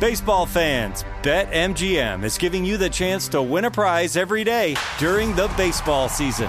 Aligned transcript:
Baseball 0.00 0.46
fans, 0.46 1.04
BetMGM 1.22 2.22
is 2.22 2.38
giving 2.38 2.64
you 2.64 2.76
the 2.76 2.88
chance 2.88 3.26
to 3.30 3.42
win 3.42 3.64
a 3.64 3.70
prize 3.72 4.16
every 4.16 4.44
day 4.44 4.76
during 4.96 5.34
the 5.34 5.48
baseball 5.56 6.08
season. 6.08 6.48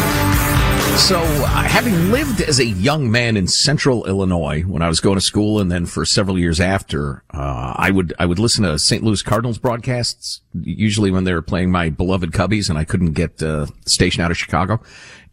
So, 0.97 1.19
uh, 1.19 1.47
having 1.63 2.11
lived 2.11 2.41
as 2.41 2.59
a 2.59 2.65
young 2.65 3.11
man 3.11 3.35
in 3.35 3.47
central 3.47 4.05
Illinois 4.05 4.61
when 4.61 4.81
I 4.81 4.87
was 4.87 4.99
going 4.99 5.15
to 5.15 5.21
school 5.21 5.59
and 5.59 5.69
then 5.69 5.85
for 5.85 6.05
several 6.05 6.39
years 6.39 6.61
after, 6.61 7.23
uh, 7.33 7.73
I 7.75 7.91
would, 7.91 8.13
I 8.17 8.25
would 8.25 8.39
listen 8.39 8.63
to 8.63 8.79
St. 8.79 9.03
Louis 9.03 9.21
Cardinals 9.21 9.57
broadcasts, 9.57 10.41
usually 10.53 11.11
when 11.11 11.23
they 11.23 11.33
were 11.33 11.41
playing 11.41 11.71
my 11.71 11.89
beloved 11.89 12.31
Cubbies 12.31 12.69
and 12.69 12.77
I 12.77 12.85
couldn't 12.85 13.11
get, 13.11 13.41
uh, 13.43 13.65
station 13.85 14.23
out 14.23 14.31
of 14.31 14.37
Chicago. 14.37 14.79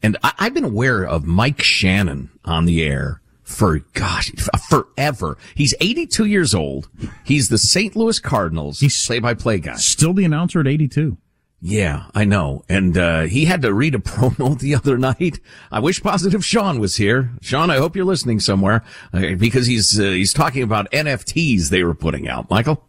And 0.02 0.16
I, 0.24 0.32
I've 0.38 0.54
been 0.54 0.64
aware 0.64 1.04
of 1.04 1.26
Mike 1.26 1.62
Shannon 1.62 2.30
on 2.44 2.64
the 2.64 2.82
air 2.82 3.20
for 3.44 3.78
gosh, 3.94 4.30
forever. 4.68 5.38
He's 5.54 5.74
82 5.80 6.24
years 6.24 6.54
old. 6.54 6.88
He's 7.24 7.48
the 7.50 7.58
St. 7.58 7.94
Louis 7.94 8.18
Cardinals 8.18 8.80
He's 8.80 9.06
play-by-play 9.06 9.60
guy. 9.60 9.76
Still 9.76 10.14
the 10.14 10.24
announcer 10.24 10.60
at 10.60 10.66
82. 10.66 11.16
Yeah, 11.60 12.04
I 12.14 12.24
know. 12.24 12.62
And, 12.68 12.96
uh, 12.96 13.22
he 13.22 13.46
had 13.46 13.62
to 13.62 13.74
read 13.74 13.94
a 13.94 13.98
promo 13.98 14.58
the 14.58 14.74
other 14.74 14.96
night. 14.96 15.40
I 15.72 15.80
wish 15.80 16.02
positive 16.02 16.44
Sean 16.44 16.78
was 16.78 16.96
here. 16.96 17.30
Sean, 17.40 17.70
I 17.70 17.78
hope 17.78 17.96
you're 17.96 18.04
listening 18.04 18.40
somewhere, 18.40 18.84
uh, 19.12 19.34
because 19.36 19.66
he's, 19.66 19.98
uh, 19.98 20.04
he's 20.04 20.32
talking 20.32 20.62
about 20.62 20.90
NFTs 20.92 21.68
they 21.70 21.82
were 21.82 21.94
putting 21.94 22.28
out. 22.28 22.48
Michael? 22.48 22.84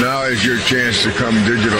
Now 0.00 0.22
is 0.22 0.44
your 0.44 0.58
chance 0.60 1.02
to 1.02 1.10
come 1.12 1.34
digital. 1.44 1.78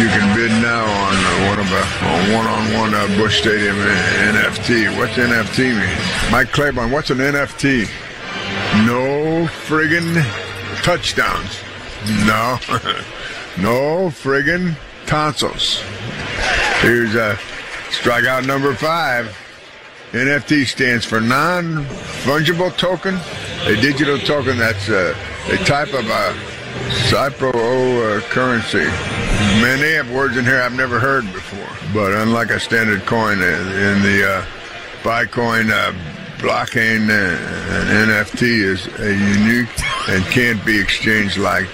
You 0.00 0.08
can 0.08 0.34
bid 0.34 0.50
now 0.62 0.84
on 0.84 1.14
uh, 1.14 1.48
one 1.48 1.58
of 1.60 1.70
a 1.70 1.82
on 2.06 2.32
one-on-one 2.32 2.94
uh, 2.94 3.06
Busch 3.18 3.40
Stadium 3.40 3.76
NFT. 3.76 4.96
What's 4.98 5.12
NFT 5.12 5.58
mean? 5.78 6.32
Mike 6.32 6.50
Claiborne, 6.52 6.90
what's 6.90 7.10
an 7.10 7.18
NFT? 7.18 7.82
No 8.86 9.46
friggin' 9.66 10.22
touchdowns. 10.82 11.60
No, 12.26 12.58
no 13.62 14.08
friggin' 14.08 14.74
tonsils. 15.06 15.82
Here's 16.80 17.14
a 17.14 17.38
strikeout 17.90 18.46
number 18.46 18.74
five. 18.74 19.36
NFT 20.12 20.66
stands 20.66 21.04
for 21.04 21.20
non-fungible 21.20 22.76
token, 22.76 23.16
a 23.66 23.80
digital 23.80 24.18
token 24.18 24.58
that's 24.58 24.88
uh, 24.88 25.14
a 25.50 25.56
type 25.64 25.92
of 25.92 26.06
a 26.08 26.34
Cypro 27.08 27.52
uh, 27.54 28.20
currency. 28.28 28.84
Man, 29.60 29.80
they 29.80 29.92
have 29.92 30.10
words 30.10 30.36
in 30.36 30.44
here 30.44 30.60
I've 30.60 30.74
never 30.74 31.00
heard 31.00 31.24
before. 31.32 31.68
But 31.92 32.12
unlike 32.12 32.50
a 32.50 32.60
standard 32.60 33.06
coin, 33.06 33.40
uh, 33.40 33.44
in 33.44 34.02
the 34.02 34.28
uh, 34.28 34.44
Bitcoin 35.02 35.70
uh, 35.70 35.92
blockchain, 36.38 37.08
uh, 37.08 37.36
an 37.92 38.08
NFT 38.08 38.42
is 38.42 38.86
a 38.98 39.14
unique 39.14 39.68
and 40.08 40.24
can't 40.26 40.64
be 40.64 40.78
exchanged 40.78 41.38
like 41.38 41.68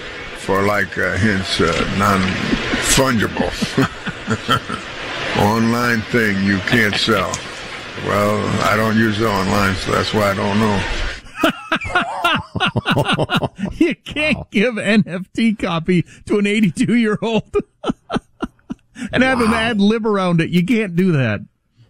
for 0.51 0.63
like 0.63 0.97
uh, 0.97 1.15
hence 1.15 1.61
uh, 1.61 1.71
non-fungible 1.97 3.47
online 5.41 6.01
thing 6.01 6.43
you 6.43 6.57
can't 6.67 6.95
sell. 6.95 7.31
Well, 8.05 8.45
I 8.69 8.75
don't 8.75 8.97
use 8.97 9.21
it 9.21 9.25
online, 9.25 9.75
so 9.75 9.91
that's 9.93 10.13
why 10.13 10.31
I 10.31 10.33
don't 10.33 10.59
know. 10.59 10.83
you 13.85 13.95
can't 13.95 14.51
give 14.51 14.73
NFT 14.73 15.57
copy 15.57 16.01
to 16.25 16.39
an 16.39 16.45
82 16.45 16.95
year 16.95 17.17
old 17.21 17.55
and 19.13 19.23
have 19.23 19.39
him 19.39 19.53
ad 19.53 19.79
lib 19.79 20.05
around 20.05 20.41
it. 20.41 20.49
You 20.49 20.65
can't 20.65 20.97
do 20.97 21.13
that. 21.13 21.39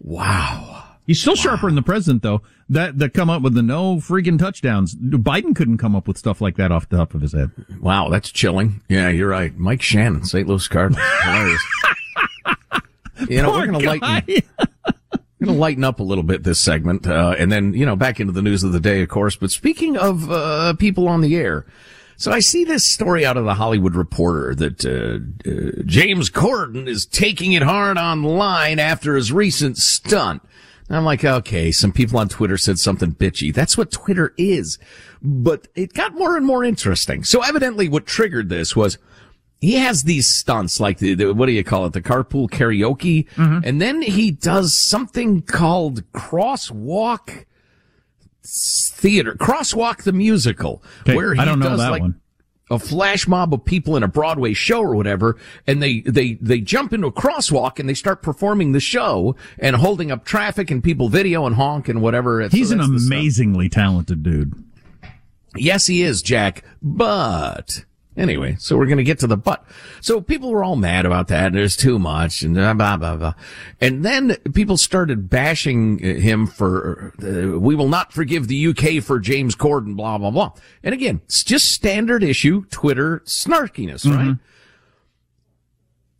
Wow. 0.00 0.84
He's 1.04 1.20
still 1.20 1.34
sharper 1.34 1.66
than 1.66 1.74
the 1.74 1.82
president, 1.82 2.22
though. 2.22 2.42
That 2.72 2.98
that 3.00 3.12
come 3.12 3.28
up 3.28 3.42
with 3.42 3.54
the 3.54 3.62
no 3.62 3.96
freaking 3.96 4.38
touchdowns. 4.38 4.94
Biden 4.94 5.54
couldn't 5.54 5.76
come 5.78 5.94
up 5.94 6.08
with 6.08 6.16
stuff 6.16 6.40
like 6.40 6.56
that 6.56 6.72
off 6.72 6.88
the 6.88 6.96
top 6.96 7.12
of 7.12 7.20
his 7.20 7.32
head. 7.32 7.50
Wow, 7.80 8.08
that's 8.08 8.30
chilling. 8.30 8.80
Yeah, 8.88 9.10
you're 9.10 9.28
right. 9.28 9.54
Mike 9.58 9.82
Shannon, 9.82 10.24
St. 10.24 10.48
Louis 10.48 10.66
Cardinals. 10.68 11.04
Hilarious. 11.22 11.62
you 13.28 13.42
know, 13.42 13.50
Poor 13.50 13.60
we're 13.60 13.66
going 13.66 13.80
to 13.80 13.86
lighten. 13.86 14.42
Going 15.42 15.54
to 15.54 15.60
lighten 15.60 15.84
up 15.84 15.98
a 16.00 16.04
little 16.04 16.22
bit 16.22 16.44
this 16.44 16.60
segment, 16.60 17.06
uh, 17.06 17.34
and 17.36 17.50
then, 17.50 17.74
you 17.74 17.84
know, 17.84 17.96
back 17.96 18.20
into 18.20 18.32
the 18.32 18.42
news 18.42 18.62
of 18.62 18.72
the 18.72 18.78
day, 18.78 19.02
of 19.02 19.08
course. 19.08 19.34
But 19.34 19.50
speaking 19.50 19.96
of, 19.96 20.30
uh, 20.30 20.74
people 20.74 21.08
on 21.08 21.20
the 21.20 21.34
air. 21.36 21.66
So 22.16 22.30
I 22.30 22.38
see 22.38 22.62
this 22.64 22.84
story 22.88 23.26
out 23.26 23.36
of 23.36 23.44
the 23.44 23.54
Hollywood 23.54 23.96
Reporter 23.96 24.54
that, 24.54 24.84
uh, 24.86 25.50
uh, 25.50 25.82
James 25.84 26.30
Corden 26.30 26.86
is 26.86 27.04
taking 27.04 27.52
it 27.52 27.62
hard 27.62 27.98
online 27.98 28.78
after 28.78 29.16
his 29.16 29.32
recent 29.32 29.76
stunt. 29.78 30.42
And 30.88 30.96
I'm 30.96 31.04
like, 31.04 31.24
okay, 31.24 31.72
some 31.72 31.92
people 31.92 32.18
on 32.18 32.28
Twitter 32.28 32.58
said 32.58 32.78
something 32.78 33.14
bitchy. 33.14 33.54
That's 33.54 33.78
what 33.78 33.90
Twitter 33.90 34.34
is. 34.36 34.78
But 35.22 35.68
it 35.74 35.94
got 35.94 36.14
more 36.14 36.36
and 36.36 36.44
more 36.44 36.64
interesting. 36.64 37.24
So 37.24 37.42
evidently 37.42 37.88
what 37.88 38.06
triggered 38.06 38.48
this 38.48 38.76
was, 38.76 38.98
he 39.62 39.74
has 39.74 40.02
these 40.02 40.28
stunts 40.28 40.80
like 40.80 40.98
the, 40.98 41.14
the 41.14 41.32
what 41.32 41.46
do 41.46 41.52
you 41.52 41.62
call 41.62 41.86
it 41.86 41.92
the 41.92 42.02
carpool 42.02 42.50
karaoke 42.50 43.28
mm-hmm. 43.30 43.60
and 43.62 43.80
then 43.80 44.02
he 44.02 44.32
does 44.32 44.76
something 44.78 45.40
called 45.40 46.02
crosswalk 46.10 47.44
theater 48.44 49.34
crosswalk 49.34 50.02
the 50.02 50.12
musical 50.12 50.82
Okay, 51.02 51.14
where 51.14 51.32
he 51.32 51.40
I 51.40 51.44
don't 51.44 51.60
know 51.60 51.70
does 51.70 51.78
that 51.78 51.92
like 51.92 52.02
one. 52.02 52.20
A 52.72 52.78
flash 52.78 53.28
mob 53.28 53.54
of 53.54 53.64
people 53.64 53.96
in 53.96 54.02
a 54.02 54.08
Broadway 54.08 54.54
show 54.54 54.80
or 54.80 54.96
whatever, 54.96 55.36
and 55.66 55.82
they, 55.82 56.00
they, 56.00 56.34
they 56.34 56.60
jump 56.60 56.92
into 56.92 57.06
a 57.06 57.12
crosswalk 57.12 57.78
and 57.78 57.88
they 57.88 57.94
start 57.94 58.22
performing 58.22 58.72
the 58.72 58.80
show 58.80 59.36
and 59.58 59.76
holding 59.76 60.10
up 60.10 60.24
traffic 60.24 60.70
and 60.70 60.82
people 60.82 61.08
video 61.08 61.46
and 61.46 61.56
honk 61.56 61.88
and 61.88 62.00
whatever. 62.02 62.40
He's 62.48 62.70
So 62.70 62.74
an 62.76 62.80
amazingly 62.80 63.68
talented 63.68 64.22
dude. 64.22 64.54
Yes, 65.54 65.86
he 65.86 66.02
is, 66.02 66.22
Jack. 66.22 66.64
But 66.80 67.84
anyway, 68.16 68.56
so 68.58 68.76
we're 68.76 68.86
going 68.86 68.98
to 68.98 69.04
get 69.04 69.18
to 69.20 69.26
the 69.26 69.36
butt. 69.36 69.64
So 70.00 70.20
people 70.20 70.50
were 70.50 70.64
all 70.64 70.76
mad 70.76 71.06
about 71.06 71.28
that. 71.28 71.52
There's 71.52 71.76
too 71.76 71.98
much 71.98 72.42
and 72.42 72.54
blah, 72.54 72.74
blah, 72.74 72.96
blah, 72.96 73.16
blah. 73.16 73.34
And 73.80 74.04
then 74.04 74.36
people 74.54 74.76
started 74.76 75.28
bashing 75.30 75.98
him 75.98 76.46
for, 76.46 77.12
uh, 77.22 77.58
we 77.58 77.74
will 77.74 77.88
not 77.88 78.12
forgive 78.12 78.48
the 78.48 78.68
UK 78.68 79.02
for 79.02 79.18
James 79.18 79.54
Corden, 79.54 79.96
blah, 79.96 80.18
blah, 80.18 80.30
blah. 80.30 80.52
And 80.82 80.94
again, 80.94 81.20
it's 81.24 81.44
just 81.44 81.72
standard 81.72 82.22
issue 82.22 82.64
Twitter 82.70 83.22
snarkiness, 83.24 84.04
right? 84.06 84.36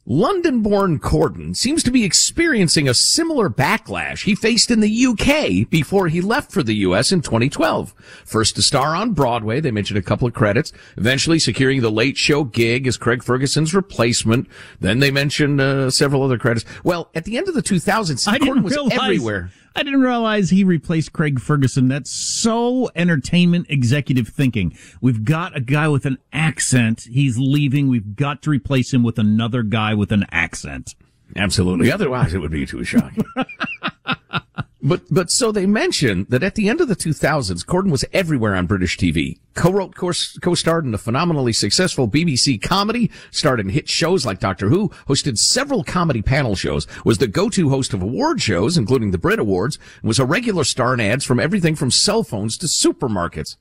London-born 0.04 0.98
Corden 0.98 1.54
seems 1.54 1.84
to 1.84 1.92
be 1.92 2.02
experiencing 2.04 2.88
a 2.88 2.94
similar 2.94 3.48
backlash 3.48 4.24
he 4.24 4.34
faced 4.34 4.72
in 4.72 4.80
the 4.80 5.06
UK 5.06 5.70
before 5.70 6.08
he 6.08 6.20
left 6.20 6.50
for 6.50 6.64
the 6.64 6.74
US 6.76 7.12
in 7.12 7.20
2012. 7.20 7.94
First 8.24 8.56
to 8.56 8.62
star 8.62 8.96
on 8.96 9.12
Broadway, 9.12 9.60
they 9.60 9.70
mentioned 9.70 9.98
a 9.98 10.02
couple 10.02 10.26
of 10.26 10.34
credits, 10.34 10.72
eventually 10.96 11.38
securing 11.38 11.82
the 11.82 11.90
late 11.90 12.16
show 12.16 12.42
gig 12.42 12.88
as 12.88 12.96
Craig 12.96 13.22
Ferguson's 13.22 13.74
replacement. 13.76 14.48
Then 14.80 14.98
they 14.98 15.12
mentioned 15.12 15.60
uh, 15.60 15.88
several 15.88 16.24
other 16.24 16.36
credits. 16.36 16.64
Well, 16.82 17.08
at 17.14 17.24
the 17.24 17.38
end 17.38 17.46
of 17.46 17.54
the 17.54 17.62
2000s, 17.62 18.26
I 18.26 18.38
Corden 18.38 18.64
was 18.64 18.74
realize. 18.74 18.98
everywhere. 18.98 19.52
I 19.74 19.82
didn't 19.82 20.00
realize 20.00 20.50
he 20.50 20.64
replaced 20.64 21.12
Craig 21.12 21.40
Ferguson. 21.40 21.88
That's 21.88 22.10
so 22.10 22.90
entertainment 22.94 23.66
executive 23.68 24.28
thinking. 24.28 24.76
We've 25.00 25.24
got 25.24 25.56
a 25.56 25.60
guy 25.60 25.88
with 25.88 26.06
an 26.06 26.18
accent. 26.32 27.06
He's 27.10 27.38
leaving. 27.38 27.88
We've 27.88 28.14
got 28.16 28.42
to 28.42 28.50
replace 28.50 28.92
him 28.92 29.02
with 29.02 29.18
another 29.18 29.62
guy 29.62 29.94
with 29.94 30.12
an 30.12 30.26
accent. 30.30 30.94
Absolutely. 31.36 31.90
Otherwise, 31.90 32.34
it 32.34 32.38
would 32.38 32.50
be 32.50 32.66
too 32.66 32.84
shocking. 32.84 33.24
but 34.82 35.02
but 35.10 35.30
so 35.30 35.52
they 35.52 35.66
mention 35.66 36.26
that 36.28 36.42
at 36.42 36.56
the 36.56 36.68
end 36.68 36.80
of 36.80 36.88
the 36.88 36.96
2000s, 36.96 37.64
Corden 37.64 37.90
was 37.90 38.04
everywhere 38.12 38.54
on 38.54 38.66
British 38.66 38.98
TV. 38.98 39.38
Co-wrote, 39.54 39.94
co- 39.94 40.12
co-starred 40.40 40.84
in 40.84 40.94
a 40.94 40.98
phenomenally 40.98 41.52
successful 41.52 42.08
BBC 42.08 42.60
comedy, 42.60 43.10
starred 43.30 43.60
in 43.60 43.68
hit 43.68 43.88
shows 43.88 44.26
like 44.26 44.40
Doctor 44.40 44.68
Who, 44.70 44.88
hosted 45.08 45.38
several 45.38 45.84
comedy 45.84 46.22
panel 46.22 46.56
shows, 46.56 46.86
was 47.04 47.18
the 47.18 47.26
go-to 47.26 47.68
host 47.68 47.92
of 47.92 48.02
award 48.02 48.40
shows, 48.40 48.76
including 48.76 49.10
the 49.10 49.18
Brit 49.18 49.38
Awards, 49.38 49.78
and 50.00 50.08
was 50.08 50.18
a 50.18 50.24
regular 50.24 50.64
star 50.64 50.94
in 50.94 51.00
ads 51.00 51.24
from 51.24 51.38
everything 51.38 51.76
from 51.76 51.90
cell 51.90 52.24
phones 52.24 52.56
to 52.58 52.66
supermarkets. 52.66 53.56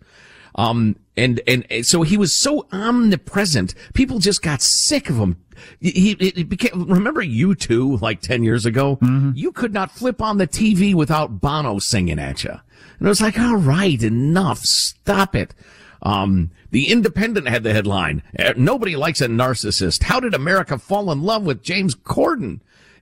Um, 0.56 0.96
and, 1.18 1.42
and, 1.48 1.66
and 1.70 1.86
so 1.86 2.02
he 2.04 2.18
was 2.18 2.34
so 2.34 2.68
omnipresent, 2.72 3.74
people 3.94 4.20
just 4.20 4.42
got 4.42 4.62
sick 4.62 5.10
of 5.10 5.18
him. 5.18 5.38
He, 5.80 6.12
it, 6.14 6.50
became, 6.50 6.88
remember 6.90 7.24
U2, 7.24 8.02
like 8.02 8.22
10 8.22 8.44
years 8.44 8.66
ago? 8.66 8.98
You 9.36 9.52
could 9.52 9.74
not 9.74 9.92
flip 9.92 10.22
on 10.22 10.38
the 10.38 10.48
TV 10.48 10.96
without 10.96 11.40
Bono 11.40 11.80
singing 11.80 12.20
at 12.20 12.44
you. 12.44 12.52
And 12.52 13.08
it 13.08 13.10
was 13.10 13.22
like, 13.22 13.38
all 13.40 13.56
right, 13.58 14.02
enough, 14.02 14.60
stop 14.60 15.36
it. 15.36 15.54
Um, 16.02 16.50
the 16.72 16.92
Independent 16.92 17.48
had 17.48 17.64
the 17.64 17.74
headline. 17.74 18.24
"Uh, 18.40 18.54
Nobody 18.58 18.96
likes 18.96 19.22
a 19.22 19.28
narcissist. 19.28 20.04
How 20.04 20.20
did 20.20 20.34
America 20.34 20.80
fall 20.80 21.12
in 21.12 21.22
love 21.22 21.44
with 21.44 21.62
James 21.62 21.94
Corden? 21.96 22.60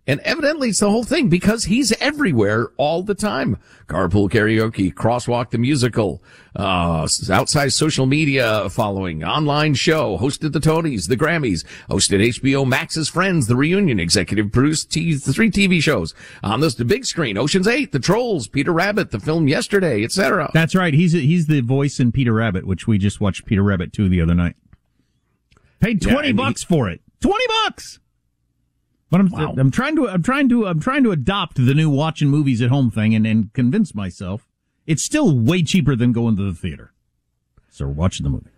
And 0.07 0.19
evidently 0.21 0.69
it's 0.69 0.79
the 0.79 0.89
whole 0.89 1.03
thing 1.03 1.29
because 1.29 1.65
he's 1.65 1.91
everywhere 2.01 2.69
all 2.77 3.03
the 3.03 3.13
time. 3.13 3.57
Carpool 3.87 4.27
karaoke, 4.27 4.91
crosswalk 4.91 5.51
the 5.51 5.59
musical, 5.59 6.23
uh, 6.55 7.07
outside 7.29 7.73
social 7.73 8.07
media 8.07 8.67
following, 8.71 9.23
online 9.23 9.75
show, 9.75 10.17
hosted 10.17 10.51
the 10.51 10.59
Tonys, 10.59 11.09
the 11.09 11.17
Grammys, 11.17 11.63
hosted 11.91 12.25
HBO 12.27 12.67
Max's 12.67 13.07
Friends, 13.07 13.45
the 13.45 13.55
reunion, 13.55 13.99
executive 13.99 14.51
produced 14.51 14.91
t- 14.91 15.13
three 15.13 15.51
TV 15.51 15.79
shows 15.79 16.15
on 16.41 16.59
this, 16.59 16.73
the 16.73 16.85
big 16.85 17.05
screen, 17.05 17.37
Ocean's 17.37 17.67
Eight, 17.67 17.91
The 17.91 17.99
Trolls, 17.99 18.47
Peter 18.47 18.73
Rabbit, 18.73 19.11
the 19.11 19.19
film 19.19 19.47
yesterday, 19.47 20.03
etc. 20.03 20.49
That's 20.55 20.73
right. 20.73 20.93
He's 20.95 21.11
he's 21.11 21.45
the 21.45 21.61
voice 21.61 21.99
in 21.99 22.11
Peter 22.11 22.33
Rabbit, 22.33 22.65
which 22.65 22.87
we 22.87 22.97
just 22.97 23.21
watched 23.21 23.45
Peter 23.45 23.61
Rabbit 23.61 23.93
2 23.93 24.09
the 24.09 24.21
other 24.21 24.33
night. 24.33 24.55
Paid 25.81 26.03
Yeah, 26.03 26.13
20 26.13 26.27
he- 26.29 26.33
bucks 26.33 26.63
for 26.63 26.89
it. 26.89 27.01
20 27.21 27.45
bucks. 27.65 27.99
But 29.09 29.21
I'm 29.21 29.29
Wow. 29.29 29.55
I'm 29.57 29.71
trying 29.71 29.95
to 29.95 30.07
I'm 30.07 30.23
trying 30.23 30.49
to 30.49 30.67
I'm 30.67 30.79
trying 30.79 31.03
to 31.03 31.11
adopt 31.11 31.63
the 31.63 31.73
new 31.73 31.89
watching 31.89 32.29
movies 32.29 32.61
at 32.61 32.69
home 32.69 32.91
thing 32.91 33.15
and 33.15 33.25
and 33.25 33.51
convince 33.53 33.95
myself 33.95 34.47
it's 34.85 35.03
still 35.03 35.37
way 35.37 35.61
cheaper 35.63 35.95
than 35.95 36.11
going 36.11 36.35
to 36.37 36.43
the 36.43 36.53
theater. 36.53 36.93
So 37.69 37.85
we're 37.85 37.93
watching 37.93 38.23
the 38.23 38.29
movie. 38.29 38.49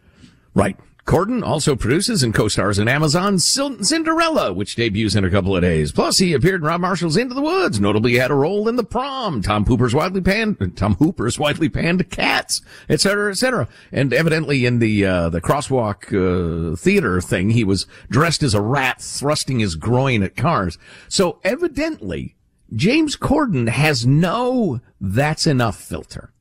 Right. 0.53 0.77
Corden 1.05 1.43
also 1.43 1.75
produces 1.75 2.21
and 2.23 2.33
co-stars 2.33 2.77
in 2.77 2.87
Amazon's 2.87 3.45
Cinderella, 3.45 4.53
which 4.53 4.75
debuts 4.75 5.15
in 5.15 5.25
a 5.25 5.31
couple 5.31 5.55
of 5.55 5.61
days. 5.61 5.91
Plus, 5.91 6.19
he 6.19 6.33
appeared 6.33 6.61
in 6.61 6.67
Rob 6.67 6.81
Marshall's 6.81 7.17
Into 7.17 7.33
the 7.33 7.41
Woods. 7.41 7.79
Notably, 7.79 8.15
had 8.15 8.31
a 8.31 8.35
role 8.35 8.67
in 8.69 8.75
The 8.75 8.83
Prom, 8.83 9.41
Tom 9.41 9.65
Hooper's 9.65 9.95
widely 9.95 10.21
panned, 10.21 10.77
Tom 10.77 10.95
Hooper's 10.95 11.39
widely 11.39 11.69
panned 11.69 12.09
Cats, 12.09 12.61
etc., 12.87 12.99
cetera, 12.99 13.31
et 13.31 13.35
cetera. 13.35 13.67
And 13.91 14.13
evidently, 14.13 14.65
in 14.65 14.79
the 14.79 15.05
uh, 15.05 15.29
the 15.29 15.41
crosswalk 15.41 16.13
uh, 16.13 16.75
theater 16.75 17.19
thing, 17.19 17.49
he 17.49 17.63
was 17.63 17.87
dressed 18.09 18.43
as 18.43 18.53
a 18.53 18.61
rat, 18.61 19.01
thrusting 19.01 19.59
his 19.59 19.75
groin 19.75 20.23
at 20.23 20.35
cars. 20.35 20.77
So, 21.09 21.39
evidently, 21.43 22.35
James 22.73 23.17
Corden 23.17 23.69
has 23.69 24.05
no 24.05 24.81
"that's 24.99 25.47
enough" 25.47 25.77
filter. 25.77 26.31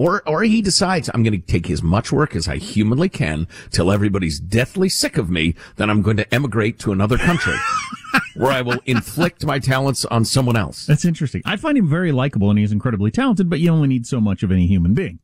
Or, 0.00 0.26
or 0.26 0.42
he 0.44 0.62
decides 0.62 1.10
I'm 1.12 1.22
going 1.22 1.38
to 1.38 1.46
take 1.46 1.68
as 1.68 1.82
much 1.82 2.10
work 2.10 2.34
as 2.34 2.48
I 2.48 2.56
humanly 2.56 3.10
can 3.10 3.46
till 3.70 3.92
everybody's 3.92 4.40
deathly 4.40 4.88
sick 4.88 5.18
of 5.18 5.28
me. 5.28 5.54
Then 5.76 5.90
I'm 5.90 6.00
going 6.00 6.16
to 6.16 6.34
emigrate 6.34 6.78
to 6.78 6.92
another 6.92 7.18
country 7.18 7.52
where 8.34 8.50
I 8.50 8.62
will 8.62 8.78
inflict 8.86 9.44
my 9.44 9.58
talents 9.58 10.06
on 10.06 10.24
someone 10.24 10.56
else. 10.56 10.86
That's 10.86 11.04
interesting. 11.04 11.42
I 11.44 11.56
find 11.56 11.76
him 11.76 11.86
very 11.86 12.12
likable 12.12 12.48
and 12.48 12.58
he's 12.58 12.72
incredibly 12.72 13.10
talented, 13.10 13.50
but 13.50 13.60
you 13.60 13.70
only 13.70 13.88
need 13.88 14.06
so 14.06 14.22
much 14.22 14.42
of 14.42 14.50
any 14.50 14.66
human 14.66 14.94
being. 14.94 15.18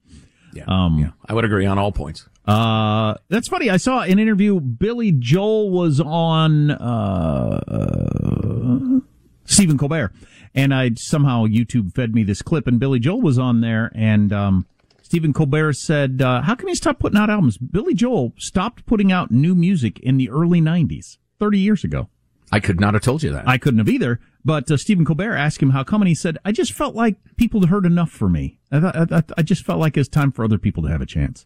Yeah, 0.52 0.64
Um, 0.69 0.99
yeah, 0.99 1.12
I 1.26 1.32
would 1.32 1.46
agree 1.46 1.64
on 1.64 1.79
all 1.79 1.90
points. 1.90 2.29
Uh, 2.44 3.14
that's 3.31 3.49
funny. 3.49 3.70
I 3.70 3.79
saw 3.79 4.02
an 4.02 4.19
interview. 4.19 4.61
Billy 4.61 5.11
Joel 5.11 5.70
was 5.70 6.02
on, 6.02 6.70
uh, 6.70 7.62
uh, 7.67 9.00
Stephen 9.46 9.79
Colbert 9.79 10.12
and 10.56 10.75
I 10.75 10.91
somehow 10.97 11.47
YouTube 11.47 11.94
fed 11.94 12.14
me 12.14 12.25
this 12.25 12.43
clip 12.43 12.67
and 12.67 12.81
Billy 12.81 12.99
Joel 12.99 13.20
was 13.23 13.38
on 13.38 13.61
there 13.61 13.93
and, 13.94 14.32
um, 14.32 14.67
Stephen 15.03 15.32
Colbert 15.32 15.75
said, 15.75 16.20
uh, 16.20 16.43
how 16.43 16.56
come 16.56 16.69
you 16.69 16.75
stop 16.75 16.99
putting 16.99 17.17
out 17.17 17.31
albums? 17.31 17.58
Billy 17.58 17.94
Joel 17.94 18.32
stopped 18.38 18.85
putting 18.87 19.12
out 19.12 19.31
new 19.31 19.55
music 19.55 20.00
in 20.00 20.17
the 20.17 20.29
early 20.31 20.61
nineties, 20.61 21.19
30 21.38 21.61
years 21.61 21.85
ago. 21.85 22.08
I 22.51 22.58
could 22.58 22.81
not 22.81 22.94
have 22.94 23.05
told 23.05 23.22
you 23.22 23.31
that. 23.32 23.46
I 23.48 23.56
couldn't 23.58 23.79
have 23.79 23.89
either. 23.89 24.19
But 24.44 24.69
uh, 24.70 24.77
Stephen 24.77 25.05
Colbert 25.05 25.34
asked 25.36 25.60
him 25.63 25.70
how 25.70 25.82
come, 25.84 26.01
and 26.03 26.08
he 26.08 26.15
said, 26.15 26.39
"I 26.44 26.53
just 26.53 26.72
felt 26.72 26.94
like 26.94 27.17
people 27.36 27.60
had 27.60 27.69
heard 27.70 27.84
enough 27.86 28.10
for 28.13 28.29
me. 28.29 28.58
I, 28.70 28.79
thought, 28.81 28.96
I, 29.13 29.17
I- 29.19 29.22
I 29.39 29.43
just 29.43 29.65
felt 29.65 29.81
like 29.81 29.96
it's 29.96 30.08
time 30.08 30.31
for 30.31 30.44
other 30.44 30.56
people 30.58 30.84
to 30.84 30.89
have 30.89 31.01
a 31.01 31.06
chance." 31.06 31.44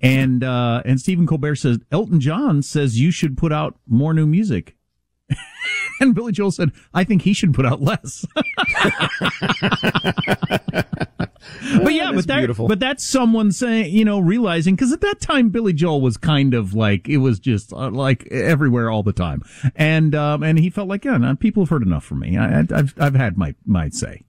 And 0.00 0.44
uh, 0.44 0.82
and 0.84 1.00
Stephen 1.00 1.26
Colbert 1.26 1.56
says 1.56 1.78
Elton 1.90 2.20
John 2.20 2.62
says 2.62 3.00
you 3.00 3.10
should 3.10 3.36
put 3.36 3.52
out 3.52 3.78
more 3.88 4.14
new 4.14 4.26
music. 4.26 4.76
and 6.00 6.14
Billy 6.14 6.32
Joel 6.32 6.50
said, 6.50 6.72
"I 6.94 7.04
think 7.04 7.22
he 7.22 7.32
should 7.32 7.54
put 7.54 7.66
out 7.66 7.80
less." 7.80 8.26
but 8.34 8.44
yeah, 11.92 12.12
but 12.12 12.26
that, 12.26 12.38
beautiful. 12.38 12.68
but 12.68 12.80
that's 12.80 13.04
someone 13.04 13.52
saying, 13.52 13.94
you 13.94 14.04
know, 14.04 14.18
realizing 14.18 14.74
because 14.74 14.92
at 14.92 15.00
that 15.00 15.20
time 15.20 15.50
Billy 15.50 15.72
Joel 15.72 16.00
was 16.00 16.16
kind 16.16 16.54
of 16.54 16.74
like 16.74 17.08
it 17.08 17.18
was 17.18 17.38
just 17.38 17.72
uh, 17.72 17.90
like 17.90 18.26
everywhere 18.30 18.90
all 18.90 19.02
the 19.02 19.12
time, 19.12 19.42
and 19.76 20.14
um, 20.14 20.42
and 20.42 20.58
he 20.58 20.70
felt 20.70 20.88
like, 20.88 21.04
yeah, 21.04 21.16
no, 21.16 21.36
people 21.36 21.64
have 21.64 21.70
heard 21.70 21.82
enough 21.82 22.04
from 22.04 22.20
me. 22.20 22.36
I, 22.36 22.60
I've 22.60 22.94
I've 22.98 23.14
had 23.14 23.36
my 23.36 23.54
my 23.64 23.88
say. 23.90 24.24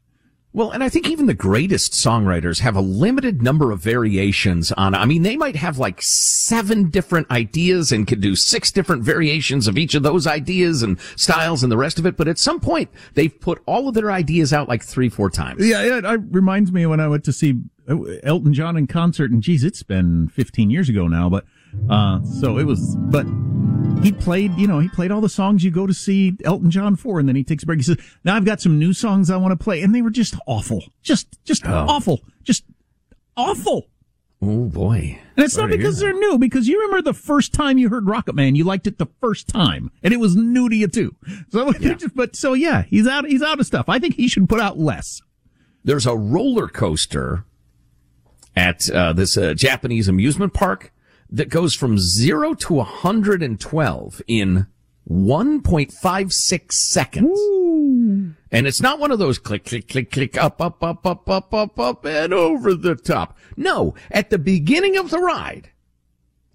Well, 0.53 0.71
and 0.71 0.83
I 0.83 0.89
think 0.89 1.07
even 1.07 1.27
the 1.27 1.33
greatest 1.33 1.93
songwriters 1.93 2.59
have 2.59 2.75
a 2.75 2.81
limited 2.81 3.41
number 3.41 3.71
of 3.71 3.79
variations 3.79 4.73
on, 4.73 4.93
I 4.93 5.05
mean, 5.05 5.21
they 5.21 5.37
might 5.37 5.55
have 5.55 5.77
like 5.77 6.01
seven 6.01 6.89
different 6.89 7.31
ideas 7.31 7.93
and 7.93 8.05
could 8.05 8.19
do 8.19 8.35
six 8.35 8.69
different 8.69 9.03
variations 9.03 9.69
of 9.69 9.77
each 9.77 9.95
of 9.95 10.03
those 10.03 10.27
ideas 10.27 10.83
and 10.83 10.99
styles 11.15 11.63
and 11.63 11.71
the 11.71 11.77
rest 11.77 11.99
of 11.99 12.05
it. 12.05 12.17
But 12.17 12.27
at 12.27 12.37
some 12.37 12.59
point, 12.59 12.89
they've 13.13 13.39
put 13.39 13.61
all 13.65 13.87
of 13.87 13.93
their 13.93 14.11
ideas 14.11 14.51
out 14.51 14.67
like 14.67 14.83
three, 14.83 15.07
four 15.07 15.29
times. 15.29 15.65
Yeah, 15.65 15.83
it, 15.83 16.03
it 16.03 16.21
reminds 16.31 16.73
me 16.73 16.85
when 16.85 16.99
I 16.99 17.07
went 17.07 17.23
to 17.25 17.33
see 17.33 17.61
uh, 17.89 18.03
Elton 18.23 18.53
John 18.53 18.75
in 18.75 18.87
concert, 18.87 19.31
and 19.31 19.41
geez, 19.41 19.63
it's 19.63 19.83
been 19.83 20.27
15 20.27 20.69
years 20.69 20.89
ago 20.89 21.07
now, 21.07 21.29
but 21.29 21.45
uh, 21.89 22.23
so 22.23 22.57
it 22.57 22.65
was. 22.65 22.95
But 22.97 23.25
he 24.03 24.11
played, 24.11 24.53
you 24.57 24.67
know, 24.67 24.79
he 24.79 24.89
played 24.89 25.11
all 25.11 25.21
the 25.21 25.29
songs 25.29 25.63
you 25.63 25.71
go 25.71 25.85
to 25.85 25.93
see 25.93 26.37
Elton 26.43 26.71
John 26.71 26.95
for, 26.95 27.19
and 27.19 27.27
then 27.27 27.35
he 27.35 27.43
takes 27.43 27.63
a 27.63 27.65
break. 27.65 27.79
He 27.79 27.83
says, 27.83 27.97
"Now 28.23 28.35
I've 28.35 28.45
got 28.45 28.61
some 28.61 28.79
new 28.79 28.93
songs 28.93 29.29
I 29.29 29.37
want 29.37 29.51
to 29.57 29.63
play," 29.63 29.81
and 29.81 29.93
they 29.93 30.01
were 30.01 30.09
just 30.09 30.35
awful, 30.47 30.83
just 31.01 31.43
just 31.43 31.65
awful, 31.65 32.21
just 32.43 32.63
awful. 33.37 33.87
Oh 34.43 34.65
boy. 34.65 35.19
And 35.37 35.45
it's 35.45 35.53
Sorry 35.53 35.69
not 35.69 35.77
because 35.77 35.99
they're 35.99 36.13
new, 36.13 36.39
because 36.39 36.67
you 36.67 36.81
remember 36.81 37.03
the 37.03 37.13
first 37.13 37.53
time 37.53 37.77
you 37.77 37.89
heard 37.89 38.07
Rocket 38.07 38.33
Man, 38.33 38.55
you 38.55 38.63
liked 38.63 38.87
it 38.87 38.97
the 38.97 39.07
first 39.19 39.47
time, 39.47 39.91
and 40.01 40.13
it 40.15 40.17
was 40.17 40.35
new 40.35 40.67
to 40.67 40.75
you 40.75 40.87
too. 40.87 41.15
So, 41.49 41.71
but 42.15 42.35
so 42.35 42.53
yeah, 42.53 42.81
he's 42.83 43.07
out, 43.07 43.25
he's 43.27 43.43
out 43.43 43.59
of 43.59 43.67
stuff. 43.67 43.87
I 43.87 43.99
think 43.99 44.15
he 44.15 44.27
should 44.27 44.49
put 44.49 44.59
out 44.59 44.79
less. 44.79 45.21
there's 45.83 46.07
a 46.07 46.15
roller 46.15 46.67
coaster 46.67 47.45
at 48.55 48.89
uh, 48.89 49.13
this 49.13 49.37
uh, 49.37 49.53
Japanese 49.53 50.07
amusement 50.07 50.53
park 50.53 50.91
that 51.31 51.49
goes 51.49 51.73
from 51.73 51.97
zero 51.97 52.53
to 52.53 52.73
112 52.73 54.21
in 54.27 54.67
1.56 55.09 56.71
seconds. 56.71 57.39
And 58.51 58.67
it's 58.67 58.81
not 58.81 58.99
one 58.99 59.11
of 59.11 59.19
those 59.19 59.39
click, 59.39 59.65
click, 59.65 59.87
click, 59.87 60.11
click, 60.11 60.37
up, 60.37 60.61
up, 60.61 60.83
up, 60.83 61.05
up, 61.05 61.29
up, 61.29 61.53
up, 61.53 61.79
up, 61.79 62.05
and 62.05 62.33
over 62.33 62.73
the 62.73 62.95
top. 62.95 63.37
No, 63.55 63.95
at 64.09 64.29
the 64.29 64.37
beginning 64.37 64.97
of 64.97 65.09
the 65.09 65.19
ride, 65.19 65.69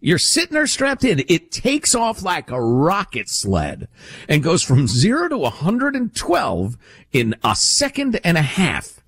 you're 0.00 0.18
sitting 0.18 0.52
there 0.52 0.66
strapped 0.66 1.04
in. 1.04 1.24
It 1.26 1.50
takes 1.50 1.94
off 1.94 2.22
like 2.22 2.50
a 2.50 2.60
rocket 2.60 3.28
sled 3.28 3.88
and 4.28 4.42
goes 4.42 4.62
from 4.62 4.86
zero 4.86 5.28
to 5.28 5.38
112 5.38 6.76
in 7.12 7.34
a 7.42 7.56
second 7.56 8.20
and 8.22 8.36
a 8.36 8.42
half. 8.42 9.00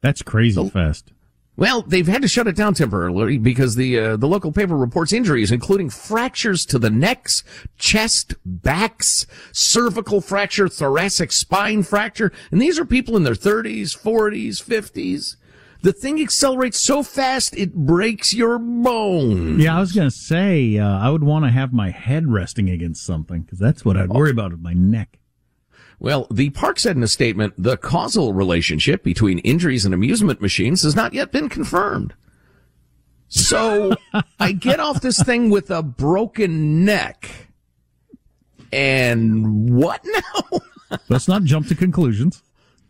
That's 0.00 0.22
crazy 0.22 0.60
oh. 0.60 0.68
fast. 0.68 1.12
Well, 1.60 1.82
they've 1.82 2.08
had 2.08 2.22
to 2.22 2.28
shut 2.28 2.48
it 2.48 2.56
down 2.56 2.72
temporarily 2.72 3.36
because 3.36 3.74
the 3.74 3.98
uh, 3.98 4.16
the 4.16 4.26
local 4.26 4.50
paper 4.50 4.78
reports 4.78 5.12
injuries, 5.12 5.52
including 5.52 5.90
fractures 5.90 6.64
to 6.64 6.78
the 6.78 6.88
necks, 6.88 7.44
chest, 7.76 8.34
backs, 8.46 9.26
cervical 9.52 10.22
fracture, 10.22 10.70
thoracic 10.70 11.32
spine 11.32 11.82
fracture, 11.82 12.32
and 12.50 12.62
these 12.62 12.78
are 12.78 12.86
people 12.86 13.14
in 13.14 13.24
their 13.24 13.34
30s, 13.34 13.94
40s, 13.94 14.64
50s. 14.64 15.36
The 15.82 15.92
thing 15.92 16.18
accelerates 16.22 16.80
so 16.80 17.02
fast 17.02 17.54
it 17.54 17.74
breaks 17.74 18.32
your 18.32 18.58
bone. 18.58 19.60
Yeah, 19.60 19.76
I 19.76 19.80
was 19.80 19.92
gonna 19.92 20.10
say 20.10 20.78
uh, 20.78 20.98
I 20.98 21.10
would 21.10 21.24
want 21.24 21.44
to 21.44 21.50
have 21.50 21.74
my 21.74 21.90
head 21.90 22.26
resting 22.26 22.70
against 22.70 23.04
something 23.04 23.42
because 23.42 23.58
that's 23.58 23.84
what 23.84 23.98
I'd 23.98 24.08
worry 24.08 24.30
about 24.30 24.52
with 24.52 24.62
my 24.62 24.72
neck. 24.72 25.19
Well, 26.00 26.26
the 26.30 26.48
park 26.50 26.78
said 26.78 26.96
in 26.96 27.02
a 27.02 27.08
statement, 27.08 27.54
the 27.58 27.76
causal 27.76 28.32
relationship 28.32 29.04
between 29.04 29.38
injuries 29.40 29.84
and 29.84 29.92
amusement 29.92 30.40
machines 30.40 30.82
has 30.82 30.96
not 30.96 31.12
yet 31.12 31.30
been 31.30 31.50
confirmed. 31.50 32.14
So 33.28 33.92
I 34.40 34.52
get 34.52 34.80
off 34.80 35.02
this 35.02 35.22
thing 35.22 35.50
with 35.50 35.70
a 35.70 35.82
broken 35.82 36.86
neck. 36.86 37.30
And 38.72 39.70
what 39.74 40.00
now? 40.04 40.60
Let's 41.10 41.28
not 41.28 41.44
jump 41.44 41.68
to 41.68 41.74
conclusions. 41.74 42.42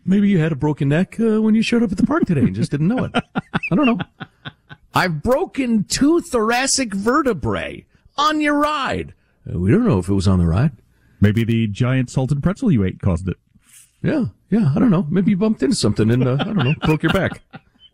Maybe 0.07 0.29
you 0.29 0.39
had 0.39 0.53
a 0.53 0.57
broken 0.57 0.89
neck 0.89 1.19
uh, 1.19 1.43
when 1.43 1.57
you 1.57 1.63
showed 1.63 1.83
up 1.83 1.91
at 1.91 1.99
the 1.99 2.07
park 2.07 2.27
today 2.27 2.43
and 2.43 2.55
just 2.55 2.71
didn't 2.71 2.89
know 2.89 3.05
it. 3.05 3.13
I 3.35 3.75
don't 3.75 3.87
know. 3.87 3.99
I've 4.95 5.23
broken 5.23 5.85
two 5.85 6.21
thoracic 6.21 6.95
vertebrae 6.95 7.87
on 8.17 8.41
your 8.41 8.55
ride. 8.55 9.15
Uh, 9.49 9.59
we 9.59 9.71
don't 9.71 9.85
know 9.85 9.99
if 9.99 10.09
it 10.09 10.15
was 10.15 10.29
on 10.29 10.39
the 10.39 10.47
ride. 10.47 10.73
Maybe 11.21 11.45
the 11.45 11.67
giant 11.67 12.11
salted 12.11 12.43
pretzel 12.43 12.73
you 12.73 12.85
ate 12.85 13.01
caused 13.01 13.29
it. 13.29 13.37
Yeah, 14.03 14.27
yeah, 14.49 14.73
I 14.75 14.79
don't 14.79 14.91
know. 14.91 15.07
Maybe 15.11 15.33
you 15.33 15.37
bumped 15.37 15.63
into 15.63 15.77
something 15.77 16.11
and, 16.11 16.27
uh, 16.27 16.39
I 16.41 16.45
don't 16.45 16.57
know, 16.57 16.75
broke 16.83 17.03
your 17.03 17.13
back 17.13 17.43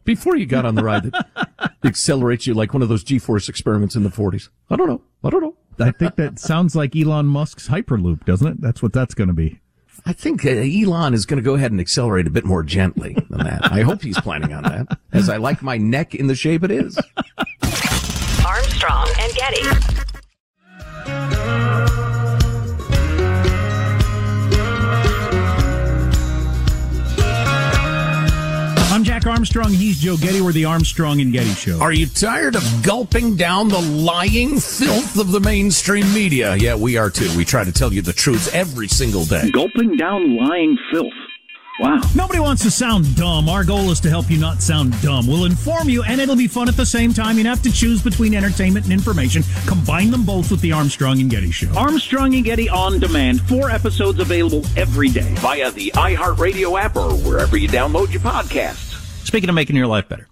before 0.04 0.36
you 0.36 0.46
got 0.46 0.64
on 0.64 0.76
the 0.76 0.84
ride 0.84 1.02
that 1.04 1.50
accelerates 1.84 2.46
you 2.46 2.54
like 2.54 2.72
one 2.72 2.82
of 2.82 2.88
those 2.88 3.02
G-force 3.02 3.48
experiments 3.48 3.96
in 3.96 4.04
the 4.04 4.08
40s. 4.08 4.48
I 4.70 4.76
don't 4.76 4.88
know. 4.88 5.02
I 5.24 5.30
don't 5.30 5.42
know. 5.42 5.56
I 5.78 5.90
think 5.90 6.16
that 6.16 6.38
sounds 6.38 6.74
like 6.74 6.96
Elon 6.96 7.26
Musk's 7.26 7.68
Hyperloop, 7.68 8.24
doesn't 8.24 8.46
it? 8.46 8.60
That's 8.60 8.82
what 8.82 8.92
that's 8.92 9.14
going 9.14 9.28
to 9.28 9.34
be. 9.34 9.60
I 10.06 10.12
think 10.12 10.46
uh, 10.46 10.50
Elon 10.50 11.14
is 11.14 11.26
going 11.26 11.38
to 11.38 11.42
go 11.42 11.54
ahead 11.54 11.72
and 11.72 11.80
accelerate 11.80 12.28
a 12.28 12.30
bit 12.30 12.44
more 12.44 12.62
gently 12.62 13.14
than 13.28 13.44
that. 13.44 13.72
I 13.72 13.80
hope 13.80 14.02
he's 14.02 14.20
planning 14.20 14.52
on 14.52 14.62
that, 14.62 14.98
as 15.12 15.28
I 15.28 15.38
like 15.38 15.62
my 15.62 15.76
neck 15.76 16.14
in 16.14 16.28
the 16.28 16.36
shape 16.36 16.62
it 16.62 16.70
is. 16.70 16.96
Armstrong 18.46 19.08
and 19.18 19.34
Getty. 19.34 19.62
I'm 29.26 29.32
Armstrong. 29.32 29.72
He's 29.72 29.98
Joe 29.98 30.16
Getty. 30.16 30.40
We're 30.40 30.52
the 30.52 30.66
Armstrong 30.66 31.20
and 31.20 31.32
Getty 31.32 31.50
Show. 31.54 31.80
Are 31.80 31.92
you 31.92 32.06
tired 32.06 32.54
of 32.54 32.62
gulping 32.84 33.34
down 33.34 33.68
the 33.68 33.80
lying 33.80 34.60
filth 34.60 35.18
of 35.18 35.32
the 35.32 35.40
mainstream 35.40 36.12
media? 36.14 36.54
Yeah, 36.54 36.76
we 36.76 36.96
are 36.96 37.10
too. 37.10 37.28
We 37.36 37.44
try 37.44 37.64
to 37.64 37.72
tell 37.72 37.92
you 37.92 38.02
the 38.02 38.12
truth 38.12 38.54
every 38.54 38.86
single 38.86 39.24
day. 39.24 39.50
Gulping 39.50 39.96
down 39.96 40.36
lying 40.36 40.78
filth. 40.92 41.12
Wow. 41.80 42.00
Nobody 42.14 42.38
wants 42.38 42.62
to 42.62 42.70
sound 42.70 43.16
dumb. 43.16 43.48
Our 43.48 43.64
goal 43.64 43.90
is 43.90 43.98
to 44.00 44.08
help 44.08 44.30
you 44.30 44.38
not 44.38 44.62
sound 44.62 44.94
dumb. 45.02 45.26
We'll 45.26 45.44
inform 45.46 45.88
you, 45.88 46.04
and 46.04 46.20
it'll 46.20 46.36
be 46.36 46.46
fun 46.46 46.68
at 46.68 46.76
the 46.76 46.86
same 46.86 47.12
time. 47.12 47.36
You 47.36 47.44
have 47.46 47.62
to 47.62 47.72
choose 47.72 48.00
between 48.00 48.32
entertainment 48.32 48.86
and 48.86 48.92
information. 48.92 49.42
Combine 49.66 50.12
them 50.12 50.24
both 50.24 50.52
with 50.52 50.60
the 50.60 50.70
Armstrong 50.70 51.20
and 51.20 51.28
Getty 51.28 51.50
Show. 51.50 51.76
Armstrong 51.76 52.32
and 52.36 52.44
Getty 52.44 52.68
on 52.68 53.00
demand. 53.00 53.40
Four 53.40 53.70
episodes 53.70 54.20
available 54.20 54.64
every 54.76 55.08
day 55.08 55.34
via 55.38 55.72
the 55.72 55.90
iHeartRadio 55.96 56.80
app 56.80 56.94
or 56.94 57.12
wherever 57.16 57.56
you 57.56 57.68
download 57.68 58.12
your 58.12 58.22
podcasts. 58.22 58.85
Speaking 59.36 59.50
of 59.50 59.54
making 59.54 59.76
your 59.76 59.86
life 59.86 60.08
better, 60.08 60.28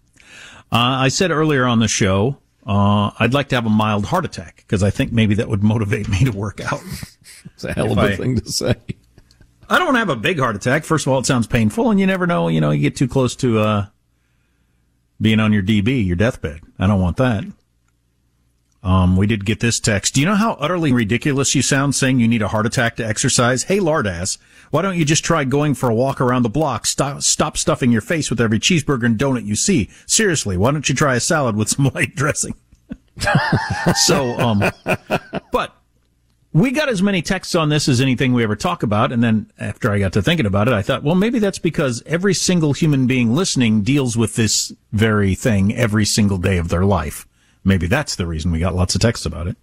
uh, 0.72 1.04
I 1.04 1.08
said 1.08 1.30
earlier 1.30 1.66
on 1.66 1.78
the 1.78 1.88
show 1.88 2.38
uh, 2.66 3.10
I'd 3.18 3.34
like 3.34 3.50
to 3.50 3.54
have 3.54 3.66
a 3.66 3.70
mild 3.70 4.06
heart 4.06 4.24
attack 4.24 4.56
because 4.66 4.82
I 4.82 4.88
think 4.88 5.12
maybe 5.12 5.34
that 5.34 5.46
would 5.46 5.62
motivate 5.62 6.08
me 6.08 6.24
to 6.24 6.30
work 6.32 6.58
out. 6.72 6.80
It's 7.52 7.64
a 7.64 7.74
hell 7.74 7.92
of 7.92 7.98
a 7.98 8.00
I- 8.00 8.16
thing 8.16 8.36
to 8.40 8.50
say. 8.50 8.74
I 9.68 9.76
don't 9.76 9.88
want 9.88 9.96
to 9.96 9.98
have 9.98 10.08
a 10.08 10.16
big 10.16 10.38
heart 10.38 10.56
attack. 10.56 10.84
First 10.84 11.06
of 11.06 11.12
all, 11.12 11.18
it 11.18 11.26
sounds 11.26 11.46
painful, 11.46 11.90
and 11.90 12.00
you 12.00 12.06
never 12.06 12.26
know. 12.26 12.48
You 12.48 12.62
know, 12.62 12.70
you 12.70 12.80
get 12.80 12.96
too 12.96 13.06
close 13.06 13.36
to 13.36 13.58
uh, 13.60 13.86
being 15.20 15.38
on 15.38 15.52
your 15.52 15.62
DB, 15.62 16.06
your 16.06 16.16
deathbed. 16.16 16.60
I 16.78 16.86
don't 16.86 17.00
want 17.02 17.18
that. 17.18 17.44
Um, 18.84 19.16
we 19.16 19.26
did 19.26 19.46
get 19.46 19.60
this 19.60 19.80
text. 19.80 20.12
Do 20.14 20.20
you 20.20 20.26
know 20.26 20.34
how 20.34 20.52
utterly 20.60 20.92
ridiculous 20.92 21.54
you 21.54 21.62
sound 21.62 21.94
saying 21.94 22.20
you 22.20 22.28
need 22.28 22.42
a 22.42 22.48
heart 22.48 22.66
attack 22.66 22.96
to 22.96 23.06
exercise? 23.06 23.62
Hey, 23.62 23.78
lardass, 23.78 24.36
why 24.70 24.82
don't 24.82 24.98
you 24.98 25.06
just 25.06 25.24
try 25.24 25.44
going 25.44 25.72
for 25.72 25.88
a 25.88 25.94
walk 25.94 26.20
around 26.20 26.42
the 26.42 26.50
block? 26.50 26.84
Stop, 26.84 27.22
stop 27.22 27.56
stuffing 27.56 27.90
your 27.90 28.02
face 28.02 28.28
with 28.28 28.42
every 28.42 28.58
cheeseburger 28.58 29.06
and 29.06 29.18
donut 29.18 29.46
you 29.46 29.56
see. 29.56 29.88
Seriously, 30.06 30.58
why 30.58 30.70
don't 30.70 30.86
you 30.86 30.94
try 30.94 31.14
a 31.14 31.20
salad 31.20 31.56
with 31.56 31.68
some 31.70 31.90
light 31.94 32.14
dressing? 32.14 32.54
so, 34.04 34.32
um, 34.38 34.62
but 35.50 35.74
we 36.52 36.70
got 36.70 36.90
as 36.90 37.02
many 37.02 37.22
texts 37.22 37.54
on 37.54 37.70
this 37.70 37.88
as 37.88 38.02
anything 38.02 38.34
we 38.34 38.44
ever 38.44 38.54
talk 38.54 38.82
about. 38.82 39.12
And 39.12 39.24
then 39.24 39.50
after 39.58 39.90
I 39.92 39.98
got 39.98 40.12
to 40.12 40.20
thinking 40.20 40.46
about 40.46 40.68
it, 40.68 40.74
I 40.74 40.82
thought, 40.82 41.02
well, 41.02 41.14
maybe 41.14 41.38
that's 41.38 41.58
because 41.58 42.02
every 42.04 42.34
single 42.34 42.74
human 42.74 43.06
being 43.06 43.34
listening 43.34 43.80
deals 43.82 44.16
with 44.16 44.36
this 44.36 44.74
very 44.92 45.34
thing 45.34 45.74
every 45.74 46.04
single 46.04 46.36
day 46.36 46.58
of 46.58 46.68
their 46.68 46.84
life. 46.84 47.26
Maybe 47.64 47.86
that's 47.86 48.14
the 48.16 48.26
reason 48.26 48.52
we 48.52 48.58
got 48.58 48.74
lots 48.74 48.94
of 48.94 49.00
texts 49.00 49.26
about 49.26 49.46
it. 49.46 49.56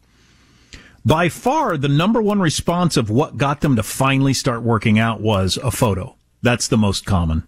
By 1.05 1.29
far, 1.29 1.77
the 1.77 1.87
number 1.87 2.21
one 2.21 2.39
response 2.39 2.97
of 2.97 3.09
what 3.09 3.37
got 3.37 3.61
them 3.61 3.75
to 3.75 3.83
finally 3.83 4.33
start 4.33 4.61
working 4.61 4.99
out 4.99 5.21
was 5.21 5.57
a 5.57 5.71
photo. 5.71 6.15
That's 6.41 6.67
the 6.67 6.77
most 6.77 7.05
common. 7.05 7.47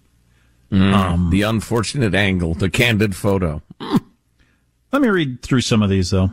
the 1.30 1.44
unfortunate 1.44 2.16
angle, 2.16 2.56
the 2.56 2.70
candid 2.70 3.16
photo. 3.16 3.62
Let 3.80 5.02
me 5.02 5.08
read 5.08 5.42
through 5.42 5.62
some 5.62 5.84
of 5.84 5.90
these 5.90 6.10
though. 6.12 6.32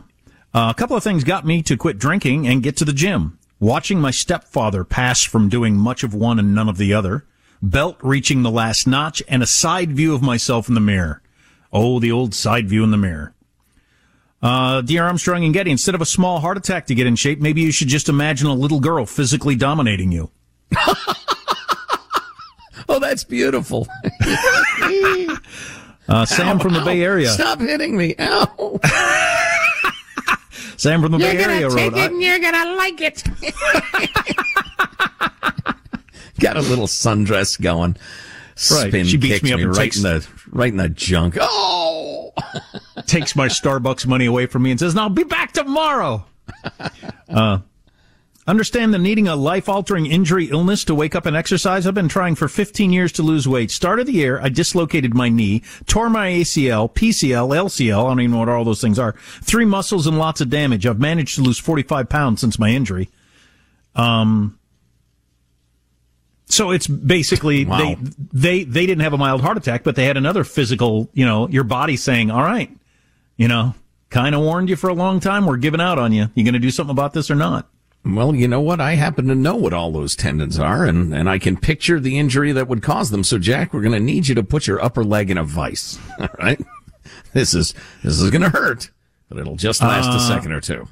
Uh, 0.53 0.67
a 0.69 0.73
couple 0.73 0.95
of 0.95 1.03
things 1.03 1.23
got 1.23 1.45
me 1.45 1.61
to 1.63 1.77
quit 1.77 1.97
drinking 1.97 2.47
and 2.47 2.63
get 2.63 2.75
to 2.77 2.85
the 2.85 2.93
gym. 2.93 3.37
Watching 3.59 4.01
my 4.01 4.11
stepfather 4.11 4.83
pass 4.83 5.23
from 5.23 5.47
doing 5.49 5.75
much 5.77 6.03
of 6.03 6.15
one 6.15 6.39
and 6.39 6.55
none 6.55 6.67
of 6.67 6.77
the 6.77 6.93
other, 6.93 7.25
belt 7.61 7.97
reaching 8.01 8.41
the 8.41 8.49
last 8.51 8.87
notch, 8.87 9.21
and 9.27 9.43
a 9.43 9.47
side 9.47 9.91
view 9.91 10.15
of 10.15 10.23
myself 10.23 10.67
in 10.67 10.73
the 10.73 10.81
mirror. 10.81 11.21
Oh, 11.71 11.99
the 11.99 12.11
old 12.11 12.33
side 12.33 12.67
view 12.67 12.83
in 12.83 12.89
the 12.91 12.97
mirror. 12.97 13.33
Uh, 14.41 14.81
dear 14.81 15.03
Armstrong 15.03 15.43
and 15.45 15.53
Getty, 15.53 15.69
instead 15.71 15.93
of 15.95 16.01
a 16.01 16.05
small 16.05 16.39
heart 16.39 16.57
attack 16.57 16.87
to 16.87 16.95
get 16.95 17.05
in 17.05 17.15
shape, 17.15 17.39
maybe 17.39 17.61
you 17.61 17.71
should 17.71 17.87
just 17.89 18.09
imagine 18.09 18.47
a 18.47 18.53
little 18.53 18.79
girl 18.79 19.05
physically 19.05 19.55
dominating 19.55 20.11
you. 20.11 20.31
Oh, 22.89 22.99
that's 22.99 23.23
beautiful. 23.23 23.87
Uh, 26.09 26.25
Sam 26.25 26.59
from 26.59 26.73
the 26.73 26.81
Bay 26.81 27.01
Area. 27.03 27.29
Stop 27.29 27.59
hitting 27.61 27.95
me. 27.95 28.15
Ow. 28.19 28.79
Sam 30.75 31.01
from 31.01 31.13
the 31.13 31.19
Bay 31.19 31.37
Area 31.37 31.69
wrote. 31.69 31.93
I- 31.93 32.09
you're 32.09 32.39
gonna 32.39 32.75
like 32.75 32.99
it. 32.99 33.23
Got 36.41 36.57
a 36.57 36.61
little 36.61 36.87
sundress 36.87 37.61
going. 37.61 37.91
Right. 38.71 38.89
Spin 38.89 39.05
She 39.05 39.15
beats 39.15 39.41
me 39.41 39.53
up 39.53 39.59
and 39.61 39.69
right 39.69 39.83
takes- 39.83 39.97
in 39.97 40.03
the 40.03 40.27
right 40.49 40.71
in 40.71 40.77
the 40.77 40.89
junk. 40.89 41.37
Oh, 41.39 42.10
takes 43.11 43.35
my 43.35 43.47
Starbucks 43.47 44.07
money 44.07 44.25
away 44.25 44.45
from 44.47 44.63
me 44.63 44.71
and 44.71 44.79
says, 44.79 44.95
"Now 44.95 45.09
be 45.09 45.23
back 45.23 45.51
tomorrow." 45.51 46.25
uh, 47.29 47.59
understand 48.47 48.93
the 48.93 48.97
needing 48.97 49.27
a 49.27 49.35
life-altering 49.35 50.05
injury 50.07 50.45
illness 50.45 50.83
to 50.85 50.95
wake 50.95 51.13
up 51.15 51.25
and 51.25 51.35
exercise. 51.35 51.85
I've 51.85 51.93
been 51.93 52.07
trying 52.09 52.35
for 52.35 52.47
15 52.47 52.91
years 52.91 53.11
to 53.13 53.23
lose 53.23 53.47
weight. 53.47 53.69
Start 53.71 53.99
of 53.99 54.07
the 54.07 54.13
year, 54.13 54.39
I 54.41 54.49
dislocated 54.49 55.13
my 55.13 55.29
knee, 55.29 55.61
tore 55.85 56.09
my 56.09 56.29
ACL, 56.29 56.91
PCL, 56.93 57.55
LCL. 57.55 57.99
I 58.05 58.09
don't 58.09 58.19
even 58.21 58.31
know 58.31 58.39
what 58.39 58.49
all 58.49 58.63
those 58.63 58.81
things 58.81 58.97
are. 58.99 59.13
Three 59.43 59.65
muscles 59.65 60.07
and 60.07 60.17
lots 60.17 60.41
of 60.41 60.49
damage. 60.49 60.85
I've 60.87 60.99
managed 60.99 61.35
to 61.35 61.41
lose 61.41 61.59
45 61.59 62.09
pounds 62.09 62.41
since 62.41 62.57
my 62.57 62.69
injury. 62.69 63.09
Um. 63.95 64.57
So 66.45 66.71
it's 66.71 66.87
basically 66.87 67.63
Wow. 67.63 67.77
they 67.77 67.97
they 68.33 68.63
they 68.65 68.85
didn't 68.85 69.03
have 69.03 69.13
a 69.13 69.17
mild 69.17 69.39
heart 69.41 69.55
attack, 69.57 69.83
but 69.83 69.95
they 69.95 70.03
had 70.05 70.17
another 70.17 70.43
physical, 70.43 71.09
you 71.13 71.25
know, 71.25 71.47
your 71.47 71.63
body 71.63 71.95
saying, 71.95 72.29
"All 72.29 72.41
right, 72.43 72.69
you 73.37 73.47
know, 73.47 73.75
kind 74.09 74.35
of 74.35 74.41
warned 74.41 74.69
you 74.69 74.75
for 74.75 74.89
a 74.89 74.93
long 74.93 75.19
time. 75.19 75.45
We're 75.45 75.57
giving 75.57 75.81
out 75.81 75.97
on 75.97 76.11
you. 76.11 76.27
You 76.35 76.43
going 76.43 76.53
to 76.53 76.59
do 76.59 76.71
something 76.71 76.91
about 76.91 77.13
this 77.13 77.29
or 77.31 77.35
not?" 77.35 77.67
well, 78.03 78.33
you 78.33 78.47
know 78.47 78.61
what? 78.61 78.81
I 78.81 78.95
happen 78.95 79.27
to 79.27 79.35
know 79.35 79.55
what 79.55 79.73
all 79.73 79.91
those 79.91 80.15
tendons 80.15 80.57
are, 80.57 80.85
and 80.85 81.13
and 81.13 81.29
I 81.29 81.37
can 81.37 81.57
picture 81.57 81.99
the 81.99 82.17
injury 82.17 82.51
that 82.51 82.67
would 82.67 82.81
cause 82.81 83.11
them. 83.11 83.23
So, 83.23 83.37
Jack, 83.37 83.73
we're 83.73 83.81
gonna 83.81 83.99
need 83.99 84.27
you 84.27 84.35
to 84.35 84.43
put 84.43 84.67
your 84.67 84.83
upper 84.83 85.03
leg 85.03 85.29
in 85.29 85.37
a 85.37 85.43
vice. 85.43 85.99
All 86.19 86.29
right. 86.39 86.59
This 87.33 87.53
is 87.53 87.73
this 88.03 88.19
is 88.19 88.29
gonna 88.31 88.49
hurt, 88.49 88.89
but 89.29 89.37
it'll 89.37 89.55
just 89.55 89.81
last 89.81 90.09
uh, 90.09 90.17
a 90.17 90.19
second 90.19 90.51
or 90.51 90.61
two. 90.61 90.87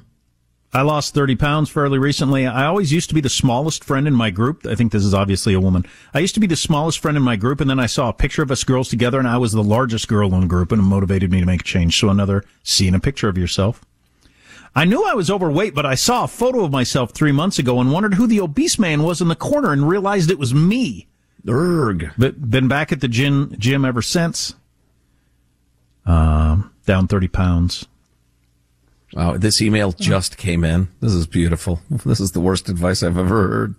I 0.72 0.82
lost 0.82 1.14
30 1.14 1.34
pounds 1.34 1.68
fairly 1.68 1.98
recently. 1.98 2.46
I 2.46 2.66
always 2.66 2.92
used 2.92 3.08
to 3.08 3.14
be 3.14 3.20
the 3.20 3.28
smallest 3.28 3.82
friend 3.82 4.06
in 4.06 4.14
my 4.14 4.30
group. 4.30 4.64
I 4.66 4.76
think 4.76 4.92
this 4.92 5.04
is 5.04 5.12
obviously 5.12 5.52
a 5.52 5.60
woman. 5.60 5.84
I 6.14 6.20
used 6.20 6.34
to 6.34 6.40
be 6.40 6.46
the 6.46 6.54
smallest 6.54 7.00
friend 7.00 7.16
in 7.16 7.24
my 7.24 7.34
group, 7.34 7.60
and 7.60 7.68
then 7.68 7.80
I 7.80 7.86
saw 7.86 8.08
a 8.08 8.12
picture 8.12 8.42
of 8.42 8.52
us 8.52 8.62
girls 8.62 8.88
together, 8.88 9.18
and 9.18 9.26
I 9.26 9.36
was 9.38 9.50
the 9.50 9.64
largest 9.64 10.06
girl 10.06 10.32
in 10.32 10.42
the 10.42 10.46
group, 10.46 10.70
and 10.70 10.80
it 10.80 10.84
motivated 10.84 11.32
me 11.32 11.40
to 11.40 11.46
make 11.46 11.62
a 11.62 11.64
change. 11.64 11.98
So 11.98 12.08
another 12.08 12.44
seeing 12.62 12.94
a 12.94 13.00
picture 13.00 13.28
of 13.28 13.36
yourself. 13.36 13.84
I 14.72 14.84
knew 14.84 15.04
I 15.04 15.14
was 15.14 15.28
overweight, 15.28 15.74
but 15.74 15.86
I 15.86 15.96
saw 15.96 16.22
a 16.22 16.28
photo 16.28 16.62
of 16.62 16.70
myself 16.70 17.10
three 17.10 17.32
months 17.32 17.58
ago 17.58 17.80
and 17.80 17.90
wondered 17.90 18.14
who 18.14 18.28
the 18.28 18.40
obese 18.40 18.78
man 18.78 19.02
was 19.02 19.20
in 19.20 19.26
the 19.26 19.34
corner 19.34 19.72
and 19.72 19.88
realized 19.88 20.30
it 20.30 20.38
was 20.38 20.54
me. 20.54 21.08
Erg. 21.48 22.12
But 22.16 22.48
been 22.48 22.68
back 22.68 22.92
at 22.92 23.00
the 23.00 23.08
gym, 23.08 23.54
gym 23.58 23.84
ever 23.84 24.02
since. 24.02 24.54
Um, 26.06 26.72
down 26.86 27.08
30 27.08 27.26
pounds. 27.26 27.86
Oh, 29.16 29.36
this 29.36 29.60
email 29.60 29.92
just 29.92 30.36
came 30.36 30.64
in. 30.64 30.88
This 31.00 31.12
is 31.12 31.26
beautiful. 31.26 31.80
This 31.90 32.20
is 32.20 32.32
the 32.32 32.40
worst 32.40 32.68
advice 32.68 33.02
I've 33.02 33.18
ever 33.18 33.48
heard. 33.48 33.74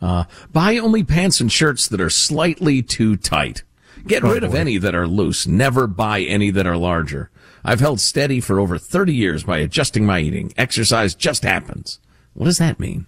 Uh, 0.00 0.24
buy 0.52 0.76
only 0.78 1.04
pants 1.04 1.40
and 1.40 1.50
shirts 1.50 1.86
that 1.88 2.00
are 2.00 2.10
slightly 2.10 2.82
too 2.82 3.16
tight. 3.16 3.62
Get 4.06 4.24
oh, 4.24 4.32
rid 4.32 4.44
of 4.44 4.54
any 4.54 4.76
that 4.78 4.94
are 4.94 5.06
loose. 5.06 5.46
Never 5.46 5.86
buy 5.86 6.20
any 6.20 6.50
that 6.50 6.66
are 6.66 6.76
larger. 6.76 7.30
I've 7.64 7.80
held 7.80 8.00
steady 8.00 8.40
for 8.40 8.60
over 8.60 8.76
30 8.76 9.14
years 9.14 9.44
by 9.44 9.58
adjusting 9.58 10.04
my 10.04 10.20
eating. 10.20 10.52
Exercise 10.56 11.14
just 11.14 11.44
happens. 11.44 12.00
What 12.34 12.46
does 12.46 12.58
that 12.58 12.80
mean? 12.80 13.06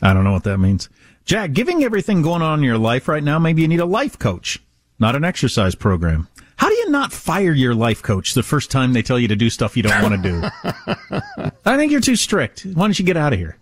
I 0.00 0.12
don't 0.12 0.24
know 0.24 0.32
what 0.32 0.44
that 0.44 0.58
means. 0.58 0.88
Jack, 1.24 1.52
giving 1.52 1.82
everything 1.82 2.22
going 2.22 2.42
on 2.42 2.60
in 2.60 2.64
your 2.64 2.78
life 2.78 3.08
right 3.08 3.22
now, 3.22 3.38
maybe 3.38 3.62
you 3.62 3.68
need 3.68 3.80
a 3.80 3.84
life 3.84 4.18
coach, 4.18 4.62
not 4.98 5.16
an 5.16 5.24
exercise 5.24 5.74
program. 5.74 6.28
How 6.58 6.68
do 6.68 6.74
you 6.74 6.90
not 6.90 7.12
fire 7.12 7.52
your 7.52 7.74
life 7.74 8.02
coach 8.02 8.34
the 8.34 8.42
first 8.42 8.70
time 8.70 8.92
they 8.92 9.02
tell 9.02 9.18
you 9.18 9.28
to 9.28 9.36
do 9.36 9.48
stuff 9.48 9.76
you 9.76 9.84
don't 9.84 10.02
want 10.02 10.20
to 10.22 10.30
do? 10.30 11.50
I 11.64 11.76
think 11.76 11.92
you're 11.92 12.00
too 12.00 12.16
strict. 12.16 12.62
Why 12.62 12.84
don't 12.84 12.98
you 12.98 13.04
get 13.04 13.16
out 13.16 13.32
of 13.32 13.38
here? 13.38 13.56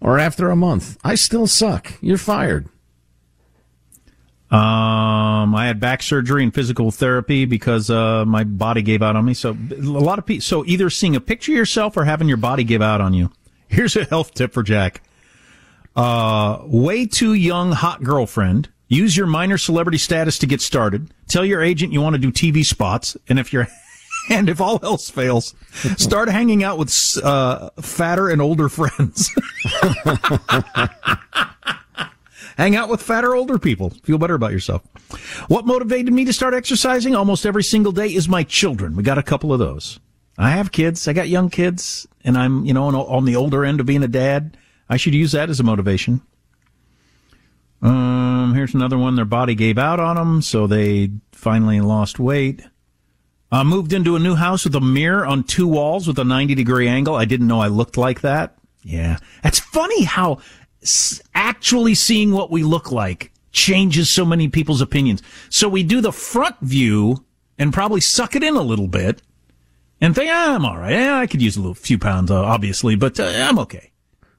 Or 0.00 0.18
after 0.18 0.50
a 0.50 0.56
month, 0.56 0.98
I 1.04 1.14
still 1.14 1.46
suck. 1.46 1.92
You're 2.00 2.16
fired. 2.16 2.66
Um, 4.50 5.54
I 5.54 5.66
had 5.66 5.80
back 5.80 6.02
surgery 6.02 6.42
and 6.42 6.52
physical 6.52 6.90
therapy 6.90 7.44
because 7.44 7.90
uh, 7.90 8.24
my 8.24 8.44
body 8.44 8.80
gave 8.80 9.02
out 9.02 9.14
on 9.14 9.24
me. 9.24 9.34
So 9.34 9.50
a 9.50 9.76
lot 9.80 10.18
of 10.18 10.24
people. 10.26 10.42
So 10.42 10.64
either 10.64 10.88
seeing 10.90 11.14
a 11.14 11.20
picture 11.20 11.52
of 11.52 11.56
yourself 11.56 11.96
or 11.96 12.04
having 12.04 12.26
your 12.26 12.36
body 12.38 12.64
give 12.64 12.82
out 12.82 13.00
on 13.02 13.12
you. 13.12 13.30
Here's 13.68 13.96
a 13.96 14.04
health 14.04 14.34
tip 14.34 14.52
for 14.52 14.62
Jack. 14.62 15.02
Uh, 15.94 16.60
way 16.64 17.04
too 17.06 17.34
young 17.34 17.72
hot 17.72 18.02
girlfriend 18.02 18.70
Use 18.92 19.16
your 19.16 19.26
minor 19.26 19.56
celebrity 19.56 19.96
status 19.96 20.36
to 20.40 20.46
get 20.46 20.60
started. 20.60 21.14
Tell 21.26 21.46
your 21.46 21.62
agent 21.62 21.94
you 21.94 22.02
want 22.02 22.12
to 22.14 22.18
do 22.18 22.30
TV 22.30 22.62
spots, 22.62 23.16
and 23.26 23.38
if 23.38 23.50
you're 23.50 23.66
and 24.30 24.50
if 24.50 24.60
all 24.60 24.78
else 24.82 25.08
fails, 25.08 25.54
start 25.96 26.28
hanging 26.28 26.62
out 26.62 26.76
with 26.76 26.94
uh, 27.24 27.70
fatter 27.80 28.28
and 28.28 28.42
older 28.42 28.68
friends. 28.68 29.30
Hang 32.58 32.76
out 32.76 32.90
with 32.90 33.00
fatter 33.00 33.34
older 33.34 33.58
people. 33.58 33.88
Feel 34.02 34.18
better 34.18 34.34
about 34.34 34.52
yourself. 34.52 34.82
What 35.48 35.64
motivated 35.64 36.12
me 36.12 36.26
to 36.26 36.32
start 36.34 36.52
exercising 36.52 37.16
almost 37.16 37.46
every 37.46 37.64
single 37.64 37.92
day 37.92 38.08
is 38.08 38.28
my 38.28 38.42
children. 38.42 38.94
We 38.94 39.02
got 39.02 39.16
a 39.16 39.22
couple 39.22 39.54
of 39.54 39.58
those. 39.58 40.00
I 40.36 40.50
have 40.50 40.70
kids. 40.70 41.08
I 41.08 41.14
got 41.14 41.30
young 41.30 41.48
kids, 41.48 42.06
and 42.24 42.36
I'm 42.36 42.66
you 42.66 42.74
know 42.74 42.84
on 42.84 43.24
the 43.24 43.36
older 43.36 43.64
end 43.64 43.80
of 43.80 43.86
being 43.86 44.02
a 44.02 44.08
dad. 44.08 44.58
I 44.90 44.98
should 44.98 45.14
use 45.14 45.32
that 45.32 45.48
as 45.48 45.60
a 45.60 45.64
motivation. 45.64 46.20
Here's 48.62 48.74
another 48.74 48.96
one. 48.96 49.16
Their 49.16 49.24
body 49.24 49.56
gave 49.56 49.76
out 49.76 49.98
on 49.98 50.14
them, 50.14 50.40
so 50.40 50.68
they 50.68 51.10
finally 51.32 51.80
lost 51.80 52.20
weight. 52.20 52.62
Uh, 53.50 53.64
moved 53.64 53.92
into 53.92 54.14
a 54.14 54.20
new 54.20 54.36
house 54.36 54.62
with 54.62 54.76
a 54.76 54.80
mirror 54.80 55.26
on 55.26 55.42
two 55.42 55.66
walls 55.66 56.06
with 56.06 56.16
a 56.20 56.24
90 56.24 56.54
degree 56.54 56.86
angle. 56.86 57.16
I 57.16 57.24
didn't 57.24 57.48
know 57.48 57.60
I 57.60 57.66
looked 57.66 57.96
like 57.96 58.20
that. 58.20 58.56
Yeah. 58.84 59.16
That's 59.42 59.58
funny 59.58 60.04
how 60.04 60.38
actually 61.34 61.96
seeing 61.96 62.30
what 62.30 62.52
we 62.52 62.62
look 62.62 62.92
like 62.92 63.32
changes 63.50 64.08
so 64.08 64.24
many 64.24 64.46
people's 64.46 64.80
opinions. 64.80 65.24
So 65.50 65.68
we 65.68 65.82
do 65.82 66.00
the 66.00 66.12
front 66.12 66.54
view 66.60 67.24
and 67.58 67.72
probably 67.72 68.00
suck 68.00 68.36
it 68.36 68.44
in 68.44 68.54
a 68.54 68.62
little 68.62 68.86
bit 68.86 69.22
and 70.00 70.14
think, 70.14 70.30
ah, 70.32 70.54
I'm 70.54 70.64
all 70.64 70.78
right. 70.78 70.92
Yeah, 70.92 71.18
I 71.18 71.26
could 71.26 71.42
use 71.42 71.56
a 71.56 71.60
little 71.60 71.74
few 71.74 71.98
pounds, 71.98 72.30
uh, 72.30 72.40
obviously, 72.40 72.94
but 72.94 73.18
uh, 73.18 73.24
I'm 73.24 73.58
okay. 73.58 73.90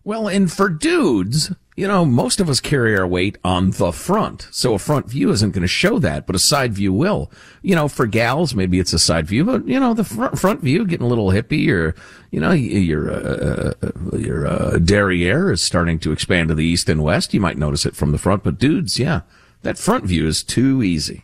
Well, 0.05 0.29
and 0.29 0.49
for 0.49 0.69
dudes, 0.69 1.51
you 1.75 1.87
know, 1.87 2.05
most 2.05 2.39
of 2.39 2.49
us 2.49 2.59
carry 2.59 2.97
our 2.97 3.07
weight 3.07 3.37
on 3.43 3.71
the 3.71 3.91
front. 3.91 4.47
So 4.51 4.73
a 4.73 4.79
front 4.79 5.09
view 5.09 5.31
isn't 5.31 5.51
going 5.51 5.63
to 5.63 5.67
show 5.67 5.97
that, 5.99 6.27
but 6.27 6.35
a 6.35 6.39
side 6.39 6.73
view 6.73 6.93
will. 6.93 7.31
You 7.61 7.75
know, 7.75 7.87
for 7.87 8.05
gals, 8.05 8.53
maybe 8.53 8.79
it's 8.79 8.93
a 8.93 8.99
side 8.99 9.27
view, 9.27 9.43
but 9.43 9.67
you 9.67 9.79
know, 9.79 9.93
the 9.93 10.03
front, 10.03 10.37
front 10.37 10.61
view 10.61 10.85
getting 10.85 11.05
a 11.05 11.09
little 11.09 11.29
hippie 11.29 11.69
or, 11.69 11.95
you 12.31 12.39
know, 12.39 12.51
your, 12.51 13.11
uh, 13.11 13.73
uh, 13.81 14.17
your, 14.17 14.47
uh, 14.47 14.77
derriere 14.77 15.51
is 15.51 15.63
starting 15.63 15.97
to 15.99 16.11
expand 16.11 16.49
to 16.49 16.55
the 16.55 16.65
east 16.65 16.89
and 16.89 17.03
west. 17.03 17.33
You 17.33 17.41
might 17.41 17.57
notice 17.57 17.85
it 17.85 17.95
from 17.95 18.11
the 18.11 18.17
front, 18.17 18.43
but 18.43 18.59
dudes, 18.59 18.99
yeah, 18.99 19.21
that 19.63 19.77
front 19.77 20.05
view 20.05 20.27
is 20.27 20.43
too 20.43 20.83
easy. 20.83 21.23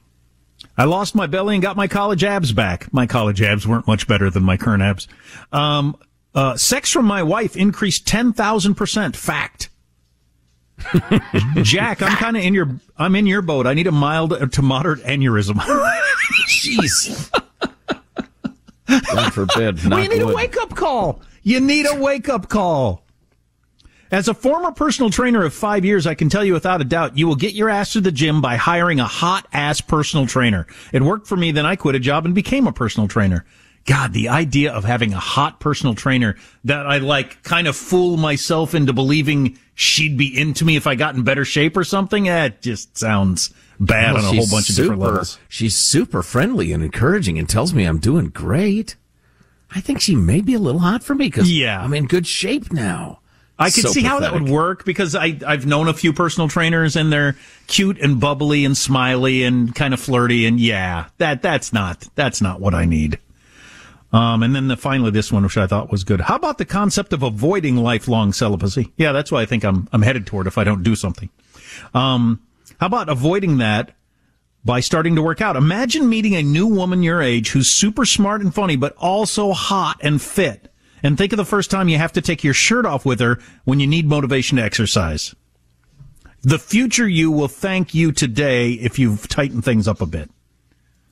I 0.77 0.85
lost 0.85 1.13
my 1.13 1.27
belly 1.27 1.55
and 1.55 1.61
got 1.61 1.75
my 1.75 1.87
college 1.87 2.23
abs 2.23 2.53
back. 2.53 2.91
My 2.93 3.05
college 3.05 3.41
abs 3.41 3.67
weren't 3.67 3.85
much 3.85 4.07
better 4.07 4.29
than 4.29 4.43
my 4.43 4.55
current 4.55 4.81
abs. 4.81 5.07
Um, 5.51 5.97
uh, 6.33 6.55
sex 6.55 6.91
from 6.91 7.05
my 7.05 7.21
wife 7.21 7.57
increased 7.57 8.05
10,000%. 8.07 9.15
Fact. 9.15 9.68
Jack, 11.63 12.01
I'm 12.01 12.15
kind 12.17 12.37
of 12.37 12.43
in 12.43 12.53
your 12.53 12.79
I'm 12.97 13.15
in 13.15 13.27
your 13.27 13.41
boat. 13.41 13.67
I 13.67 13.73
need 13.73 13.87
a 13.87 13.91
mild 13.91 14.33
uh, 14.33 14.47
to 14.47 14.61
moderate 14.61 14.99
aneurysm. 15.03 15.55
Jeez. 16.47 17.29
God 18.87 19.33
forbid. 19.33 19.83
Well, 19.85 20.01
you 20.01 20.09
need 20.09 20.23
wood. 20.23 20.33
a 20.33 20.35
wake 20.35 20.57
up 20.57 20.75
call. 20.75 21.21
You 21.43 21.59
need 21.59 21.85
a 21.85 21.95
wake 21.95 22.29
up 22.29 22.49
call. 22.49 23.03
As 24.11 24.27
a 24.27 24.33
former 24.33 24.71
personal 24.71 25.11
trainer 25.11 25.45
of 25.45 25.53
five 25.53 25.85
years, 25.85 26.07
I 26.07 26.15
can 26.15 26.29
tell 26.29 26.43
you 26.43 26.53
without 26.53 26.81
a 26.81 26.83
doubt, 26.83 27.15
you 27.15 27.27
will 27.27 27.35
get 27.35 27.53
your 27.53 27.69
ass 27.69 27.93
to 27.93 28.01
the 28.01 28.11
gym 28.11 28.41
by 28.41 28.55
hiring 28.55 28.99
a 28.99 29.05
hot 29.05 29.47
ass 29.53 29.81
personal 29.81 30.25
trainer. 30.25 30.65
It 30.91 31.03
worked 31.03 31.27
for 31.27 31.37
me, 31.37 31.51
then 31.51 31.67
I 31.67 31.75
quit 31.75 31.93
a 31.93 31.99
job 31.99 32.25
and 32.25 32.33
became 32.33 32.65
a 32.65 32.71
personal 32.73 33.07
trainer. 33.07 33.45
God, 33.85 34.13
the 34.13 34.29
idea 34.29 34.71
of 34.71 34.83
having 34.83 35.13
a 35.13 35.19
hot 35.19 35.59
personal 35.59 35.95
trainer 35.95 36.35
that 36.63 36.85
I 36.85 36.97
like 36.99 37.41
kind 37.43 37.67
of 37.67 37.75
fool 37.75 38.17
myself 38.17 38.75
into 38.75 38.93
believing 38.93 39.57
she'd 39.73 40.17
be 40.17 40.39
into 40.39 40.65
me 40.65 40.75
if 40.75 40.85
I 40.85 40.95
got 40.95 41.15
in 41.15 41.23
better 41.23 41.45
shape 41.45 41.75
or 41.75 41.83
something, 41.83 42.29
eh, 42.29 42.45
it 42.45 42.61
just 42.61 42.97
sounds 42.97 43.53
bad 43.79 44.13
well, 44.13 44.25
on 44.25 44.33
a 44.33 44.37
whole 44.37 44.47
bunch 44.47 44.65
super, 44.65 44.81
of 44.81 44.85
different 44.85 45.01
levels. 45.01 45.39
She's 45.47 45.75
super 45.75 46.21
friendly 46.21 46.71
and 46.71 46.83
encouraging 46.83 47.39
and 47.39 47.47
tells 47.47 47.73
me 47.73 47.85
I'm 47.85 47.99
doing 47.99 48.29
great. 48.29 48.95
I 49.71 49.81
think 49.81 50.01
she 50.01 50.15
may 50.15 50.41
be 50.41 50.53
a 50.53 50.59
little 50.59 50.81
hot 50.81 51.03
for 51.03 51.15
me 51.15 51.27
because 51.27 51.51
yeah. 51.51 51.81
I'm 51.81 51.93
in 51.93 52.07
good 52.07 52.27
shape 52.27 52.71
now. 52.71 53.19
I 53.57 53.71
could 53.71 53.83
so 53.83 53.89
see 53.89 54.03
pathetic. 54.03 54.09
how 54.09 54.19
that 54.19 54.33
would 54.33 54.49
work 54.49 54.85
because 54.85 55.15
I, 55.15 55.37
I've 55.45 55.65
known 55.65 55.89
a 55.89 55.93
few 55.93 56.13
personal 56.13 56.47
trainers 56.47 56.95
and 56.95 57.11
they're 57.11 57.35
cute 57.67 57.99
and 57.99 58.19
bubbly 58.19 58.63
and 58.63 58.77
smiley 58.77 59.43
and 59.43 59.75
kind 59.75 59.93
of 59.93 59.99
flirty 59.99 60.45
and 60.45 60.59
yeah, 60.59 61.07
that, 61.17 61.41
that's 61.41 61.73
not, 61.73 62.07
that's 62.15 62.41
not 62.41 62.61
what 62.61 62.73
I 62.73 62.85
need. 62.85 63.19
Um, 64.11 64.41
and 64.41 64.55
then 64.55 64.67
the, 64.67 64.77
finally 64.77 65.11
this 65.11 65.31
one, 65.31 65.43
which 65.43 65.57
I 65.57 65.67
thought 65.67 65.91
was 65.91 66.03
good. 66.03 66.21
How 66.21 66.35
about 66.35 66.57
the 66.57 66.65
concept 66.65 67.13
of 67.13 67.21
avoiding 67.21 67.77
lifelong 67.77 68.33
celibacy? 68.33 68.91
Yeah, 68.97 69.11
that's 69.11 69.31
what 69.31 69.41
I 69.41 69.45
think 69.45 69.63
I'm, 69.63 69.87
I'm 69.93 70.01
headed 70.01 70.25
toward 70.25 70.47
if 70.47 70.57
I 70.57 70.63
don't 70.63 70.83
do 70.83 70.95
something. 70.95 71.29
Um, 71.93 72.41
how 72.79 72.87
about 72.87 73.09
avoiding 73.09 73.59
that 73.59 73.95
by 74.65 74.79
starting 74.79 75.15
to 75.15 75.21
work 75.21 75.41
out? 75.41 75.55
Imagine 75.55 76.09
meeting 76.09 76.35
a 76.35 76.41
new 76.41 76.65
woman 76.65 77.03
your 77.03 77.21
age 77.21 77.51
who's 77.51 77.69
super 77.69 78.05
smart 78.05 78.41
and 78.41 78.53
funny, 78.53 78.75
but 78.75 78.95
also 78.97 79.51
hot 79.51 79.97
and 80.01 80.21
fit. 80.21 80.73
And 81.03 81.17
think 81.17 81.31
of 81.31 81.37
the 81.37 81.45
first 81.45 81.71
time 81.71 81.87
you 81.87 81.97
have 81.97 82.13
to 82.13 82.21
take 82.21 82.43
your 82.43 82.53
shirt 82.53 82.85
off 82.85 83.05
with 83.05 83.19
her 83.19 83.39
when 83.63 83.79
you 83.79 83.87
need 83.87 84.07
motivation 84.07 84.57
to 84.57 84.63
exercise. 84.63 85.35
The 86.41 86.59
future 86.59 87.07
you 87.07 87.31
will 87.31 87.47
thank 87.47 87.93
you 87.93 88.11
today 88.11 88.71
if 88.71 88.97
you've 88.97 89.27
tightened 89.27 89.65
things 89.65 89.87
up 89.87 90.01
a 90.01 90.05
bit. 90.05 90.31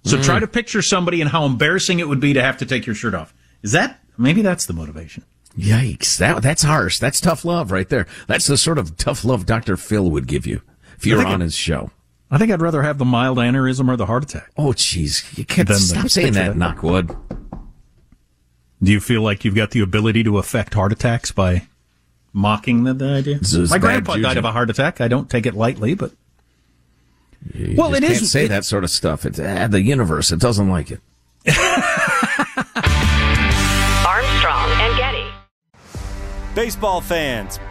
So 0.07 0.17
mm. 0.17 0.23
try 0.23 0.39
to 0.39 0.47
picture 0.47 0.81
somebody 0.81 1.21
and 1.21 1.29
how 1.29 1.45
embarrassing 1.45 1.99
it 1.99 2.07
would 2.07 2.19
be 2.19 2.33
to 2.33 2.41
have 2.41 2.57
to 2.57 2.65
take 2.65 2.85
your 2.85 2.95
shirt 2.95 3.13
off. 3.13 3.33
Is 3.61 3.73
that 3.73 3.99
maybe 4.17 4.41
that's 4.41 4.65
the 4.65 4.73
motivation? 4.73 5.23
Yikes! 5.57 6.17
That 6.17 6.41
that's 6.41 6.63
harsh. 6.63 6.99
That's 6.99 7.19
tough 7.19 7.43
love 7.43 7.71
right 7.71 7.89
there. 7.89 8.07
That's 8.27 8.45
the 8.47 8.57
sort 8.57 8.77
of 8.77 8.95
tough 8.97 9.25
love 9.25 9.45
Dr. 9.45 9.75
Phil 9.75 10.09
would 10.11 10.27
give 10.27 10.45
you 10.45 10.61
if 10.97 11.05
you're 11.05 11.25
on 11.25 11.41
his 11.41 11.55
show. 11.55 11.91
I 12.29 12.37
think 12.37 12.51
I'd 12.51 12.61
rather 12.61 12.81
have 12.83 12.97
the 12.97 13.05
mild 13.05 13.37
aneurysm 13.37 13.89
or 13.89 13.95
the 13.95 14.05
heart 14.05 14.23
attack. 14.23 14.51
Oh, 14.57 14.73
jeez, 14.73 15.37
you 15.37 15.45
can't 15.45 15.69
stop 15.69 16.09
saying 16.09 16.33
that. 16.33 16.57
that. 16.57 16.75
Knockwood. 16.75 17.17
Do 18.83 18.91
you 18.91 18.99
feel 18.99 19.21
like 19.21 19.43
you've 19.43 19.55
got 19.55 19.71
the 19.71 19.79
ability 19.79 20.23
to 20.25 20.37
affect 20.37 20.73
heart 20.73 20.91
attacks 20.91 21.31
by 21.31 21.67
mocking 22.33 22.83
the, 22.83 22.93
the 22.93 23.09
idea? 23.09 23.39
My 23.69 23.79
grandpa 23.79 24.17
died 24.17 24.37
of 24.37 24.45
a 24.45 24.51
heart 24.51 24.69
attack. 24.69 25.01
I 25.01 25.07
don't 25.07 25.29
take 25.29 25.45
it 25.45 25.55
lightly, 25.55 25.95
but 25.95 26.11
you 27.53 27.75
well, 27.77 27.93
it 27.93 28.01
can't 28.01 28.13
is, 28.13 28.31
say 28.31 28.45
it, 28.45 28.49
that 28.49 28.65
sort 28.65 28.83
of 28.83 28.89
stuff. 28.89 29.25
It's 29.25 29.39
uh, 29.39 29.67
the 29.69 29.81
universe. 29.81 30.31
It 30.31 30.39
doesn't 30.39 30.69
like 30.69 30.91
it. 30.91 31.01
Armstrong 34.05 34.69
and 34.81 34.97
Getty. 34.97 35.25
Baseball 36.55 37.01
fans, 37.01 37.59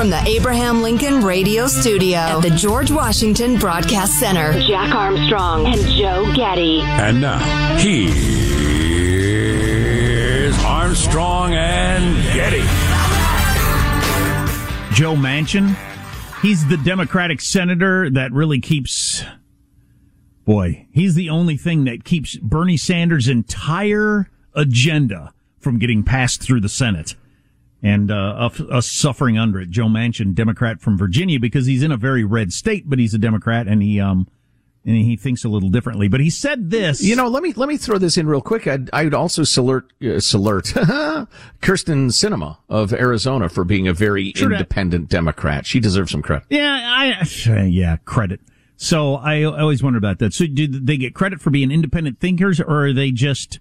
From 0.00 0.08
the 0.08 0.26
Abraham 0.26 0.80
Lincoln 0.80 1.20
Radio 1.20 1.66
Studio 1.66 2.16
at 2.16 2.40
the 2.40 2.48
George 2.48 2.90
Washington 2.90 3.58
Broadcast 3.58 4.18
Center. 4.18 4.58
Jack 4.62 4.94
Armstrong 4.94 5.66
and 5.66 5.78
Joe 5.88 6.32
Getty. 6.34 6.80
And 6.80 7.20
now, 7.20 7.38
here's 7.76 8.24
Armstrong 10.64 11.52
and 11.52 12.16
Getty. 12.32 12.62
Joe 14.94 15.16
Manchin, 15.16 15.76
he's 16.40 16.66
the 16.66 16.78
Democratic 16.78 17.42
senator 17.42 18.08
that 18.08 18.32
really 18.32 18.58
keeps. 18.58 19.22
Boy, 20.46 20.86
he's 20.92 21.14
the 21.14 21.28
only 21.28 21.58
thing 21.58 21.84
that 21.84 22.04
keeps 22.04 22.38
Bernie 22.38 22.78
Sanders' 22.78 23.28
entire 23.28 24.30
agenda 24.54 25.34
from 25.58 25.78
getting 25.78 26.02
passed 26.02 26.42
through 26.42 26.62
the 26.62 26.70
Senate 26.70 27.16
and 27.82 28.10
uh, 28.10 28.50
us 28.70 28.90
suffering 28.90 29.38
under 29.38 29.60
it. 29.60 29.70
Joe 29.70 29.86
Manchin, 29.86 30.34
Democrat 30.34 30.80
from 30.80 30.98
Virginia, 30.98 31.40
because 31.40 31.66
he's 31.66 31.82
in 31.82 31.92
a 31.92 31.96
very 31.96 32.24
red 32.24 32.52
state, 32.52 32.88
but 32.88 32.98
he's 32.98 33.14
a 33.14 33.18
Democrat 33.18 33.66
and 33.66 33.82
he 33.82 34.00
um 34.00 34.26
and 34.84 34.96
he 34.96 35.14
thinks 35.16 35.44
a 35.44 35.48
little 35.48 35.68
differently. 35.68 36.08
But 36.08 36.20
he 36.20 36.30
said 36.30 36.70
this. 36.70 37.02
You 37.02 37.14
know, 37.16 37.28
let 37.28 37.42
me 37.42 37.52
let 37.52 37.68
me 37.68 37.76
throw 37.76 37.98
this 37.98 38.16
in 38.16 38.26
real 38.26 38.40
quick. 38.40 38.66
I'd, 38.66 38.90
I'd 38.92 39.14
also 39.14 39.44
salute 39.44 39.92
uh, 40.02 40.20
salute 40.20 40.64
Kyrsten 41.62 42.10
Sinema 42.10 42.58
of 42.68 42.92
Arizona 42.92 43.48
for 43.48 43.64
being 43.64 43.88
a 43.88 43.92
very 43.92 44.32
sure 44.34 44.52
independent 44.52 45.10
that. 45.10 45.16
Democrat. 45.16 45.66
She 45.66 45.80
deserves 45.80 46.12
some 46.12 46.22
credit. 46.22 46.46
Yeah, 46.50 46.64
I 46.72 47.64
yeah 47.64 47.96
credit. 48.04 48.40
So 48.76 49.16
I, 49.16 49.40
I 49.42 49.60
always 49.60 49.82
wonder 49.82 49.98
about 49.98 50.20
that. 50.20 50.32
So 50.32 50.46
do 50.46 50.66
they 50.66 50.96
get 50.96 51.14
credit 51.14 51.40
for 51.40 51.50
being 51.50 51.70
independent 51.70 52.18
thinkers, 52.18 52.60
or 52.60 52.86
are 52.86 52.92
they 52.94 53.10
just 53.10 53.60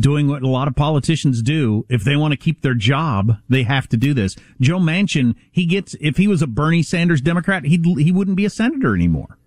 doing 0.00 0.26
what 0.26 0.42
a 0.42 0.48
lot 0.48 0.66
of 0.66 0.74
politicians 0.74 1.42
do. 1.42 1.84
If 1.88 2.02
they 2.02 2.16
want 2.16 2.32
to 2.32 2.36
keep 2.36 2.62
their 2.62 2.74
job, 2.74 3.36
they 3.48 3.62
have 3.64 3.88
to 3.90 3.96
do 3.96 4.14
this. 4.14 4.34
Joe 4.60 4.78
Manchin, 4.78 5.34
he 5.50 5.66
gets, 5.66 5.94
if 6.00 6.16
he 6.16 6.26
was 6.26 6.42
a 6.42 6.46
Bernie 6.46 6.82
Sanders 6.82 7.20
Democrat, 7.20 7.64
he 7.64 7.76
he 7.98 8.10
wouldn't 8.10 8.36
be 8.36 8.44
a 8.44 8.50
senator 8.50 8.94
anymore. 8.94 9.38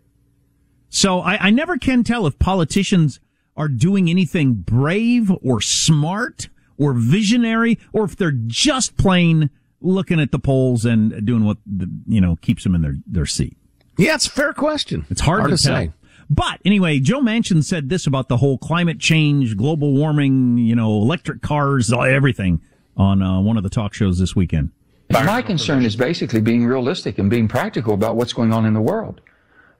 So 0.89 1.21
I, 1.21 1.47
I 1.47 1.49
never 1.49 1.77
can 1.77 2.03
tell 2.03 2.27
if 2.27 2.37
politicians 2.37 3.19
are 3.57 3.67
doing 3.67 4.09
anything 4.09 4.53
brave 4.53 5.31
or 5.41 5.59
smart 5.59 6.49
or 6.77 6.93
visionary 6.93 7.79
or 7.91 8.05
if 8.05 8.15
they're 8.15 8.31
just 8.31 8.95
plain 8.97 9.49
looking 9.81 10.19
at 10.19 10.31
the 10.31 10.39
polls 10.39 10.85
and 10.85 11.25
doing 11.25 11.45
what, 11.45 11.57
the, 11.65 11.89
you 12.07 12.21
know, 12.21 12.35
keeps 12.37 12.63
them 12.63 12.75
in 12.75 12.81
their, 12.81 12.95
their 13.05 13.25
seat. 13.25 13.57
Yeah, 13.97 14.15
it's 14.15 14.27
a 14.27 14.31
fair 14.31 14.53
question. 14.53 15.05
It's 15.09 15.21
hard, 15.21 15.41
hard 15.41 15.51
to, 15.51 15.57
to 15.57 15.61
say. 15.61 15.91
But 16.33 16.59
anyway, 16.65 16.99
Joe 16.99 17.21
Manchin 17.21 17.63
said 17.63 17.89
this 17.89 18.07
about 18.07 18.27
the 18.27 18.37
whole 18.37 18.57
climate 18.57 18.97
change, 18.97 19.55
global 19.55 19.93
warming, 19.93 20.57
you 20.57 20.75
know, 20.75 20.93
electric 20.93 21.43
cars, 21.43 21.93
everything 21.93 22.59
on 22.97 23.21
uh, 23.21 23.39
one 23.39 23.55
of 23.55 23.61
the 23.61 23.69
talk 23.69 23.93
shows 23.93 24.17
this 24.17 24.35
weekend. 24.35 24.71
My 25.11 25.43
concern 25.43 25.85
is 25.85 25.95
basically 25.95 26.41
being 26.41 26.65
realistic 26.65 27.19
and 27.19 27.29
being 27.29 27.47
practical 27.47 27.93
about 27.93 28.15
what's 28.15 28.33
going 28.33 28.51
on 28.51 28.65
in 28.65 28.73
the 28.73 28.81
world. 28.81 29.21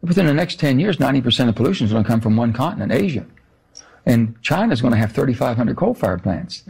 Within 0.02 0.28
the 0.28 0.34
next 0.34 0.60
10 0.60 0.80
years, 0.80 0.98
90% 0.98 1.50
of 1.50 1.56
pollution 1.56 1.88
is 1.88 1.92
going 1.92 2.04
to 2.04 2.08
come 2.08 2.22
from 2.22 2.36
one 2.36 2.54
continent, 2.54 2.92
Asia. 2.92 3.26
And 4.06 4.40
China 4.44 4.74
is 4.74 4.82
going 4.82 4.92
to 4.92 5.00
have 5.00 5.12
3,500 5.12 5.76
coal-fired 5.76 6.22
plants. 6.22 6.64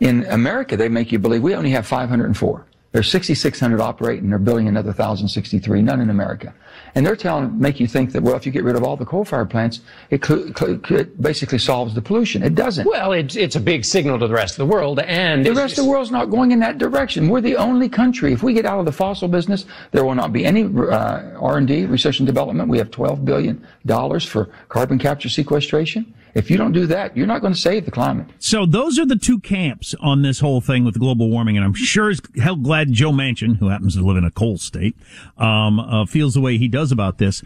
In 0.00 0.26
America, 0.26 0.76
they 0.76 0.90
make 0.90 1.10
you 1.10 1.18
believe 1.18 1.42
we 1.42 1.54
only 1.54 1.70
have 1.70 1.86
504. 1.86 2.66
There's 2.92 3.10
6,600 3.10 3.80
operating. 3.80 4.28
They're 4.28 4.38
building 4.38 4.68
another 4.68 4.88
1,063, 4.88 5.80
none 5.80 6.00
in 6.00 6.10
America. 6.10 6.52
And 6.94 7.06
they're 7.06 7.16
telling, 7.16 7.58
make 7.58 7.80
you 7.80 7.86
think 7.86 8.12
that, 8.12 8.22
well, 8.22 8.36
if 8.36 8.44
you 8.44 8.52
get 8.52 8.64
rid 8.64 8.76
of 8.76 8.84
all 8.84 8.98
the 8.98 9.06
coal-fired 9.06 9.48
plants, 9.48 9.80
it, 10.10 10.22
it 10.30 11.22
basically 11.22 11.58
solves 11.58 11.94
the 11.94 12.02
pollution. 12.02 12.42
It 12.42 12.54
doesn't. 12.54 12.86
Well, 12.86 13.12
it's, 13.12 13.34
it's 13.34 13.56
a 13.56 13.60
big 13.60 13.86
signal 13.86 14.18
to 14.18 14.28
the 14.28 14.34
rest 14.34 14.58
of 14.58 14.68
the 14.68 14.72
world, 14.72 15.00
and 15.00 15.44
the 15.44 15.54
rest 15.54 15.78
of 15.78 15.84
the 15.84 15.90
world's 15.90 16.10
not 16.10 16.26
going 16.26 16.52
in 16.52 16.58
that 16.60 16.76
direction. 16.76 17.30
We're 17.30 17.40
the 17.40 17.56
only 17.56 17.88
country. 17.88 18.34
If 18.34 18.42
we 18.42 18.52
get 18.52 18.66
out 18.66 18.78
of 18.78 18.84
the 18.84 18.92
fossil 18.92 19.26
business, 19.26 19.64
there 19.92 20.04
will 20.04 20.14
not 20.14 20.30
be 20.30 20.44
any 20.44 20.64
uh, 20.64 21.40
R&D, 21.40 21.86
research 21.86 22.20
and 22.20 22.26
development. 22.26 22.68
We 22.68 22.76
have 22.76 22.90
12 22.90 23.24
billion 23.24 23.66
dollars 23.86 24.26
for 24.26 24.50
carbon 24.68 24.98
capture 24.98 25.30
sequestration. 25.30 26.12
If 26.34 26.50
you 26.50 26.56
don't 26.56 26.72
do 26.72 26.86
that, 26.86 27.16
you're 27.16 27.26
not 27.26 27.42
going 27.42 27.52
to 27.52 27.58
save 27.58 27.84
the 27.84 27.90
climate. 27.90 28.26
So 28.38 28.64
those 28.64 28.98
are 28.98 29.04
the 29.04 29.16
two 29.16 29.38
camps 29.38 29.94
on 30.00 30.22
this 30.22 30.40
whole 30.40 30.60
thing 30.60 30.84
with 30.84 30.98
global 30.98 31.28
warming, 31.28 31.56
and 31.56 31.64
I'm 31.64 31.74
sure 31.74 32.10
as 32.10 32.20
hell 32.40 32.56
glad 32.56 32.92
Joe 32.92 33.12
Manchin, 33.12 33.56
who 33.56 33.68
happens 33.68 33.96
to 33.96 34.02
live 34.02 34.16
in 34.16 34.24
a 34.24 34.30
coal 34.30 34.56
state, 34.56 34.96
um, 35.36 35.78
uh, 35.78 36.06
feels 36.06 36.34
the 36.34 36.40
way 36.40 36.56
he 36.56 36.68
does 36.68 36.90
about 36.90 37.18
this. 37.18 37.42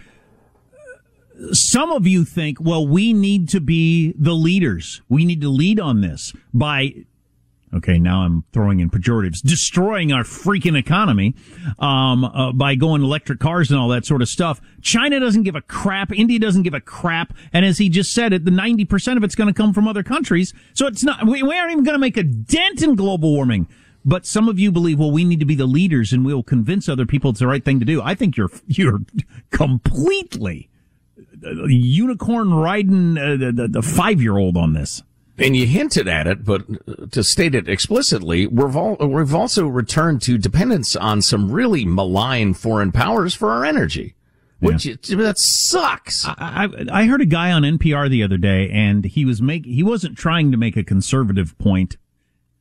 Some 1.52 1.90
of 1.90 2.06
you 2.06 2.24
think, 2.24 2.58
well, 2.60 2.86
we 2.86 3.12
need 3.12 3.48
to 3.50 3.60
be 3.60 4.14
the 4.18 4.32
leaders. 4.32 5.02
We 5.08 5.24
need 5.24 5.40
to 5.42 5.48
lead 5.48 5.78
on 5.78 6.00
this 6.00 6.32
by 6.54 7.04
Okay, 7.74 7.98
now 7.98 8.20
I'm 8.22 8.44
throwing 8.52 8.78
in 8.80 8.90
pejoratives, 8.90 9.42
destroying 9.42 10.12
our 10.12 10.22
freaking 10.22 10.78
economy 10.78 11.34
um, 11.78 12.24
uh, 12.24 12.52
by 12.52 12.76
going 12.76 13.02
electric 13.02 13.40
cars 13.40 13.70
and 13.70 13.78
all 13.78 13.88
that 13.88 14.06
sort 14.06 14.22
of 14.22 14.28
stuff. 14.28 14.60
China 14.82 15.18
doesn't 15.18 15.42
give 15.42 15.56
a 15.56 15.60
crap. 15.60 16.12
India 16.12 16.38
doesn't 16.38 16.62
give 16.62 16.74
a 16.74 16.80
crap. 16.80 17.34
And 17.52 17.64
as 17.64 17.78
he 17.78 17.88
just 17.88 18.12
said, 18.12 18.32
it 18.32 18.44
the 18.44 18.52
90% 18.52 19.16
of 19.16 19.24
it's 19.24 19.34
going 19.34 19.52
to 19.52 19.54
come 19.54 19.74
from 19.74 19.88
other 19.88 20.04
countries. 20.04 20.54
So 20.74 20.86
it's 20.86 21.02
not. 21.02 21.26
We, 21.26 21.42
we 21.42 21.58
aren't 21.58 21.72
even 21.72 21.84
going 21.84 21.94
to 21.94 21.98
make 21.98 22.16
a 22.16 22.22
dent 22.22 22.82
in 22.82 22.94
global 22.94 23.32
warming. 23.32 23.68
But 24.04 24.24
some 24.24 24.48
of 24.48 24.60
you 24.60 24.70
believe, 24.70 25.00
well, 25.00 25.10
we 25.10 25.24
need 25.24 25.40
to 25.40 25.46
be 25.46 25.56
the 25.56 25.66
leaders 25.66 26.12
and 26.12 26.24
we'll 26.24 26.44
convince 26.44 26.88
other 26.88 27.04
people 27.04 27.30
it's 27.30 27.40
the 27.40 27.48
right 27.48 27.64
thing 27.64 27.80
to 27.80 27.84
do. 27.84 28.00
I 28.00 28.14
think 28.14 28.36
you're 28.36 28.50
you're 28.68 29.00
completely 29.50 30.70
uh, 31.44 31.64
unicorn 31.64 32.54
riding 32.54 33.18
uh, 33.18 33.36
the, 33.36 33.52
the, 33.52 33.68
the 33.68 33.82
five 33.82 34.22
year 34.22 34.36
old 34.38 34.56
on 34.56 34.74
this. 34.74 35.02
And 35.38 35.56
you 35.56 35.66
hinted 35.66 36.08
at 36.08 36.26
it, 36.26 36.44
but 36.44 36.62
uh, 36.88 37.06
to 37.10 37.22
state 37.22 37.54
it 37.54 37.68
explicitly, 37.68 38.46
we've, 38.46 38.76
all, 38.76 38.96
we've 38.96 39.34
also 39.34 39.66
returned 39.66 40.22
to 40.22 40.38
dependence 40.38 40.96
on 40.96 41.22
some 41.22 41.50
really 41.50 41.84
malign 41.84 42.54
foreign 42.54 42.92
powers 42.92 43.34
for 43.34 43.50
our 43.50 43.64
energy. 43.64 44.14
Which 44.58 44.86
yeah. 44.86 44.96
that 45.16 45.38
sucks. 45.38 46.26
I, 46.26 46.34
I, 46.38 47.02
I 47.02 47.04
heard 47.04 47.20
a 47.20 47.26
guy 47.26 47.52
on 47.52 47.62
NPR 47.62 48.08
the 48.08 48.22
other 48.22 48.38
day, 48.38 48.70
and 48.70 49.04
he 49.04 49.26
was 49.26 49.42
make 49.42 49.66
he 49.66 49.82
wasn't 49.82 50.16
trying 50.16 50.50
to 50.50 50.56
make 50.56 50.78
a 50.78 50.82
conservative 50.82 51.56
point. 51.58 51.98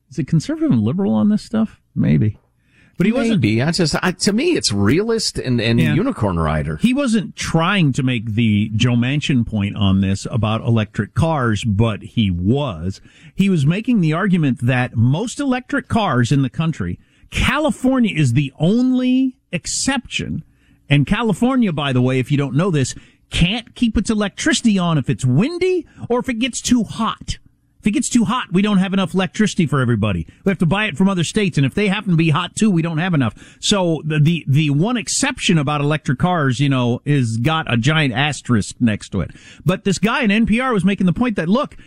Is 0.09 0.19
it 0.19 0.27
conservative 0.27 0.71
and 0.71 0.81
liberal 0.81 1.13
on 1.13 1.29
this 1.29 1.43
stuff? 1.43 1.79
Maybe. 1.95 2.37
But 2.97 3.07
he 3.07 3.11
Maybe. 3.11 3.59
wasn't. 3.59 3.67
I 3.67 3.71
just, 3.71 3.95
I, 4.01 4.11
to 4.11 4.33
me, 4.33 4.51
it's 4.55 4.71
realist 4.71 5.37
and, 5.37 5.59
and 5.59 5.79
yeah. 5.79 5.93
unicorn 5.93 6.39
rider. 6.39 6.77
He 6.77 6.93
wasn't 6.93 7.35
trying 7.35 7.91
to 7.93 8.03
make 8.03 8.33
the 8.35 8.71
Joe 8.73 8.95
Manchin 8.95 9.45
point 9.45 9.75
on 9.75 9.99
this 9.99 10.25
about 10.31 10.61
electric 10.61 11.13
cars, 11.13 11.63
but 11.65 12.01
he 12.01 12.31
was. 12.31 13.01
He 13.35 13.49
was 13.49 13.65
making 13.65 13.99
the 13.99 14.13
argument 14.13 14.59
that 14.61 14.95
most 14.95 15.41
electric 15.41 15.89
cars 15.89 16.31
in 16.31 16.41
the 16.41 16.49
country, 16.49 16.97
California 17.31 18.15
is 18.15 18.33
the 18.33 18.53
only 18.59 19.37
exception. 19.51 20.45
And 20.89 21.05
California, 21.05 21.73
by 21.73 21.91
the 21.91 22.01
way, 22.01 22.19
if 22.19 22.31
you 22.31 22.37
don't 22.37 22.55
know 22.55 22.71
this, 22.71 22.95
can't 23.29 23.75
keep 23.75 23.97
its 23.97 24.09
electricity 24.09 24.79
on 24.79 24.97
if 24.97 25.09
it's 25.09 25.25
windy 25.25 25.85
or 26.09 26.19
if 26.19 26.29
it 26.29 26.39
gets 26.39 26.61
too 26.61 26.83
hot. 26.83 27.39
If 27.85 27.89
it 27.89 27.91
gets 27.91 28.09
too 28.09 28.25
hot, 28.25 28.51
we 28.51 28.63
don't 28.63 28.79
have 28.79 28.93
enough 28.93 29.13
electricity 29.13 29.67
for 29.67 29.79
everybody. 29.79 30.25
We 30.43 30.49
have 30.49 30.57
to 30.57 30.65
buy 30.65 30.85
it 30.85 30.97
from 30.97 31.07
other 31.07 31.23
states, 31.23 31.55
and 31.55 31.67
if 31.67 31.75
they 31.75 31.87
happen 31.87 32.09
to 32.09 32.17
be 32.17 32.31
hot 32.31 32.55
too, 32.55 32.71
we 32.71 32.81
don't 32.81 32.97
have 32.97 33.13
enough. 33.13 33.35
So 33.59 34.01
the 34.03 34.19
the, 34.19 34.43
the 34.47 34.69
one 34.71 34.97
exception 34.97 35.59
about 35.59 35.81
electric 35.81 36.17
cars, 36.17 36.59
you 36.59 36.67
know, 36.67 37.03
is 37.05 37.37
got 37.37 37.71
a 37.71 37.77
giant 37.77 38.15
asterisk 38.15 38.77
next 38.79 39.09
to 39.09 39.21
it. 39.21 39.29
But 39.63 39.83
this 39.83 39.99
guy 39.99 40.23
in 40.23 40.31
NPR 40.31 40.73
was 40.73 40.83
making 40.83 41.05
the 41.05 41.13
point 41.13 41.35
that 41.35 41.47
look, 41.47 41.77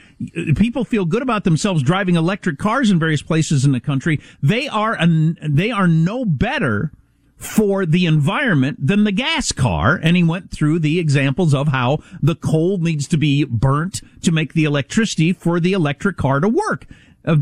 people 0.55 0.85
feel 0.85 1.05
good 1.05 1.23
about 1.23 1.43
themselves 1.43 1.83
driving 1.83 2.15
electric 2.15 2.59
cars 2.59 2.93
in 2.93 3.01
various 3.01 3.23
places 3.23 3.65
in 3.65 3.73
the 3.73 3.81
country. 3.81 4.21
They 4.41 4.69
are 4.69 4.95
an, 4.95 5.37
they 5.43 5.73
are 5.73 5.89
no 5.89 6.25
better 6.25 6.93
for 7.38 7.87
the 7.87 8.05
environment 8.05 8.85
than 8.85 9.05
the 9.05 9.12
gas 9.12 9.53
car. 9.53 9.98
And 10.03 10.16
he 10.16 10.24
went 10.24 10.51
through 10.51 10.81
the 10.81 10.98
examples 10.98 11.55
of 11.55 11.68
how 11.68 12.01
the 12.20 12.35
coal 12.35 12.79
needs 12.79 13.07
to 13.09 13.16
be 13.16 13.44
burnt 13.44 14.03
to 14.22 14.33
make 14.33 14.53
the 14.53 14.64
electricity 14.64 15.33
for 15.33 15.61
the 15.61 15.72
electric 15.72 16.16
car 16.16 16.40
to 16.40 16.48
work. 16.48 16.87
Uh, 17.24 17.37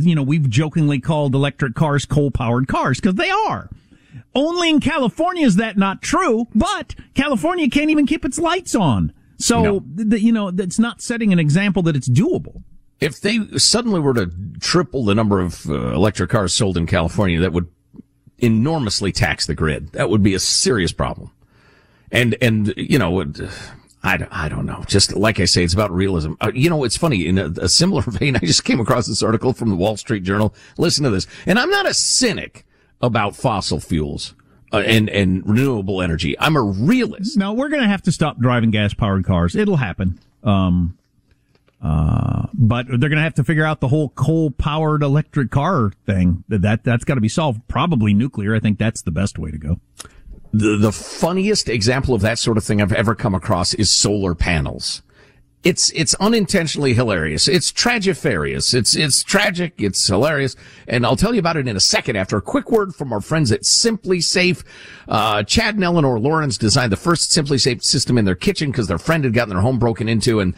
you 0.00 0.14
know, 0.14 0.22
we've 0.22 0.48
jokingly 0.50 1.00
called 1.00 1.34
electric 1.34 1.74
cars 1.74 2.04
coal 2.04 2.30
powered 2.30 2.66
cars 2.66 3.00
because 3.00 3.14
they 3.14 3.30
are. 3.30 3.70
Only 4.34 4.70
in 4.70 4.80
California 4.80 5.46
is 5.46 5.56
that 5.56 5.76
not 5.76 6.02
true, 6.02 6.48
but 6.54 6.94
California 7.14 7.68
can't 7.70 7.90
even 7.90 8.06
keep 8.06 8.24
its 8.24 8.38
lights 8.38 8.74
on. 8.74 9.12
So, 9.38 9.62
no. 9.62 9.82
the, 9.94 10.20
you 10.20 10.32
know, 10.32 10.50
that's 10.50 10.78
not 10.78 11.00
setting 11.00 11.32
an 11.32 11.38
example 11.38 11.82
that 11.84 11.94
it's 11.94 12.08
doable. 12.08 12.62
If 13.00 13.20
they 13.20 13.38
suddenly 13.56 14.00
were 14.00 14.14
to 14.14 14.30
triple 14.60 15.04
the 15.04 15.14
number 15.14 15.40
of 15.40 15.68
uh, 15.68 15.92
electric 15.92 16.30
cars 16.30 16.52
sold 16.52 16.76
in 16.76 16.86
California, 16.86 17.38
that 17.40 17.52
would 17.52 17.68
enormously 18.38 19.12
tax 19.12 19.46
the 19.46 19.54
grid. 19.54 19.92
That 19.92 20.10
would 20.10 20.22
be 20.22 20.34
a 20.34 20.40
serious 20.40 20.92
problem. 20.92 21.30
And, 22.10 22.36
and, 22.40 22.72
you 22.76 22.98
know, 22.98 23.20
I, 24.02 24.26
I 24.30 24.48
don't 24.48 24.66
know. 24.66 24.84
Just 24.86 25.14
like 25.14 25.40
I 25.40 25.44
say, 25.44 25.64
it's 25.64 25.74
about 25.74 25.90
realism. 25.90 26.34
Uh, 26.40 26.52
you 26.54 26.70
know, 26.70 26.84
it's 26.84 26.96
funny. 26.96 27.26
In 27.26 27.38
a, 27.38 27.46
a, 27.60 27.68
similar 27.68 28.02
vein, 28.06 28.36
I 28.36 28.40
just 28.40 28.64
came 28.64 28.80
across 28.80 29.06
this 29.06 29.22
article 29.22 29.52
from 29.52 29.70
the 29.70 29.76
Wall 29.76 29.96
Street 29.96 30.22
Journal. 30.22 30.54
Listen 30.78 31.04
to 31.04 31.10
this. 31.10 31.26
And 31.46 31.58
I'm 31.58 31.70
not 31.70 31.86
a 31.86 31.94
cynic 31.94 32.64
about 33.00 33.36
fossil 33.36 33.80
fuels. 33.80 34.34
Uh, 34.70 34.80
and 34.80 35.08
and 35.08 35.48
renewable 35.48 36.02
energy. 36.02 36.38
I'm 36.38 36.54
a 36.54 36.60
realist. 36.60 37.38
No, 37.38 37.54
we're 37.54 37.70
going 37.70 37.80
to 37.80 37.88
have 37.88 38.02
to 38.02 38.12
stop 38.12 38.38
driving 38.38 38.70
gas 38.70 38.92
powered 38.92 39.24
cars. 39.24 39.56
It'll 39.56 39.78
happen. 39.78 40.20
Um, 40.44 40.98
uh, 41.82 42.46
but 42.52 42.86
they're 42.88 43.08
going 43.08 43.16
to 43.16 43.22
have 43.22 43.34
to 43.34 43.44
figure 43.44 43.64
out 43.64 43.80
the 43.80 43.88
whole 43.88 44.10
coal 44.10 44.50
powered 44.50 45.02
electric 45.02 45.50
car 45.50 45.92
thing. 46.06 46.44
That 46.48 46.84
that's 46.84 47.04
got 47.04 47.14
to 47.14 47.20
be 47.20 47.28
solved. 47.28 47.66
Probably 47.68 48.14
nuclear. 48.14 48.54
I 48.54 48.60
think 48.60 48.78
that's 48.78 49.02
the 49.02 49.10
best 49.10 49.38
way 49.38 49.50
to 49.50 49.58
go. 49.58 49.80
The 50.52 50.76
the 50.76 50.92
funniest 50.92 51.68
example 51.68 52.14
of 52.14 52.22
that 52.22 52.38
sort 52.38 52.56
of 52.56 52.64
thing 52.64 52.80
I've 52.80 52.92
ever 52.92 53.14
come 53.14 53.34
across 53.34 53.74
is 53.74 53.90
solar 53.90 54.34
panels 54.34 55.02
it's 55.64 55.90
it's 55.90 56.14
unintentionally 56.14 56.94
hilarious. 56.94 57.48
It's 57.48 57.72
tragifarious. 57.72 58.74
It's 58.74 58.94
it's 58.94 59.24
tragic. 59.24 59.74
It's 59.78 60.06
hilarious, 60.06 60.54
and 60.86 61.04
I'll 61.04 61.16
tell 61.16 61.34
you 61.34 61.40
about 61.40 61.56
it 61.56 61.66
in 61.66 61.76
a 61.76 61.80
second. 61.80 62.16
After 62.16 62.36
a 62.36 62.42
quick 62.42 62.70
word 62.70 62.94
from 62.94 63.12
our 63.12 63.20
friends 63.20 63.50
at 63.50 63.62
SimpliSafe, 63.62 64.62
uh, 65.08 65.42
Chad 65.42 65.74
and 65.74 65.82
Eleanor 65.82 66.20
Lawrence 66.20 66.58
designed 66.58 66.92
the 66.92 66.96
first 66.96 67.32
SimpliSafe 67.32 67.82
system 67.82 68.16
in 68.18 68.24
their 68.24 68.36
kitchen 68.36 68.70
because 68.70 68.86
their 68.86 68.98
friend 68.98 69.24
had 69.24 69.34
gotten 69.34 69.52
their 69.52 69.62
home 69.62 69.80
broken 69.80 70.08
into, 70.08 70.38
and 70.38 70.54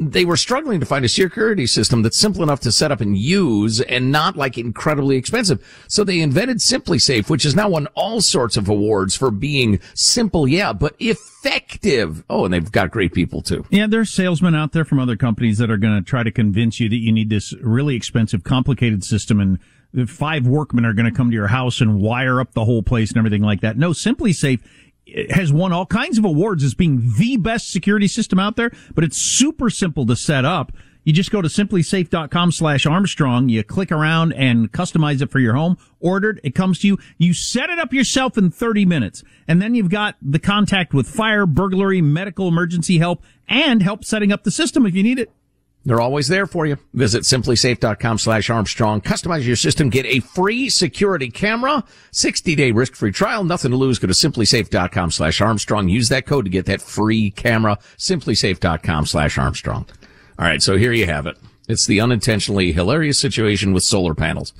they 0.00 0.24
were 0.24 0.36
struggling 0.36 0.80
to 0.80 0.86
find 0.86 1.04
a 1.04 1.08
security 1.08 1.66
system 1.66 2.02
that's 2.02 2.18
simple 2.18 2.42
enough 2.42 2.60
to 2.60 2.72
set 2.72 2.90
up 2.90 3.00
and 3.00 3.16
use, 3.16 3.80
and 3.82 4.10
not 4.10 4.36
like 4.36 4.58
incredibly 4.58 5.16
expensive. 5.16 5.64
So 5.86 6.02
they 6.02 6.20
invented 6.20 6.58
SimpliSafe, 6.58 7.30
which 7.30 7.44
has 7.44 7.54
now 7.54 7.68
won 7.68 7.86
all 7.94 8.20
sorts 8.20 8.56
of 8.56 8.68
awards 8.68 9.16
for 9.16 9.30
being 9.30 9.78
simple, 9.94 10.48
yeah, 10.48 10.72
but 10.72 10.96
effective. 10.98 12.24
Oh, 12.28 12.44
and 12.44 12.52
they've 12.52 12.72
got 12.72 12.90
great 12.90 13.14
people 13.14 13.42
too. 13.42 13.64
Yeah, 13.70 13.86
there's 13.86 14.10
sales 14.10 14.39
salesmen 14.40 14.58
out 14.58 14.72
there 14.72 14.86
from 14.86 14.98
other 14.98 15.16
companies 15.16 15.58
that 15.58 15.70
are 15.70 15.76
going 15.76 15.94
to 15.94 16.02
try 16.02 16.22
to 16.22 16.30
convince 16.30 16.80
you 16.80 16.88
that 16.88 16.96
you 16.96 17.12
need 17.12 17.28
this 17.28 17.52
really 17.60 17.94
expensive, 17.94 18.42
complicated 18.42 19.04
system 19.04 19.38
and 19.38 20.08
five 20.08 20.46
workmen 20.46 20.86
are 20.86 20.94
going 20.94 21.04
to 21.04 21.14
come 21.14 21.30
to 21.30 21.34
your 21.34 21.48
house 21.48 21.80
and 21.82 22.00
wire 22.00 22.40
up 22.40 22.52
the 22.52 22.64
whole 22.64 22.82
place 22.82 23.10
and 23.10 23.18
everything 23.18 23.42
like 23.42 23.60
that. 23.60 23.76
No, 23.76 23.90
SimpliSafe 23.90 24.60
eh, 25.08 25.34
has 25.34 25.52
won 25.52 25.72
all 25.72 25.84
kinds 25.84 26.16
of 26.16 26.24
awards 26.24 26.64
as 26.64 26.72
being 26.72 27.12
the 27.18 27.36
best 27.36 27.70
security 27.70 28.08
system 28.08 28.38
out 28.38 28.56
there, 28.56 28.70
but 28.94 29.04
it's 29.04 29.18
super 29.18 29.68
simple 29.68 30.06
to 30.06 30.16
set 30.16 30.46
up. 30.46 30.72
You 31.04 31.12
just 31.12 31.30
go 31.30 31.40
to 31.40 31.48
simplisafe.com 31.48 32.52
slash 32.52 32.86
Armstrong. 32.86 33.48
You 33.48 33.64
click 33.64 33.90
around 33.90 34.32
and 34.34 34.70
customize 34.70 35.22
it 35.22 35.30
for 35.30 35.38
your 35.38 35.54
home. 35.54 35.78
Ordered. 35.98 36.40
It 36.44 36.54
comes 36.54 36.78
to 36.80 36.86
you. 36.86 36.98
You 37.16 37.32
set 37.32 37.70
it 37.70 37.78
up 37.78 37.92
yourself 37.92 38.36
in 38.36 38.50
30 38.50 38.84
minutes. 38.84 39.24
And 39.48 39.62
then 39.62 39.74
you've 39.74 39.90
got 39.90 40.16
the 40.20 40.38
contact 40.38 40.92
with 40.92 41.08
fire, 41.08 41.46
burglary, 41.46 42.02
medical 42.02 42.48
emergency 42.48 42.98
help, 42.98 43.22
and 43.50 43.82
help 43.82 44.04
setting 44.04 44.32
up 44.32 44.44
the 44.44 44.50
system 44.50 44.86
if 44.86 44.94
you 44.94 45.02
need 45.02 45.18
it. 45.18 45.30
They're 45.84 46.00
always 46.00 46.28
there 46.28 46.46
for 46.46 46.66
you. 46.66 46.76
Visit 46.92 47.22
simplisafe.com 47.22 48.18
slash 48.18 48.50
Armstrong. 48.50 49.00
Customize 49.00 49.46
your 49.46 49.56
system. 49.56 49.88
Get 49.88 50.04
a 50.04 50.20
free 50.20 50.68
security 50.68 51.30
camera. 51.30 51.84
60 52.12 52.54
day 52.54 52.70
risk 52.70 52.94
free 52.94 53.12
trial. 53.12 53.44
Nothing 53.44 53.70
to 53.70 53.78
lose. 53.78 53.98
Go 53.98 54.06
to 54.06 54.12
simplisafe.com 54.12 55.10
slash 55.10 55.40
Armstrong. 55.40 55.88
Use 55.88 56.10
that 56.10 56.26
code 56.26 56.44
to 56.44 56.50
get 56.50 56.66
that 56.66 56.82
free 56.82 57.30
camera. 57.30 57.78
Simplisafe.com 57.96 59.06
slash 59.06 59.38
Armstrong. 59.38 59.86
All 60.38 60.46
right, 60.46 60.62
so 60.62 60.76
here 60.76 60.92
you 60.92 61.06
have 61.06 61.26
it. 61.26 61.38
It's 61.68 61.86
the 61.86 62.00
unintentionally 62.00 62.72
hilarious 62.72 63.18
situation 63.20 63.72
with 63.72 63.82
solar 63.82 64.14
panels. 64.14 64.52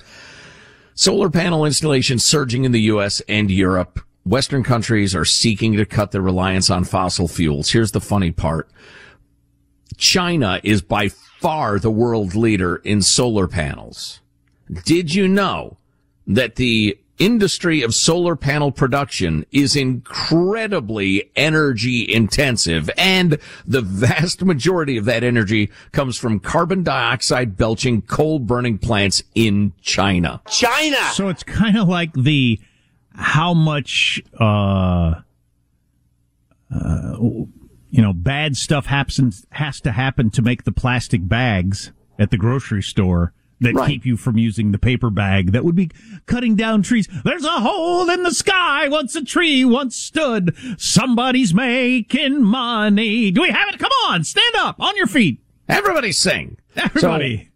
Solar 0.95 1.31
panel 1.31 1.65
installation 1.65 2.19
surging 2.19 2.65
in 2.65 2.73
the 2.73 2.83
U.S. 2.83 3.21
and 3.29 3.51
Europe. 3.51 4.01
Western 4.25 4.63
countries 4.63 5.15
are 5.15 5.25
seeking 5.25 5.77
to 5.77 5.87
cut 5.87 6.11
their 6.11 6.21
reliance 6.21 6.71
on 6.71 6.85
fossil 6.85 7.29
fuels. 7.29 7.71
Here's 7.71 7.93
the 7.93 8.01
funny 8.01 8.31
part. 8.31 8.69
China 9.97 10.61
is 10.63 10.83
by 10.83 11.09
far 11.09 11.79
the 11.79 11.91
world 11.91 12.35
leader 12.35 12.77
in 12.77 13.03
solar 13.03 13.49
panels. 13.49 14.21
Did 14.85 15.15
you 15.15 15.27
know 15.27 15.79
that 16.27 16.57
the 16.57 16.99
industry 17.21 17.83
of 17.83 17.95
solar 17.95 18.35
panel 18.35 18.73
production 18.73 19.45
is 19.53 19.77
incredibly 19.77 21.31
energy 21.37 22.11
intensive 22.13 22.89
and 22.97 23.39
the 23.67 23.83
vast 23.83 24.43
majority 24.43 24.97
of 24.97 25.05
that 25.05 25.23
energy 25.23 25.71
comes 25.93 26.17
from 26.17 26.41
carbon 26.41 26.83
dioxide 26.83 27.59
belching 27.59 28.01
coal 28.01 28.39
burning 28.39 28.79
plants 28.79 29.23
in 29.35 29.73
China. 29.83 30.41
China! 30.51 30.97
So 31.13 31.29
it's 31.29 31.43
kind 31.43 31.77
of 31.77 31.89
like 31.89 32.13
the 32.15 32.59
how 33.15 33.55
much, 33.55 34.23
uh, 34.39 35.15
uh, 36.75 37.17
you 37.91 38.03
know, 38.03 38.13
bad 38.13 38.57
stuff 38.57 38.87
happens, 38.87 39.47
has 39.53 39.81
to 39.81 39.93
happen 39.93 40.31
to 40.31 40.43
make 40.43 40.65
the 40.65 40.73
plastic 40.73 41.27
bags 41.27 41.93
at 42.19 42.31
the 42.31 42.37
grocery 42.37 42.83
store 42.83 43.33
that 43.61 43.75
right. 43.75 43.89
keep 43.89 44.07
you 44.07 44.17
from 44.17 44.39
using 44.39 44.73
the 44.73 44.79
paper 44.79 45.11
bag 45.11 45.53
that 45.53 45.65
would 45.65 45.75
be 45.75 45.91
cutting 46.27 46.57
down 46.57 46.83
trees. 46.83 47.09
There's 47.25 47.45
a 47.45 47.61
hole 47.61 48.09
in 48.09 48.23
the 48.23 48.33
sky. 48.33 48.89
Once 48.89 49.15
a 49.15 49.25
tree 49.25 49.65
once 49.65 49.97
stood. 49.97 50.57
Somebody's 50.79 51.53
making 51.53 52.43
money. 52.43 53.31
Do 53.31 53.43
we 53.43 53.51
have 53.51 53.69
it? 53.69 53.79
Come 53.79 53.93
on, 54.07 54.25
stand 54.25 54.55
up 54.57 54.81
on 54.81 54.97
your 54.97 55.07
feet. 55.07 55.41
Everybody 55.69 56.13
sing. 56.13 56.57
Everybody. 56.77 57.50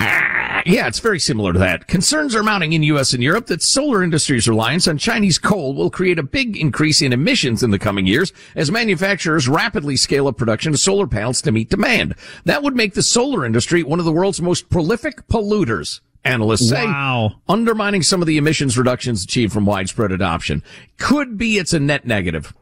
Ah, 0.00 0.62
yeah, 0.66 0.86
it's 0.86 0.98
very 1.00 1.18
similar 1.18 1.52
to 1.52 1.58
that. 1.58 1.86
Concerns 1.88 2.34
are 2.34 2.42
mounting 2.42 2.72
in 2.72 2.82
U.S. 2.84 3.12
and 3.12 3.22
Europe 3.22 3.46
that 3.46 3.62
solar 3.62 4.02
industry's 4.02 4.48
reliance 4.48 4.86
on 4.86 4.98
Chinese 4.98 5.38
coal 5.38 5.74
will 5.74 5.90
create 5.90 6.18
a 6.18 6.22
big 6.22 6.56
increase 6.56 7.00
in 7.02 7.12
emissions 7.12 7.62
in 7.62 7.70
the 7.70 7.78
coming 7.78 8.06
years 8.06 8.32
as 8.54 8.70
manufacturers 8.70 9.48
rapidly 9.48 9.96
scale 9.96 10.28
up 10.28 10.36
production 10.36 10.72
of 10.72 10.80
solar 10.80 11.06
panels 11.06 11.42
to 11.42 11.52
meet 11.52 11.70
demand. 11.70 12.14
That 12.44 12.62
would 12.62 12.76
make 12.76 12.94
the 12.94 13.02
solar 13.02 13.44
industry 13.44 13.82
one 13.82 13.98
of 13.98 14.04
the 14.04 14.12
world's 14.12 14.40
most 14.42 14.68
prolific 14.70 15.26
polluters. 15.28 16.00
analysts 16.24 16.68
say, 16.68 16.84
Wow. 16.84 17.36
undermining 17.48 18.02
some 18.02 18.20
of 18.20 18.26
the 18.26 18.36
emissions 18.36 18.76
reductions 18.76 19.24
achieved 19.24 19.52
from 19.52 19.64
widespread 19.64 20.12
adoption. 20.12 20.62
Could 20.98 21.38
be 21.38 21.58
it's 21.58 21.72
a 21.72 21.80
net 21.80 22.04
negative, 22.06 22.52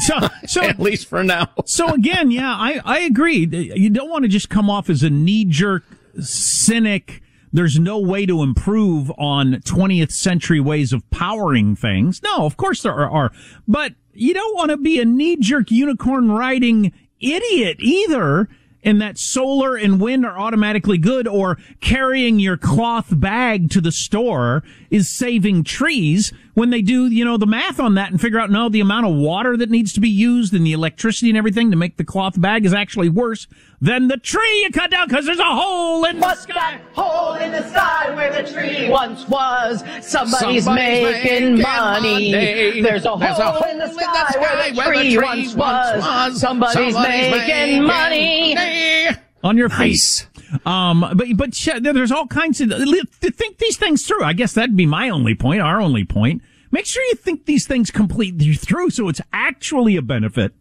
So, 0.00 0.14
so 0.46 0.62
at 0.62 0.78
least 0.78 1.08
for 1.08 1.24
now. 1.24 1.48
So 1.64 1.88
again, 1.88 2.30
yeah, 2.30 2.52
I, 2.54 2.80
I 2.84 2.98
agree. 3.00 3.46
You 3.74 3.90
don't 3.90 4.10
want 4.10 4.22
to 4.24 4.28
just 4.28 4.48
come 4.50 4.70
off 4.70 4.88
as 4.90 5.02
a 5.02 5.10
knee 5.10 5.44
jerk 5.44 5.84
cynic. 6.20 7.22
There's 7.52 7.78
no 7.78 7.98
way 7.98 8.26
to 8.26 8.42
improve 8.42 9.10
on 9.18 9.54
20th 9.54 10.12
century 10.12 10.60
ways 10.60 10.92
of 10.92 11.08
powering 11.10 11.76
things. 11.76 12.20
No, 12.22 12.44
of 12.44 12.56
course 12.56 12.82
there 12.82 13.08
are, 13.08 13.32
but 13.66 13.94
you 14.12 14.34
don't 14.34 14.56
want 14.56 14.70
to 14.70 14.76
be 14.76 15.00
a 15.00 15.04
knee 15.04 15.36
jerk 15.36 15.70
unicorn 15.70 16.30
riding 16.30 16.92
idiot 17.20 17.76
either. 17.80 18.48
And 18.82 19.02
that 19.02 19.18
solar 19.18 19.74
and 19.74 20.00
wind 20.00 20.24
are 20.24 20.38
automatically 20.38 20.96
good 20.96 21.26
or 21.26 21.58
carrying 21.80 22.38
your 22.38 22.56
cloth 22.56 23.08
bag 23.10 23.68
to 23.70 23.80
the 23.80 23.90
store 23.90 24.62
is 24.90 25.08
saving 25.08 25.64
trees 25.64 26.32
when 26.56 26.70
they 26.70 26.80
do, 26.80 27.06
you 27.08 27.22
know, 27.22 27.36
the 27.36 27.46
math 27.46 27.78
on 27.78 27.96
that 27.96 28.10
and 28.10 28.18
figure 28.18 28.40
out, 28.40 28.50
no, 28.50 28.70
the 28.70 28.80
amount 28.80 29.04
of 29.04 29.14
water 29.14 29.58
that 29.58 29.68
needs 29.68 29.92
to 29.92 30.00
be 30.00 30.08
used 30.08 30.54
and 30.54 30.64
the 30.66 30.72
electricity 30.72 31.28
and 31.28 31.36
everything 31.36 31.70
to 31.70 31.76
make 31.76 31.98
the 31.98 32.04
cloth 32.04 32.40
bag 32.40 32.64
is 32.64 32.72
actually 32.72 33.10
worse 33.10 33.46
than 33.82 34.08
the 34.08 34.16
tree 34.16 34.62
you 34.64 34.70
cut 34.70 34.90
down 34.90 35.06
because 35.06 35.26
there's 35.26 35.38
a 35.38 35.44
hole 35.44 36.02
in 36.06 36.16
the 36.16 36.22
What's 36.22 36.44
sky. 36.44 36.54
that 36.54 36.80
hole 36.94 37.34
in 37.34 37.52
the 37.52 37.68
sky 37.68 38.14
where 38.14 38.32
the 38.42 38.50
tree 38.50 38.88
once 38.88 39.28
was? 39.28 39.80
Somebody's, 40.00 40.64
Somebody's 40.64 40.66
making, 40.66 41.56
making 41.56 41.62
money. 41.62 42.32
money. 42.32 42.80
There's 42.80 43.04
a 43.04 43.16
There's 43.20 43.36
hole, 43.36 43.48
a 43.48 43.52
hole 43.52 43.70
in 43.70 43.76
the 43.78 43.84
in 43.84 43.94
the 43.94 44.00
sky, 44.02 44.38
where 44.40 44.70
the 44.72 44.76
where 44.78 44.96
the 44.96 45.14
tree, 45.14 45.18
once 45.22 45.54
was. 45.54 46.00
was. 46.02 46.40
Somebody's, 46.40 46.72
Somebody's 46.94 46.94
making, 46.94 47.30
making 47.32 47.82
money. 47.84 48.54
money. 48.54 49.16
On 49.46 49.56
your 49.56 49.68
Nice. 49.68 49.78
face. 49.78 50.26
Um, 50.64 51.00
but 51.14 51.26
but 51.36 51.52
there's 51.80 52.12
all 52.12 52.26
kinds 52.26 52.60
of 52.60 52.70
think 52.70 53.58
these 53.58 53.76
things 53.76 54.06
through. 54.06 54.22
I 54.24 54.32
guess 54.32 54.52
that'd 54.52 54.76
be 54.76 54.86
my 54.86 55.08
only 55.08 55.34
point, 55.34 55.60
our 55.60 55.80
only 55.80 56.04
point. 56.04 56.42
Make 56.70 56.86
sure 56.86 57.02
you 57.04 57.14
think 57.14 57.46
these 57.46 57.66
things 57.66 57.90
completely 57.90 58.54
through, 58.54 58.90
so 58.90 59.08
it's 59.08 59.20
actually 59.32 59.96
a 59.96 60.02
benefit. 60.02 60.52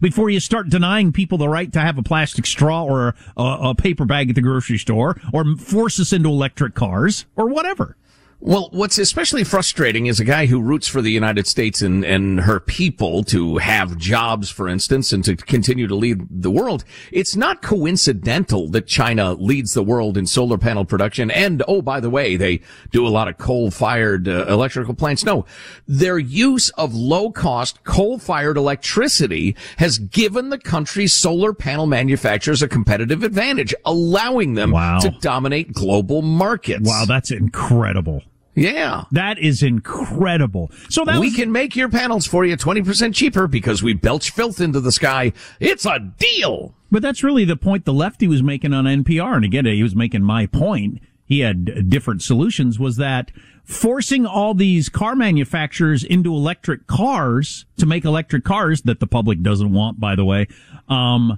Before 0.00 0.30
you 0.30 0.40
start 0.40 0.68
denying 0.70 1.12
people 1.12 1.38
the 1.38 1.48
right 1.48 1.72
to 1.72 1.80
have 1.80 1.98
a 1.98 2.02
plastic 2.02 2.46
straw 2.46 2.84
or 2.84 3.14
a, 3.36 3.42
a 3.70 3.74
paper 3.74 4.04
bag 4.06 4.30
at 4.30 4.34
the 4.34 4.40
grocery 4.40 4.78
store, 4.78 5.20
or 5.32 5.44
force 5.56 6.00
us 6.00 6.12
into 6.12 6.28
electric 6.30 6.74
cars, 6.74 7.26
or 7.36 7.48
whatever. 7.48 7.96
Well, 8.38 8.68
what's 8.70 8.98
especially 8.98 9.44
frustrating 9.44 10.06
is 10.06 10.20
a 10.20 10.24
guy 10.24 10.46
who 10.46 10.60
roots 10.60 10.86
for 10.86 11.00
the 11.02 11.10
United 11.10 11.46
States 11.46 11.80
and, 11.82 12.04
and 12.04 12.40
her 12.40 12.60
people 12.60 13.24
to 13.24 13.56
have 13.56 13.96
jobs, 13.96 14.50
for 14.50 14.68
instance, 14.68 15.10
and 15.12 15.24
to 15.24 15.34
continue 15.34 15.86
to 15.86 15.94
lead 15.94 16.26
the 16.30 16.50
world. 16.50 16.84
It's 17.10 17.34
not 17.34 17.62
coincidental 17.62 18.68
that 18.68 18.86
China 18.86 19.32
leads 19.32 19.72
the 19.72 19.82
world 19.82 20.16
in 20.16 20.26
solar 20.26 20.58
panel 20.58 20.84
production. 20.84 21.30
And, 21.30 21.62
oh, 21.66 21.80
by 21.82 21.98
the 21.98 22.10
way, 22.10 22.36
they 22.36 22.60
do 22.92 23.06
a 23.06 23.08
lot 23.08 23.26
of 23.26 23.38
coal-fired 23.38 24.28
uh, 24.28 24.46
electrical 24.46 24.94
plants. 24.94 25.24
No, 25.24 25.44
their 25.88 26.18
use 26.18 26.68
of 26.70 26.94
low-cost 26.94 27.82
coal-fired 27.84 28.58
electricity 28.58 29.56
has 29.78 29.98
given 29.98 30.50
the 30.50 30.58
country's 30.58 31.14
solar 31.14 31.52
panel 31.54 31.86
manufacturers 31.86 32.62
a 32.62 32.68
competitive 32.68 33.24
advantage, 33.24 33.74
allowing 33.84 34.54
them 34.54 34.70
Wow. 34.72 34.98
to 35.00 35.10
dominate 35.20 35.72
global 35.72 36.20
markets. 36.22 36.86
Wow, 36.88 37.06
that's 37.08 37.30
incredible. 37.30 38.22
Yeah. 38.56 39.04
That 39.12 39.38
is 39.38 39.62
incredible. 39.62 40.72
So 40.88 41.04
that 41.04 41.20
we 41.20 41.26
was- 41.28 41.36
can 41.36 41.52
make 41.52 41.76
your 41.76 41.88
panels 41.90 42.26
for 42.26 42.44
you 42.44 42.56
20% 42.56 43.14
cheaper 43.14 43.46
because 43.46 43.82
we 43.82 43.92
belch 43.92 44.30
filth 44.30 44.60
into 44.60 44.80
the 44.80 44.90
sky. 44.90 45.32
It's 45.60 45.84
a 45.86 45.98
deal. 46.18 46.74
But 46.90 47.02
that's 47.02 47.22
really 47.22 47.44
the 47.44 47.56
point 47.56 47.84
the 47.84 47.92
lefty 47.92 48.26
was 48.26 48.42
making 48.42 48.72
on 48.72 48.84
NPR. 48.86 49.36
And 49.36 49.44
again, 49.44 49.66
he 49.66 49.82
was 49.82 49.94
making 49.94 50.22
my 50.22 50.46
point. 50.46 51.00
He 51.26 51.40
had 51.40 51.90
different 51.90 52.22
solutions 52.22 52.78
was 52.78 52.96
that 52.96 53.30
forcing 53.64 54.24
all 54.24 54.54
these 54.54 54.88
car 54.88 55.14
manufacturers 55.16 56.04
into 56.04 56.32
electric 56.32 56.86
cars 56.86 57.66
to 57.76 57.84
make 57.84 58.04
electric 58.04 58.44
cars 58.44 58.82
that 58.82 59.00
the 59.00 59.06
public 59.08 59.42
doesn't 59.42 59.72
want, 59.72 59.98
by 59.98 60.14
the 60.14 60.24
way, 60.24 60.46
um, 60.88 61.36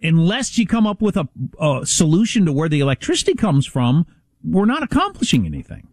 unless 0.00 0.56
you 0.56 0.66
come 0.66 0.86
up 0.86 1.02
with 1.02 1.16
a, 1.16 1.28
a 1.60 1.84
solution 1.84 2.46
to 2.46 2.52
where 2.52 2.68
the 2.68 2.78
electricity 2.78 3.34
comes 3.34 3.66
from, 3.66 4.06
we're 4.44 4.64
not 4.64 4.84
accomplishing 4.84 5.44
anything. 5.44 5.88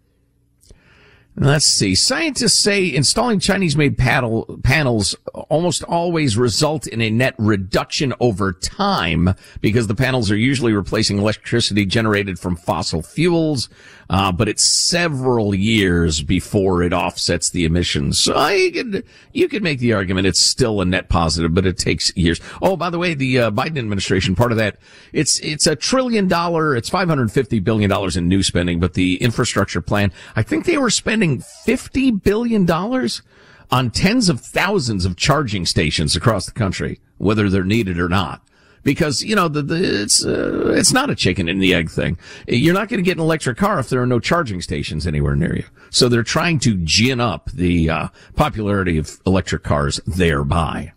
Let's 1.35 1.65
see. 1.65 1.95
Scientists 1.95 2.59
say 2.59 2.93
installing 2.93 3.39
Chinese-made 3.39 3.97
panel, 3.97 4.59
panels 4.63 5.15
almost 5.49 5.83
always 5.83 6.37
result 6.37 6.85
in 6.85 7.01
a 7.01 7.09
net 7.09 7.33
reduction 7.39 8.13
over 8.19 8.53
time 8.53 9.33
because 9.59 9.87
the 9.87 9.95
panels 9.95 10.29
are 10.29 10.37
usually 10.37 10.73
replacing 10.73 11.17
electricity 11.17 11.87
generated 11.87 12.37
from 12.37 12.55
fossil 12.55 13.01
fuels, 13.01 13.67
uh, 14.13 14.31
but 14.31 14.47
it's 14.47 14.63
several 14.63 15.55
years 15.55 16.21
before 16.21 16.83
it 16.83 16.93
offsets 16.93 17.49
the 17.49 17.65
emissions. 17.65 18.19
So 18.19 18.35
I 18.37 18.69
could, 18.71 19.03
you 19.31 19.47
could 19.47 19.63
make 19.63 19.79
the 19.79 19.93
argument 19.93 20.27
it's 20.27 20.39
still 20.39 20.81
a 20.81 20.85
net 20.85 21.09
positive, 21.09 21.55
but 21.55 21.65
it 21.65 21.79
takes 21.79 22.15
years. 22.15 22.39
Oh, 22.61 22.77
by 22.77 22.91
the 22.91 22.99
way, 22.99 23.15
the 23.15 23.39
uh, 23.39 23.51
Biden 23.51 23.79
administration, 23.79 24.35
part 24.35 24.51
of 24.51 24.59
that, 24.59 24.77
it's 25.13 25.39
it's 25.39 25.65
a 25.65 25.75
trillion 25.75 26.27
dollar, 26.27 26.75
it's 26.75 26.89
550 26.89 27.59
billion 27.61 27.89
dollars 27.89 28.15
in 28.15 28.27
new 28.27 28.43
spending, 28.43 28.79
but 28.79 28.93
the 28.93 29.15
infrastructure 29.15 29.81
plan, 29.81 30.11
I 30.35 30.43
think 30.43 30.65
they 30.65 30.77
were 30.77 30.91
spending 30.91 31.41
50 31.65 32.11
billion 32.11 32.67
dollars 32.67 33.23
on 33.71 33.89
tens 33.89 34.29
of 34.29 34.41
thousands 34.41 35.05
of 35.05 35.17
charging 35.17 35.65
stations 35.65 36.15
across 36.15 36.45
the 36.45 36.51
country, 36.51 36.99
whether 37.17 37.49
they're 37.49 37.63
needed 37.63 37.97
or 37.97 38.09
not. 38.09 38.43
Because 38.83 39.23
you 39.23 39.35
know 39.35 39.47
the, 39.47 39.61
the 39.61 40.03
it's 40.03 40.25
uh, 40.25 40.73
it's 40.75 40.91
not 40.91 41.09
a 41.09 41.15
chicken 41.15 41.47
and 41.47 41.61
the 41.61 41.73
egg 41.73 41.89
thing. 41.89 42.17
You're 42.47 42.73
not 42.73 42.89
going 42.89 42.97
to 42.97 43.05
get 43.05 43.17
an 43.17 43.23
electric 43.23 43.57
car 43.57 43.79
if 43.79 43.89
there 43.89 44.01
are 44.01 44.07
no 44.07 44.19
charging 44.19 44.61
stations 44.61 45.07
anywhere 45.07 45.35
near 45.35 45.55
you. 45.55 45.65
So 45.89 46.09
they're 46.09 46.23
trying 46.23 46.59
to 46.59 46.75
gin 46.77 47.19
up 47.19 47.49
the 47.51 47.89
uh, 47.89 48.07
popularity 48.35 48.97
of 48.97 49.19
electric 49.25 49.63
cars 49.63 49.99
thereby. 50.05 50.93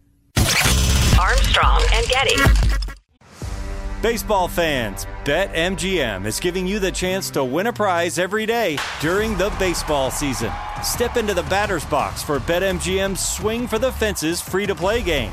Armstrong 1.18 1.82
and 1.92 2.06
Getty. 2.08 2.66
Baseball 4.02 4.46
fans, 4.46 5.06
BetMGM 5.24 6.26
is 6.26 6.38
giving 6.38 6.66
you 6.66 6.78
the 6.78 6.92
chance 6.92 7.30
to 7.30 7.42
win 7.42 7.66
a 7.66 7.72
prize 7.72 8.18
every 8.18 8.46
day 8.46 8.78
during 9.00 9.36
the 9.36 9.50
baseball 9.58 10.10
season. 10.10 10.52
Step 10.82 11.16
into 11.16 11.34
the 11.34 11.42
batter's 11.44 11.84
box 11.86 12.22
for 12.22 12.38
BetMGM's 12.38 13.26
Swing 13.26 13.66
for 13.66 13.78
the 13.78 13.90
Fences 13.90 14.40
free 14.40 14.66
to 14.66 14.74
play 14.74 15.02
game. 15.02 15.32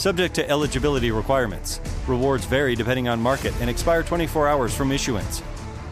Subject 0.00 0.34
to 0.36 0.48
eligibility 0.48 1.10
requirements. 1.10 1.78
Rewards 2.06 2.46
vary 2.46 2.74
depending 2.74 3.06
on 3.06 3.20
market 3.20 3.52
and 3.60 3.68
expire 3.68 4.02
24 4.02 4.48
hours 4.48 4.74
from 4.74 4.92
issuance. 4.92 5.42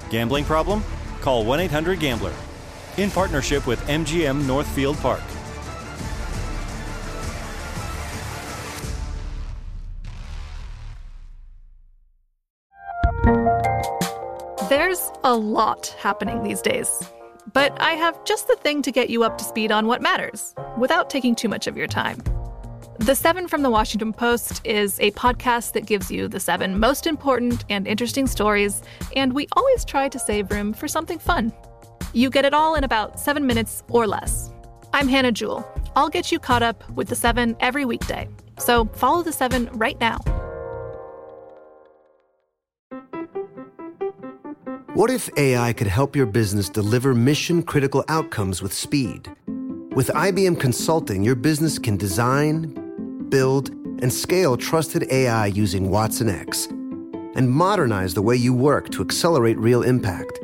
Gambling 0.09 0.47
problem? 0.47 0.83
Call 1.21 1.45
1 1.45 1.61
800 1.61 2.01
Gambler. 2.01 2.33
In 2.97 3.11
partnership 3.11 3.67
with 3.67 3.79
MGM 3.87 4.47
Northfield 4.47 4.97
Park. 4.97 5.21
There's 14.71 15.11
a 15.23 15.37
lot 15.37 15.95
happening 15.99 16.43
these 16.43 16.63
days. 16.63 16.89
But 17.53 17.79
I 17.79 17.93
have 17.93 18.25
just 18.25 18.49
the 18.49 18.57
thing 18.57 18.81
to 18.83 18.91
get 18.91 19.11
you 19.11 19.23
up 19.23 19.37
to 19.37 19.45
speed 19.45 19.71
on 19.71 19.87
what 19.87 20.01
matters 20.01 20.55
without 20.79 21.11
taking 21.11 21.35
too 21.35 21.51
much 21.51 21.67
of 21.67 21.77
your 21.77 21.87
time. 21.87 22.23
The 22.99 23.15
Seven 23.15 23.47
from 23.47 23.63
the 23.63 23.71
Washington 23.71 24.13
Post 24.13 24.61
is 24.65 24.99
a 24.99 25.13
podcast 25.13 25.73
that 25.75 25.87
gives 25.87 26.11
you 26.11 26.27
the 26.27 26.41
seven 26.41 26.81
most 26.81 27.07
important 27.07 27.65
and 27.71 27.87
interesting 27.87 28.27
stories, 28.27 28.83
and 29.15 29.33
we 29.33 29.47
always 29.53 29.85
try 29.85 30.09
to 30.09 30.19
save 30.19 30.51
room 30.51 30.73
for 30.73 30.89
something 30.89 31.21
fun. 31.21 31.53
You 32.13 32.29
get 32.29 32.45
it 32.45 32.53
all 32.53 32.75
in 32.75 32.83
about 32.83 33.21
seven 33.21 33.47
minutes 33.47 33.85
or 33.89 34.09
less. 34.09 34.51
I'm 34.93 35.07
Hannah 35.07 35.31
Jewell. 35.31 35.67
I'll 35.95 36.09
get 36.09 36.33
you 36.33 36.41
caught 36.41 36.65
up 36.65 36.91
with 36.91 37.07
the 37.07 37.15
seven 37.15 37.57
every 37.61 37.85
weekday. 37.85 38.29
So 38.59 38.87
follow 38.87 39.23
the 39.23 39.33
seven 39.33 39.71
right 39.75 39.99
now. 40.01 40.19
What 44.95 45.11
if 45.11 45.31
AI 45.37 45.73
could 45.73 45.87
help 45.87 46.17
your 46.17 46.27
business 46.27 46.69
deliver 46.69 47.15
mission 47.15 47.63
critical 47.63 48.05
outcomes 48.09 48.61
with 48.61 48.75
speed? 48.75 49.31
With 49.95 50.09
IBM 50.09 50.59
Consulting, 50.61 51.23
your 51.23 51.37
business 51.37 51.79
can 51.79 51.97
design, 51.97 52.88
build, 53.31 53.71
and 54.01 54.13
scale 54.13 54.57
trusted 54.57 55.07
AI 55.11 55.47
using 55.47 55.89
watsonx 55.89 56.71
and 57.37 57.51
modernize 57.51 58.15
the 58.15 58.23
way 58.23 58.37
you 58.37 58.53
work 58.53 58.91
to 58.91 59.03
accelerate 59.03 59.59
real 59.59 59.83
impact. 59.83 60.39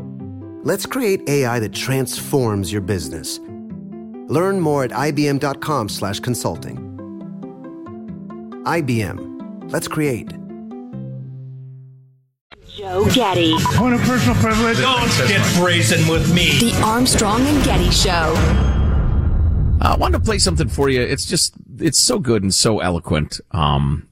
Let's 0.63 0.87
create 0.87 1.29
AI 1.29 1.59
that 1.59 1.73
transforms 1.73 2.73
your 2.73 2.81
business. 2.81 3.41
Learn 4.29 4.61
more 4.61 4.85
at 4.85 4.91
ibm.com/slash 4.91 6.21
consulting. 6.21 6.77
IBM. 8.65 9.71
Let's 9.71 9.89
create. 9.89 10.31
Joe 12.77 13.07
Getty. 13.13 13.55
Point 13.77 13.95
of 13.95 14.01
personal 14.01 14.35
privilege. 14.37 14.79
Don't 14.79 15.29
get 15.29 15.55
brazen 15.57 16.09
with 16.09 16.35
me. 16.35 16.59
The 16.59 16.81
Armstrong 16.83 17.47
and 17.47 17.65
Getty 17.65 17.91
Show. 17.91 18.74
I 19.81 19.97
wanted 19.97 20.19
to 20.19 20.25
play 20.25 20.39
something 20.39 20.69
for 20.69 20.89
you. 20.89 21.01
It's 21.01 21.27
just, 21.27 21.55
it's 21.79 22.03
so 22.03 22.19
good 22.19 22.43
and 22.43 22.55
so 22.55 22.81
eloquent. 22.81 23.41
Um, 23.51 24.09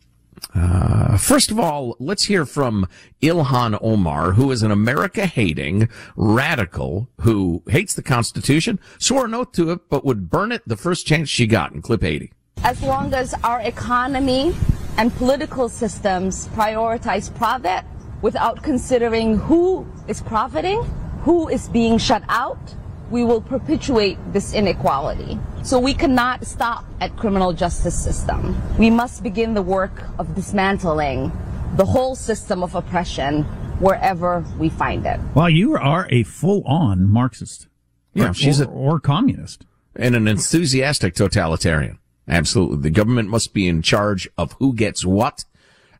uh, 0.55 1.17
first 1.17 1.51
of 1.51 1.59
all, 1.59 1.97
let's 1.99 2.25
hear 2.25 2.45
from 2.45 2.87
Ilhan 3.23 3.79
Omar, 3.81 4.33
who 4.33 4.51
is 4.51 4.63
an 4.63 4.71
America 4.71 5.27
hating 5.27 5.89
radical 6.17 7.09
who 7.21 7.63
hates 7.69 7.95
the 7.95 8.03
Constitution, 8.03 8.79
swore 8.99 9.25
an 9.25 9.35
oath 9.35 9.53
to 9.53 9.71
it, 9.71 9.89
but 9.89 10.05
would 10.05 10.29
burn 10.29 10.53
it 10.53 10.63
the 10.67 10.77
first 10.77 11.07
chance 11.07 11.29
she 11.29 11.47
got 11.47 11.73
in 11.73 11.81
clip 11.81 12.05
80. 12.05 12.33
As 12.65 12.83
long 12.83 13.15
as 13.15 13.35
our 13.43 13.61
economy 13.61 14.55
and 14.99 15.15
political 15.17 15.69
systems 15.69 16.49
prioritize 16.49 17.35
profit 17.35 17.85
without 18.21 18.63
considering 18.63 19.39
who 19.39 19.87
is 20.07 20.21
profiting, 20.21 20.83
who 21.23 21.49
is 21.49 21.69
being 21.69 21.99
shut 21.99 22.23
out, 22.29 22.75
we 23.13 23.23
will 23.23 23.43
perpetuate 23.43 24.19
this 24.33 24.55
inequality. 24.55 25.39
So 25.63 25.79
we 25.79 25.93
cannot 25.93 26.47
stop 26.47 26.85
at 27.01 27.15
criminal 27.17 27.53
justice 27.53 28.03
system. 28.03 28.61
We 28.79 28.89
must 28.89 29.23
begin 29.23 29.53
the 29.53 29.63
work 29.63 30.03
of 30.19 30.35
dismantling 30.35 31.31
the 31.77 31.85
whole 31.85 32.17
system 32.17 32.63
of 32.63 32.75
oppression 32.75 33.45
wherever 33.79 34.45
we 34.59 34.71
find 34.71 35.05
it. 35.07 35.21
Well, 35.35 35.51
you 35.51 35.77
are 35.77 36.09
a 36.11 36.23
full-on 36.23 37.09
Marxist. 37.09 37.69
Yeah, 38.15 38.31
or, 38.31 38.35
she's 38.35 38.61
or, 38.61 38.65
a, 38.65 38.69
or 38.69 39.01
communist 39.01 39.67
and 39.95 40.17
an 40.17 40.27
enthusiastic 40.27 41.15
totalitarian. 41.15 41.99
Absolutely, 42.29 42.79
the 42.79 42.91
government 42.91 43.29
must 43.29 43.53
be 43.53 43.69
in 43.69 43.83
charge 43.83 44.29
of 44.39 44.53
who 44.55 44.75
gets 44.75 45.05
what, 45.05 45.45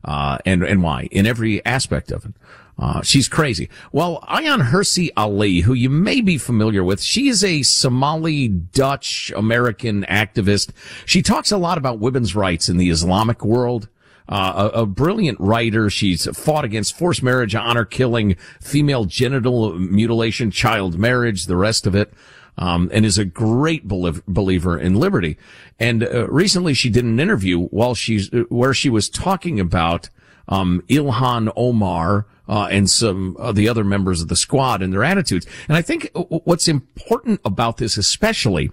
uh, 0.05 0.37
and 0.45 0.63
and 0.63 0.81
why 0.81 1.09
in 1.11 1.25
every 1.25 1.63
aspect 1.65 2.11
of 2.11 2.25
it. 2.25 2.33
Uh, 2.77 3.01
she's 3.01 3.27
crazy. 3.27 3.69
Well, 3.91 4.21
Ayaan 4.23 4.69
Hirsi 4.69 5.09
Ali, 5.15 5.61
who 5.61 5.73
you 5.73 5.89
may 5.89 6.21
be 6.21 6.37
familiar 6.37 6.83
with, 6.83 7.01
she 7.01 7.27
is 7.27 7.43
a 7.43 7.61
Somali 7.61 8.47
Dutch 8.47 9.31
American 9.35 10.03
activist. 10.09 10.71
She 11.05 11.21
talks 11.21 11.51
a 11.51 11.57
lot 11.57 11.77
about 11.77 11.99
women's 11.99 12.35
rights 12.35 12.69
in 12.69 12.77
the 12.77 12.89
Islamic 12.89 13.45
world. 13.45 13.89
Uh, 14.27 14.69
a, 14.73 14.81
a, 14.81 14.85
brilliant 14.85 15.37
writer. 15.39 15.89
She's 15.89 16.25
fought 16.37 16.63
against 16.63 16.97
forced 16.97 17.21
marriage, 17.21 17.55
honor 17.55 17.83
killing, 17.83 18.37
female 18.61 19.03
genital 19.03 19.77
mutilation, 19.77 20.49
child 20.49 20.97
marriage, 20.97 21.45
the 21.45 21.57
rest 21.57 21.85
of 21.85 21.93
it. 21.93 22.13
Um, 22.57 22.89
and 22.93 23.03
is 23.03 23.17
a 23.17 23.25
great 23.25 23.87
believer 23.87 24.77
in 24.77 24.93
liberty. 24.93 25.37
And 25.79 26.03
uh, 26.03 26.27
recently 26.29 26.75
she 26.75 26.91
did 26.91 27.03
an 27.03 27.19
interview 27.19 27.65
while 27.65 27.95
she's 27.95 28.29
where 28.49 28.75
she 28.75 28.91
was 28.91 29.09
talking 29.09 29.59
about 29.59 30.09
um, 30.47 30.83
Ilhan 30.87 31.51
Omar, 31.55 32.27
uh, 32.47 32.67
and 32.71 32.89
some 32.89 33.35
of 33.37 33.55
the 33.55 33.69
other 33.69 33.83
members 33.83 34.21
of 34.21 34.27
the 34.27 34.35
squad 34.35 34.81
and 34.81 34.93
their 34.93 35.03
attitudes. 35.03 35.45
And 35.67 35.77
I 35.77 35.81
think 35.81 36.09
what's 36.13 36.67
important 36.67 37.41
about 37.45 37.77
this 37.77 37.97
especially 37.97 38.71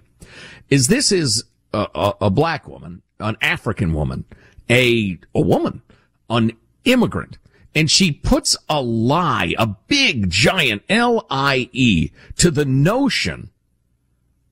is 0.69 0.87
this 0.87 1.11
is 1.11 1.43
a, 1.73 1.87
a, 1.95 2.13
a 2.21 2.29
black 2.29 2.67
woman, 2.67 3.01
an 3.19 3.37
African 3.41 3.93
woman, 3.93 4.25
a, 4.69 5.17
a 5.33 5.41
woman, 5.41 5.81
an 6.29 6.51
immigrant. 6.85 7.37
And 7.73 7.89
she 7.89 8.11
puts 8.11 8.57
a 8.67 8.81
lie, 8.81 9.53
a 9.57 9.67
big 9.87 10.29
giant 10.29 10.83
L-I-E 10.89 12.11
to 12.37 12.51
the 12.51 12.65
notion 12.65 13.49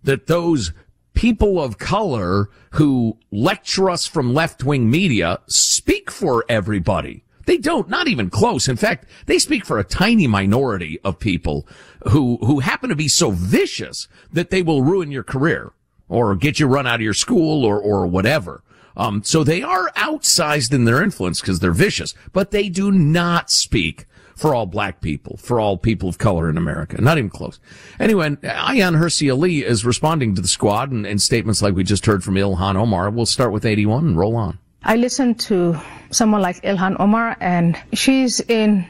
that 0.04 0.28
those 0.28 0.72
people 1.14 1.62
of 1.62 1.78
color 1.78 2.50
who 2.72 3.18
lecture 3.30 3.90
us 3.90 4.08
from 4.08 4.34
left-wing 4.34 4.90
media 4.90 5.40
speak 5.48 6.10
for 6.10 6.46
everybody. 6.48 7.26
They 7.50 7.58
don't, 7.58 7.90
not 7.90 8.08
even 8.08 8.30
close. 8.30 8.68
In 8.68 8.76
fact, 8.76 9.08
they 9.26 9.40
speak 9.40 9.66
for 9.66 9.80
a 9.80 9.84
tiny 9.84 10.28
minority 10.28 11.00
of 11.04 11.18
people 11.18 11.68
who, 12.10 12.38
who 12.44 12.60
happen 12.60 12.92
to 12.92 12.96
be 12.96 13.08
so 13.08 13.32
vicious 13.32 14.08
that 14.32 14.52
they 14.52 14.62
will 14.62 14.84
ruin 14.84 15.10
your 15.10 15.24
career 15.24 15.72
or 16.08 16.36
get 16.36 16.60
you 16.60 16.68
run 16.68 16.86
out 16.86 16.98
of 16.98 17.02
your 17.02 17.16
school 17.16 17.66
or, 17.66 17.80
or 17.80 18.06
whatever. 18.06 18.62
Um, 18.96 19.24
so 19.24 19.44
they 19.44 19.64
are 19.64 19.90
outsized 19.94 20.76
in 20.76 20.86
their 20.86 21.02
influence 21.02 21.42
because 21.42 21.60
they're 21.60 21.72
vicious, 21.72 22.14
but 22.34 22.52
they 22.52 22.70
do 22.70 22.92
not 22.92 23.50
speak 23.50 24.06
for 24.36 24.54
all 24.54 24.68
black 24.68 25.02
people, 25.02 25.36
for 25.38 25.60
all 25.60 25.76
people 25.76 26.08
of 26.08 26.20
color 26.20 26.52
in 26.52 26.56
America. 26.56 27.02
Not 27.02 27.18
even 27.18 27.32
close. 27.32 27.60
Anyway, 28.00 28.30
Ayaan 28.30 29.00
Hirsi 29.00 29.32
Ali 29.32 29.66
is 29.66 29.84
responding 29.84 30.36
to 30.36 30.42
the 30.44 30.48
squad 30.48 30.92
and, 30.92 31.04
and 31.04 31.20
statements 31.20 31.64
like 31.64 31.74
we 31.74 31.84
just 31.84 32.06
heard 32.06 32.24
from 32.24 32.36
Ilhan 32.36 32.76
Omar. 32.76 33.10
We'll 33.10 33.26
start 33.26 33.52
with 33.52 33.66
81 33.66 34.06
and 34.06 34.18
roll 34.20 34.36
on. 34.36 34.60
I 34.84 34.96
listened 34.96 35.42
to 35.42 35.78
someone 36.10 36.42
like 36.42 36.62
Ilhan 36.62 36.96
Omar, 37.00 37.36
and 37.42 37.78
she's 37.94 38.40
in 38.40 38.86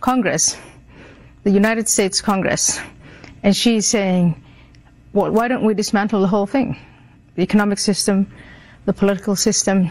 Congress, 0.00 0.56
the 1.42 1.50
United 1.50 1.88
States 1.88 2.20
Congress, 2.20 2.78
and 3.42 3.54
she's 3.54 3.88
saying, 3.88 4.40
well, 5.12 5.32
why 5.32 5.48
don't 5.48 5.64
we 5.64 5.74
dismantle 5.74 6.20
the 6.20 6.28
whole 6.28 6.46
thing? 6.46 6.78
The 7.34 7.42
economic 7.42 7.78
system, 7.80 8.32
the 8.84 8.92
political 8.92 9.34
system, 9.34 9.90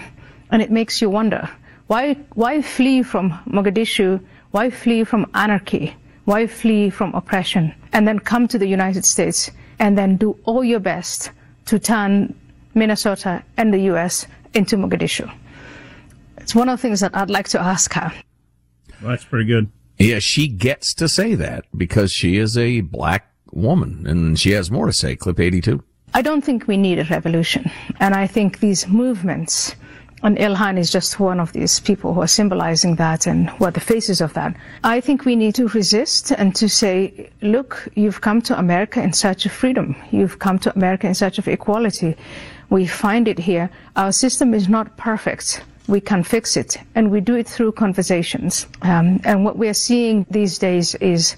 and 0.52 0.62
it 0.62 0.72
makes 0.72 1.02
you 1.02 1.10
wonder, 1.10 1.50
why, 1.88 2.14
why 2.34 2.62
flee 2.62 3.04
from 3.04 3.32
Mogadishu? 3.46 4.24
Why 4.52 4.70
flee 4.70 5.04
from 5.04 5.30
anarchy? 5.34 5.94
Why 6.24 6.48
flee 6.48 6.90
from 6.90 7.14
oppression? 7.14 7.76
And 7.92 8.08
then 8.08 8.20
come 8.20 8.48
to 8.48 8.58
the 8.58 8.68
United 8.68 9.04
States 9.04 9.52
and 9.80 9.98
then 9.98 10.16
do 10.16 10.38
all 10.46 10.64
your 10.64 10.80
best 10.80 11.32
to 11.66 11.78
turn 11.78 12.34
Minnesota 12.74 13.44
and 13.58 13.74
the 13.74 13.80
U.S. 13.92 14.26
into 14.54 14.78
Mogadishu. 14.78 15.32
It's 16.38 16.56
one 16.56 16.70
of 16.70 16.80
the 16.80 16.82
things 16.82 17.00
that 17.00 17.16
I'd 17.16 17.30
like 17.30 17.48
to 17.50 17.62
ask 17.62 17.94
her. 17.94 18.12
Well, 19.02 19.12
that's 19.12 19.26
pretty 19.26 19.46
good. 19.46 19.70
Yeah, 20.00 20.20
she 20.20 20.48
gets 20.48 20.94
to 20.96 21.08
say 21.08 21.36
that 21.36 21.66
because 21.78 22.12
she 22.12 22.38
is 22.38 22.58
a 22.58 22.82
black 22.82 23.32
woman 23.52 24.08
and 24.08 24.40
she 24.40 24.52
has 24.52 24.72
more 24.72 24.88
to 24.88 24.94
say. 24.94 25.16
Clip 25.16 25.40
82. 25.40 25.84
I 26.14 26.22
don't 26.22 26.44
think 26.44 26.68
we 26.68 26.78
need 26.78 27.00
a 27.00 27.06
revolution. 27.06 27.70
And 28.00 28.14
I 28.16 28.28
think 28.28 28.60
these 28.60 28.88
movements, 28.88 29.76
and 30.24 30.38
Ilhan 30.38 30.78
is 30.78 30.92
just 30.92 31.20
one 31.20 31.40
of 31.40 31.54
these 31.54 31.80
people 31.80 32.14
who 32.14 32.22
are 32.22 32.28
symbolizing 32.28 32.96
that 32.96 33.28
and 33.28 33.50
who 33.52 33.66
are 33.66 33.72
the 33.72 33.80
faces 33.80 34.22
of 34.22 34.34
that. 34.34 34.56
I 34.84 35.00
think 35.00 35.26
we 35.26 35.36
need 35.36 35.56
to 35.56 35.68
resist 35.70 36.32
and 36.32 36.54
to 36.56 36.68
say, 36.68 37.30
look, 37.42 37.88
you've 37.96 38.22
come 38.22 38.42
to 38.44 38.58
America 38.58 39.02
in 39.02 39.14
search 39.14 39.46
of 39.46 39.52
freedom. 39.52 39.96
You've 40.12 40.40
come 40.40 40.60
to 40.60 40.74
America 40.76 41.08
in 41.08 41.16
search 41.16 41.38
of 41.40 41.48
equality. 41.48 42.16
We 42.72 42.88
find 42.88 43.28
it 43.28 43.38
here. 43.38 43.70
Our 43.96 44.12
system 44.12 44.56
is 44.56 44.68
not 44.68 44.98
perfect 44.98 45.62
we 45.92 46.00
can 46.00 46.24
fix 46.24 46.56
it. 46.58 46.78
And 46.96 47.12
we 47.12 47.20
do 47.20 47.36
it 47.36 47.48
through 47.48 47.74
conversations. 47.74 48.66
Um, 48.82 49.20
and 49.24 49.44
what 49.44 49.58
we're 49.58 49.74
seeing 49.74 50.26
these 50.30 50.58
days 50.58 50.96
is 50.96 51.36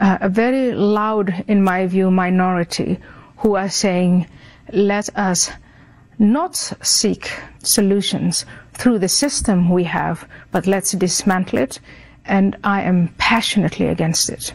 uh, 0.00 0.18
a 0.20 0.28
very 0.28 0.72
loud, 0.72 1.44
in 1.46 1.62
my 1.62 1.86
view, 1.86 2.10
minority 2.10 2.98
who 3.38 3.54
are 3.54 3.70
saying, 3.70 4.26
let 4.72 5.08
us 5.16 5.50
not 6.18 6.56
seek 6.82 7.32
solutions 7.62 8.44
through 8.72 8.98
the 8.98 9.08
system 9.08 9.70
we 9.70 9.84
have, 9.84 10.28
but 10.50 10.66
let's 10.66 10.92
dismantle 10.92 11.58
it. 11.60 11.80
And 12.24 12.56
I 12.64 12.82
am 12.82 13.08
passionately 13.18 13.86
against 13.86 14.30
it. 14.30 14.52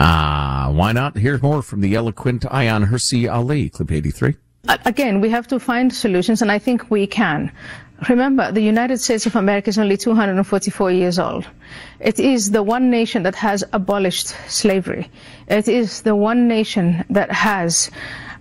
Ah, 0.00 0.66
uh, 0.68 0.72
why 0.72 0.92
not? 0.92 1.16
Here's 1.16 1.42
more 1.42 1.60
from 1.60 1.80
the 1.80 1.94
eloquent 1.94 2.42
Ayaan 2.42 2.88
Hirsi 2.88 3.30
Ali, 3.30 3.68
clip 3.68 3.90
83 3.90 4.36
again, 4.84 5.20
we 5.20 5.30
have 5.30 5.46
to 5.48 5.58
find 5.58 5.92
solutions, 5.92 6.42
and 6.42 6.52
I 6.52 6.58
think 6.58 6.90
we 6.90 7.06
can. 7.06 7.50
Remember, 8.08 8.52
the 8.52 8.60
United 8.60 8.98
States 8.98 9.26
of 9.26 9.34
America 9.34 9.70
is 9.70 9.78
only 9.78 9.96
244 9.96 10.90
years 10.92 11.18
old. 11.18 11.46
It 12.00 12.20
is 12.20 12.52
the 12.52 12.62
one 12.62 12.90
nation 12.90 13.24
that 13.24 13.34
has 13.34 13.64
abolished 13.72 14.28
slavery. 14.46 15.10
It 15.48 15.68
is 15.68 16.02
the 16.02 16.14
one 16.14 16.46
nation 16.46 17.04
that 17.10 17.32
has 17.32 17.90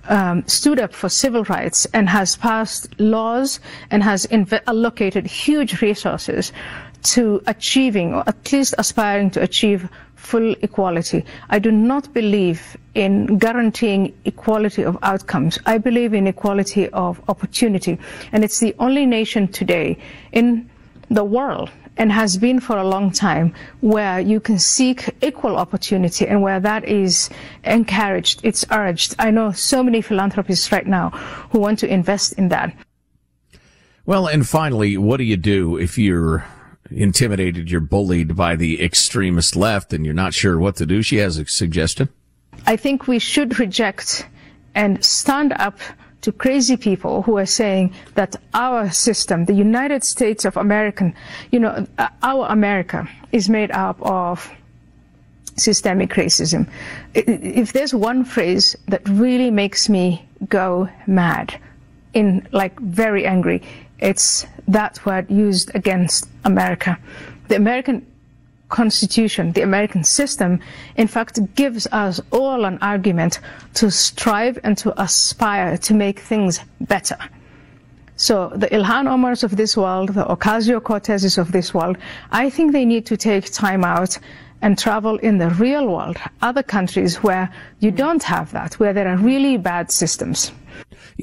um, 0.10 0.44
stood 0.48 0.80
up 0.80 0.94
for 0.94 1.10
civil 1.10 1.44
rights 1.46 1.88
and 1.94 2.08
has 2.08 2.38
passed 2.38 3.00
laws 3.00 3.60
and 3.90 4.04
has 4.04 4.28
inv- 4.28 4.62
allocated 4.68 5.26
huge 5.26 5.82
resources 5.82 6.54
to 7.04 7.42
achieving, 7.48 8.14
or 8.14 8.24
at 8.28 8.52
least 8.52 8.76
aspiring 8.78 9.32
to 9.32 9.42
achieve, 9.42 9.90
full 10.28 10.56
equality. 10.62 11.24
I 11.50 11.60
do 11.60 11.72
not 11.72 12.14
believe 12.14 12.76
in 12.96 13.38
guaranteeing 13.38 14.14
equality 14.26 14.84
of 14.84 14.98
outcomes. 15.02 15.58
I 15.66 15.78
believe 15.78 16.14
in 16.14 16.28
equality 16.28 16.90
of 16.90 17.22
opportunity. 17.30 17.98
And 18.34 18.44
it's 18.44 18.60
the 18.60 18.76
only 18.80 19.06
nation 19.06 19.48
today 19.48 19.98
in 20.34 20.70
the 21.10 21.24
world 21.24 21.70
and 21.96 22.12
has 22.12 22.38
been 22.38 22.60
for 22.60 22.78
a 22.78 22.84
long 22.84 23.10
time 23.12 23.54
where 23.80 24.20
you 24.20 24.40
can 24.40 24.60
seek 24.60 25.10
equal 25.22 25.56
opportunity 25.56 26.28
and 26.28 26.42
where 26.42 26.60
that 26.60 26.84
is 26.86 27.30
encouraged, 27.64 28.42
it's 28.44 28.66
urged. 28.72 29.16
I 29.18 29.32
know 29.32 29.52
so 29.54 29.82
many 29.82 30.02
philanthropists 30.02 30.72
right 30.72 30.86
now 30.86 31.10
who 31.52 31.60
want 31.60 31.80
to 31.80 31.88
invest 31.88 32.34
in 32.34 32.50
that. 32.50 32.76
Well, 34.06 34.28
and 34.28 34.48
finally, 34.48 34.98
what 34.98 35.18
do 35.18 35.24
you 35.24 35.38
do 35.38 35.78
if 35.78 35.98
you're 35.98 36.46
intimidated, 36.92 37.70
you're 37.70 37.82
bullied 37.82 38.36
by 38.36 38.56
the 38.56 38.84
extremist 38.84 39.56
left, 39.56 39.94
and 39.94 40.06
you're 40.06 40.14
not 40.14 40.34
sure 40.34 40.58
what 40.60 40.76
to 40.78 40.86
do. 40.86 41.02
She 41.02 41.18
has 41.18 41.38
a 41.38 41.46
suggestion. 41.46 42.10
I 42.66 42.76
think 42.76 43.08
we 43.08 43.20
should 43.20 43.60
reject 43.60 44.28
and 44.76 45.04
stand 45.04 45.54
up 45.54 45.80
to 46.22 46.32
crazy 46.32 46.76
people 46.76 47.22
who 47.22 47.38
are 47.38 47.46
saying 47.46 47.94
that 48.16 48.36
our 48.54 48.90
system, 48.92 49.46
the 49.46 49.54
United 49.54 50.04
States 50.04 50.46
of 50.46 50.58
American, 50.58 51.14
you 51.52 51.60
know, 51.60 51.86
uh, 51.98 52.10
our 52.24 52.48
America 52.48 53.08
is 53.32 53.50
made 53.50 53.72
up 53.72 54.02
of 54.02 54.50
systemic 55.56 56.12
racism. 56.12 56.68
If 57.14 57.74
there's 57.74 57.94
one 57.94 58.26
phrase 58.26 58.76
that 58.88 59.08
really 59.08 59.52
makes 59.52 59.90
me 59.90 60.28
go 60.50 60.90
mad, 61.08 61.60
in 62.14 62.48
like 62.52 62.80
very 62.80 63.26
angry, 63.26 63.62
it's 64.00 64.46
that 64.68 65.04
word 65.06 65.30
used 65.30 65.74
against 65.76 66.28
America. 66.48 66.98
The 67.50 67.56
American 67.56 68.06
Constitution, 68.70 69.52
the 69.54 69.62
American 69.62 70.04
system, 70.04 70.60
in 70.98 71.08
fact, 71.08 71.40
gives 71.56 71.88
us 71.92 72.20
all 72.32 72.66
an 72.66 72.78
argument 72.82 73.40
to 73.76 73.90
strive 73.92 74.60
and 74.64 74.78
to 74.80 74.90
aspire 75.02 75.78
to 75.78 75.94
make 75.94 76.20
things 76.20 76.60
better. 76.82 77.18
So 78.16 78.52
the 78.56 78.68
Ilhan 78.68 79.06
Omars 79.08 79.44
of 79.44 79.56
this 79.56 79.78
world, 79.78 80.10
the 80.10 80.26
Ocasio-Cortezes 80.26 81.38
of 81.38 81.52
this 81.52 81.74
world, 81.74 81.98
I 82.32 82.50
think 82.50 82.72
they 82.72 82.84
need 82.84 83.06
to 83.06 83.16
take 83.16 83.52
time 83.52 83.84
out 83.86 84.18
and 84.64 84.78
travel 84.78 85.18
in 85.18 85.38
the 85.38 85.52
real 85.52 85.88
world, 85.88 86.18
other 86.42 86.64
countries 86.64 87.18
where 87.22 87.48
you 87.80 87.92
don't 87.92 88.24
have 88.24 88.52
that, 88.54 88.74
where 88.80 88.92
there 88.92 89.08
are 89.08 89.18
really 89.18 89.56
bad 89.58 89.92
systems. 89.92 90.52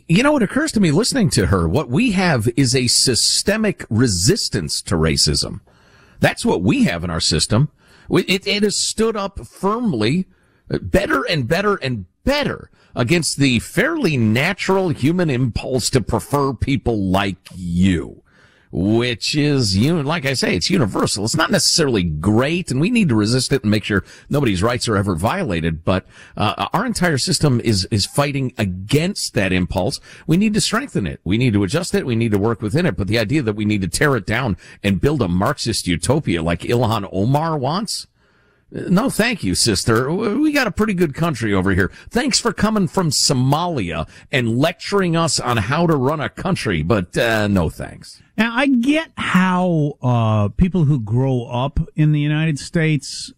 You 0.09 0.23
know, 0.23 0.37
it 0.37 0.43
occurs 0.43 0.73
to 0.73 0.81
me 0.81 0.91
listening 0.91 1.31
to 1.31 1.47
her, 1.47 1.69
what 1.69 1.89
we 1.89 2.13
have 2.13 2.49
is 2.57 2.75
a 2.75 2.89
systemic 2.89 3.85
resistance 3.89 4.83
to 4.83 4.97
racism. 4.97 5.61
That's 6.21 6.45
what 6.45 6.63
we 6.63 6.85
have 6.85 7.05
in 7.05 7.11
our 7.11 7.21
system. 7.21 7.71
It, 8.11 8.47
it 8.47 8.63
has 8.63 8.77
stood 8.77 9.17
up 9.17 9.47
firmly, 9.47 10.27
better 10.69 11.23
and 11.25 11.47
better 11.47 11.77
and 11.77 12.07
better 12.25 12.71
against 12.97 13.37
the 13.37 13.59
fairly 13.61 14.17
natural 14.17 14.89
human 14.89 15.31
impulse 15.31 15.91
to 15.91 16.01
prefer 16.01 16.53
people 16.53 16.99
like 16.99 17.39
you 17.55 18.24
which 18.77 19.37
is, 19.37 19.77
you 19.77 20.03
like 20.03 20.27
I 20.27 20.35
say, 20.35 20.57
it's 20.57 20.69
universal. 20.69 21.25
It's 21.25 21.37
not 21.37 21.53
necessarily 21.53 22.03
great, 22.03 22.73
and 22.73 22.81
we 22.81 22.91
need 22.91 23.09
to 23.09 23.15
resist 23.15 23.53
it 23.53 23.63
and 23.63 23.71
make 23.71 23.85
sure 23.85 24.05
nobody's 24.29 24.65
rights 24.65 24.89
are 24.89 24.97
ever 24.97 25.15
violated. 25.15 25.85
But 25.85 26.05
uh, 26.37 26.67
our 26.73 26.85
entire 26.85 27.17
system 27.19 27.61
is 27.61 27.85
is 27.93 28.05
fighting 28.05 28.53
against 28.59 29.35
that 29.35 29.53
impulse. 29.53 30.01
We 30.27 30.37
need 30.37 30.55
to 30.55 30.61
strengthen 30.61 31.07
it. 31.07 31.21
We 31.23 31.39
need 31.39 31.53
to 31.53 31.63
adjust 31.63 31.95
it. 31.95 32.05
We 32.05 32.17
need 32.17 32.33
to 32.33 32.39
work 32.39 32.61
within 32.61 32.85
it. 32.85 32.97
But 32.97 33.07
the 33.07 33.19
idea 33.19 33.43
that 33.43 33.55
we 33.55 33.65
need 33.65 33.83
to 33.83 33.89
tear 33.89 34.17
it 34.17 34.27
down 34.27 34.57
and 34.83 35.01
build 35.01 35.23
a 35.23 35.29
Marxist 35.29 35.87
utopia 35.87 36.43
like 36.43 36.63
Ilhan 36.63 37.09
Omar 37.13 37.57
wants. 37.57 38.09
No, 38.71 39.09
thank 39.09 39.45
you, 39.45 39.55
sister. 39.55 40.13
We 40.13 40.51
got 40.51 40.67
a 40.67 40.73
pretty 40.73 40.95
good 40.95 41.15
country 41.15 41.55
over 41.55 41.73
here. 41.73 41.93
Thanks 42.11 42.41
for 42.41 42.53
coming 42.53 42.89
from 42.89 43.11
Somalia 43.11 44.09
and 44.33 44.59
lecturing 44.59 45.17
us 45.17 45.39
on 45.39 45.59
how 45.59 45.87
to 45.87 45.95
run 45.95 46.21
a 46.21 46.29
country, 46.29 46.83
but 46.83 47.17
uh, 47.17 47.47
no 47.47 47.69
thanks. 47.69 48.21
Now, 48.37 48.57
I 48.57 48.67
get 48.67 49.13
how 49.17 49.95
uh, 50.03 50.49
people 50.49 50.87
who 50.87 50.99
grow 50.99 51.45
up 51.45 51.79
in 51.95 52.11
the 52.11 52.21
United 52.21 52.59
States 52.59 53.33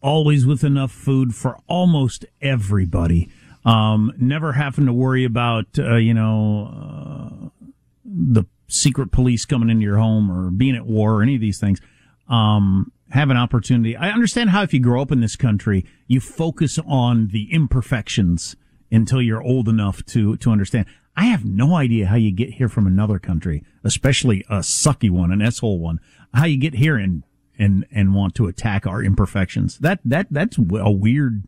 always 0.00 0.46
with 0.46 0.62
enough 0.62 0.92
food 0.92 1.34
for 1.34 1.58
almost 1.66 2.24
everybody, 2.40 3.30
um, 3.64 4.12
never 4.18 4.52
having 4.52 4.86
to 4.86 4.92
worry 4.92 5.24
about, 5.24 5.66
uh, 5.78 5.96
you 5.96 6.14
know, 6.14 7.50
uh, 7.56 7.64
the 8.04 8.44
secret 8.68 9.10
police 9.10 9.44
coming 9.44 9.70
into 9.70 9.82
your 9.82 9.98
home 9.98 10.30
or 10.30 10.50
being 10.50 10.76
at 10.76 10.86
war 10.86 11.14
or 11.14 11.22
any 11.22 11.34
of 11.34 11.40
these 11.40 11.58
things. 11.58 11.80
Um, 12.28 12.92
have 13.12 13.28
an 13.28 13.36
opportunity. 13.36 13.94
I 13.94 14.10
understand 14.10 14.50
how 14.50 14.62
if 14.62 14.72
you 14.72 14.80
grow 14.80 15.02
up 15.02 15.12
in 15.12 15.20
this 15.20 15.36
country, 15.36 15.84
you 16.06 16.18
focus 16.18 16.78
on 16.86 17.28
the 17.28 17.52
imperfections 17.52 18.56
until 18.90 19.20
you're 19.20 19.42
old 19.42 19.68
enough 19.68 20.04
to, 20.06 20.36
to 20.38 20.50
understand. 20.50 20.86
I 21.14 21.26
have 21.26 21.44
no 21.44 21.74
idea 21.74 22.06
how 22.06 22.16
you 22.16 22.32
get 22.32 22.54
here 22.54 22.70
from 22.70 22.86
another 22.86 23.18
country, 23.18 23.64
especially 23.84 24.44
a 24.48 24.58
sucky 24.60 25.10
one, 25.10 25.30
an 25.30 25.42
asshole 25.42 25.78
one, 25.78 26.00
how 26.32 26.46
you 26.46 26.56
get 26.56 26.74
here 26.74 26.96
and, 26.96 27.22
and, 27.58 27.84
and 27.92 28.14
want 28.14 28.34
to 28.36 28.46
attack 28.46 28.86
our 28.86 29.02
imperfections. 29.02 29.78
That, 29.78 30.00
that, 30.06 30.28
that's 30.30 30.56
a 30.56 30.90
weird 30.90 31.44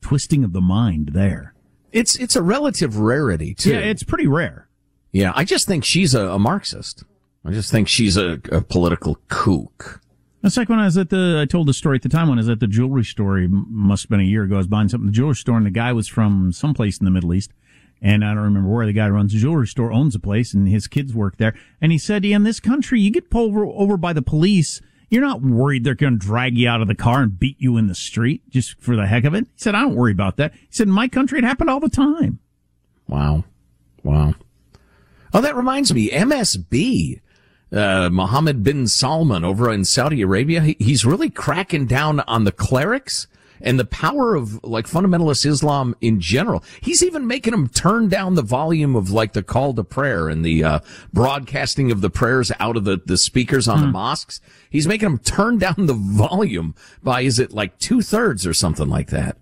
twisting 0.00 0.42
of 0.42 0.52
the 0.52 0.60
mind 0.60 1.10
there. 1.12 1.54
It's, 1.92 2.16
it's 2.16 2.34
a 2.34 2.42
relative 2.42 2.98
rarity 2.98 3.54
too. 3.54 3.70
Yeah, 3.70 3.78
it's 3.78 4.02
pretty 4.02 4.26
rare. 4.26 4.68
Yeah. 5.12 5.32
I 5.36 5.44
just 5.44 5.68
think 5.68 5.84
she's 5.84 6.16
a, 6.16 6.26
a 6.30 6.38
Marxist. 6.40 7.04
I 7.44 7.52
just 7.52 7.70
think 7.70 7.86
she's 7.86 8.16
a, 8.16 8.40
a 8.50 8.60
political 8.60 9.18
kook. 9.28 10.00
It's 10.42 10.56
like 10.56 10.70
when 10.70 10.78
I 10.78 10.86
was 10.86 10.96
at 10.96 11.10
the, 11.10 11.38
I 11.42 11.44
told 11.44 11.68
the 11.68 11.74
story 11.74 11.96
at 11.96 12.02
the 12.02 12.08
time 12.08 12.28
when 12.28 12.38
I 12.38 12.40
was 12.40 12.48
at 12.48 12.60
the 12.60 12.66
jewelry 12.66 13.04
store, 13.04 13.38
must 13.48 14.04
have 14.04 14.10
been 14.10 14.20
a 14.20 14.24
year 14.24 14.44
ago. 14.44 14.54
I 14.54 14.58
was 14.58 14.66
buying 14.66 14.88
something 14.88 15.08
at 15.08 15.12
the 15.12 15.16
jewelry 15.16 15.34
store 15.34 15.58
and 15.58 15.66
the 15.66 15.70
guy 15.70 15.92
was 15.92 16.08
from 16.08 16.52
someplace 16.52 16.98
in 16.98 17.04
the 17.04 17.10
Middle 17.10 17.34
East. 17.34 17.52
And 18.00 18.24
I 18.24 18.32
don't 18.32 18.44
remember 18.44 18.70
where 18.70 18.86
the 18.86 18.94
guy 18.94 19.08
runs 19.10 19.34
the 19.34 19.38
jewelry 19.38 19.66
store, 19.66 19.92
owns 19.92 20.14
a 20.14 20.18
place 20.18 20.54
and 20.54 20.66
his 20.66 20.86
kids 20.86 21.12
work 21.14 21.36
there. 21.36 21.54
And 21.82 21.92
he 21.92 21.98
said, 21.98 22.24
in 22.24 22.44
this 22.44 22.58
country, 22.58 23.00
you 23.00 23.10
get 23.10 23.28
pulled 23.28 23.54
over 23.54 23.98
by 23.98 24.14
the 24.14 24.22
police. 24.22 24.80
You're 25.10 25.20
not 25.20 25.42
worried 25.42 25.84
they're 25.84 25.94
going 25.94 26.18
to 26.18 26.26
drag 26.26 26.56
you 26.56 26.68
out 26.68 26.80
of 26.80 26.88
the 26.88 26.94
car 26.94 27.22
and 27.22 27.38
beat 27.38 27.60
you 27.60 27.76
in 27.76 27.88
the 27.88 27.94
street 27.94 28.48
just 28.48 28.80
for 28.80 28.96
the 28.96 29.06
heck 29.06 29.24
of 29.24 29.34
it. 29.34 29.44
He 29.44 29.58
said, 29.58 29.74
I 29.74 29.82
don't 29.82 29.96
worry 29.96 30.12
about 30.12 30.36
that. 30.38 30.54
He 30.54 30.68
said, 30.70 30.86
in 30.86 30.94
my 30.94 31.08
country, 31.08 31.38
it 31.38 31.44
happened 31.44 31.68
all 31.68 31.80
the 31.80 31.90
time. 31.90 32.38
Wow. 33.06 33.44
Wow. 34.02 34.34
Oh, 35.34 35.40
that 35.42 35.56
reminds 35.56 35.92
me, 35.92 36.10
MSB 36.10 37.20
uh, 37.72 38.10
Mohammed 38.10 38.62
bin 38.62 38.86
Salman 38.86 39.44
over 39.44 39.70
in 39.70 39.84
Saudi 39.84 40.22
Arabia, 40.22 40.60
he, 40.60 40.76
he's 40.78 41.04
really 41.04 41.30
cracking 41.30 41.86
down 41.86 42.20
on 42.20 42.44
the 42.44 42.52
clerics 42.52 43.26
and 43.60 43.78
the 43.78 43.84
power 43.84 44.34
of 44.34 44.62
like 44.64 44.86
fundamentalist 44.86 45.44
Islam 45.44 45.94
in 46.00 46.20
general. 46.20 46.64
He's 46.80 47.02
even 47.02 47.26
making 47.26 47.52
them 47.52 47.68
turn 47.68 48.08
down 48.08 48.34
the 48.34 48.42
volume 48.42 48.96
of 48.96 49.10
like 49.10 49.32
the 49.32 49.42
call 49.42 49.74
to 49.74 49.84
prayer 49.84 50.28
and 50.28 50.44
the 50.44 50.64
uh, 50.64 50.80
broadcasting 51.12 51.92
of 51.92 52.00
the 52.00 52.10
prayers 52.10 52.50
out 52.58 52.76
of 52.76 52.84
the, 52.84 53.00
the 53.04 53.18
speakers 53.18 53.68
on 53.68 53.80
the 53.80 53.86
hmm. 53.86 53.92
mosques. 53.92 54.40
He's 54.70 54.86
making 54.86 55.08
them 55.08 55.18
turn 55.18 55.58
down 55.58 55.86
the 55.86 55.94
volume 55.94 56.74
by, 57.02 57.22
is 57.22 57.38
it 57.38 57.52
like 57.52 57.78
two 57.78 58.02
thirds 58.02 58.46
or 58.46 58.54
something 58.54 58.88
like 58.88 59.08
that? 59.08 59.36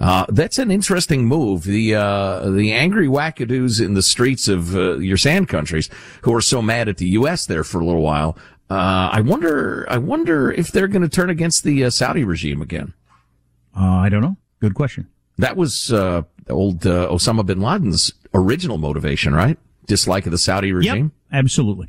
Uh, 0.00 0.24
that's 0.30 0.58
an 0.58 0.70
interesting 0.70 1.26
move. 1.26 1.64
The 1.64 1.94
uh, 1.94 2.50
the 2.50 2.72
angry 2.72 3.06
wackadoos 3.06 3.84
in 3.84 3.92
the 3.94 4.02
streets 4.02 4.48
of 4.48 4.74
uh, 4.74 4.96
your 4.98 5.18
sand 5.18 5.48
countries 5.48 5.90
who 6.22 6.34
are 6.34 6.40
so 6.40 6.62
mad 6.62 6.88
at 6.88 6.96
the 6.96 7.08
U.S. 7.10 7.44
there 7.46 7.64
for 7.64 7.80
a 7.80 7.84
little 7.84 8.00
while. 8.00 8.36
Uh, 8.70 9.10
I 9.12 9.20
wonder. 9.20 9.86
I 9.90 9.98
wonder 9.98 10.50
if 10.50 10.72
they're 10.72 10.88
going 10.88 11.02
to 11.02 11.08
turn 11.08 11.28
against 11.28 11.64
the 11.64 11.84
uh, 11.84 11.90
Saudi 11.90 12.24
regime 12.24 12.62
again. 12.62 12.94
I 13.74 14.08
don't 14.08 14.22
know. 14.22 14.36
Good 14.60 14.74
question. 14.74 15.08
That 15.38 15.56
was 15.56 15.92
old 15.92 16.80
Osama 16.80 17.44
bin 17.44 17.60
Laden's 17.60 18.12
original 18.34 18.78
motivation, 18.78 19.34
right? 19.34 19.58
Dislike 19.86 20.26
of 20.26 20.32
the 20.32 20.38
Saudi 20.38 20.72
regime. 20.72 21.12
Yep, 21.30 21.38
absolutely. 21.38 21.88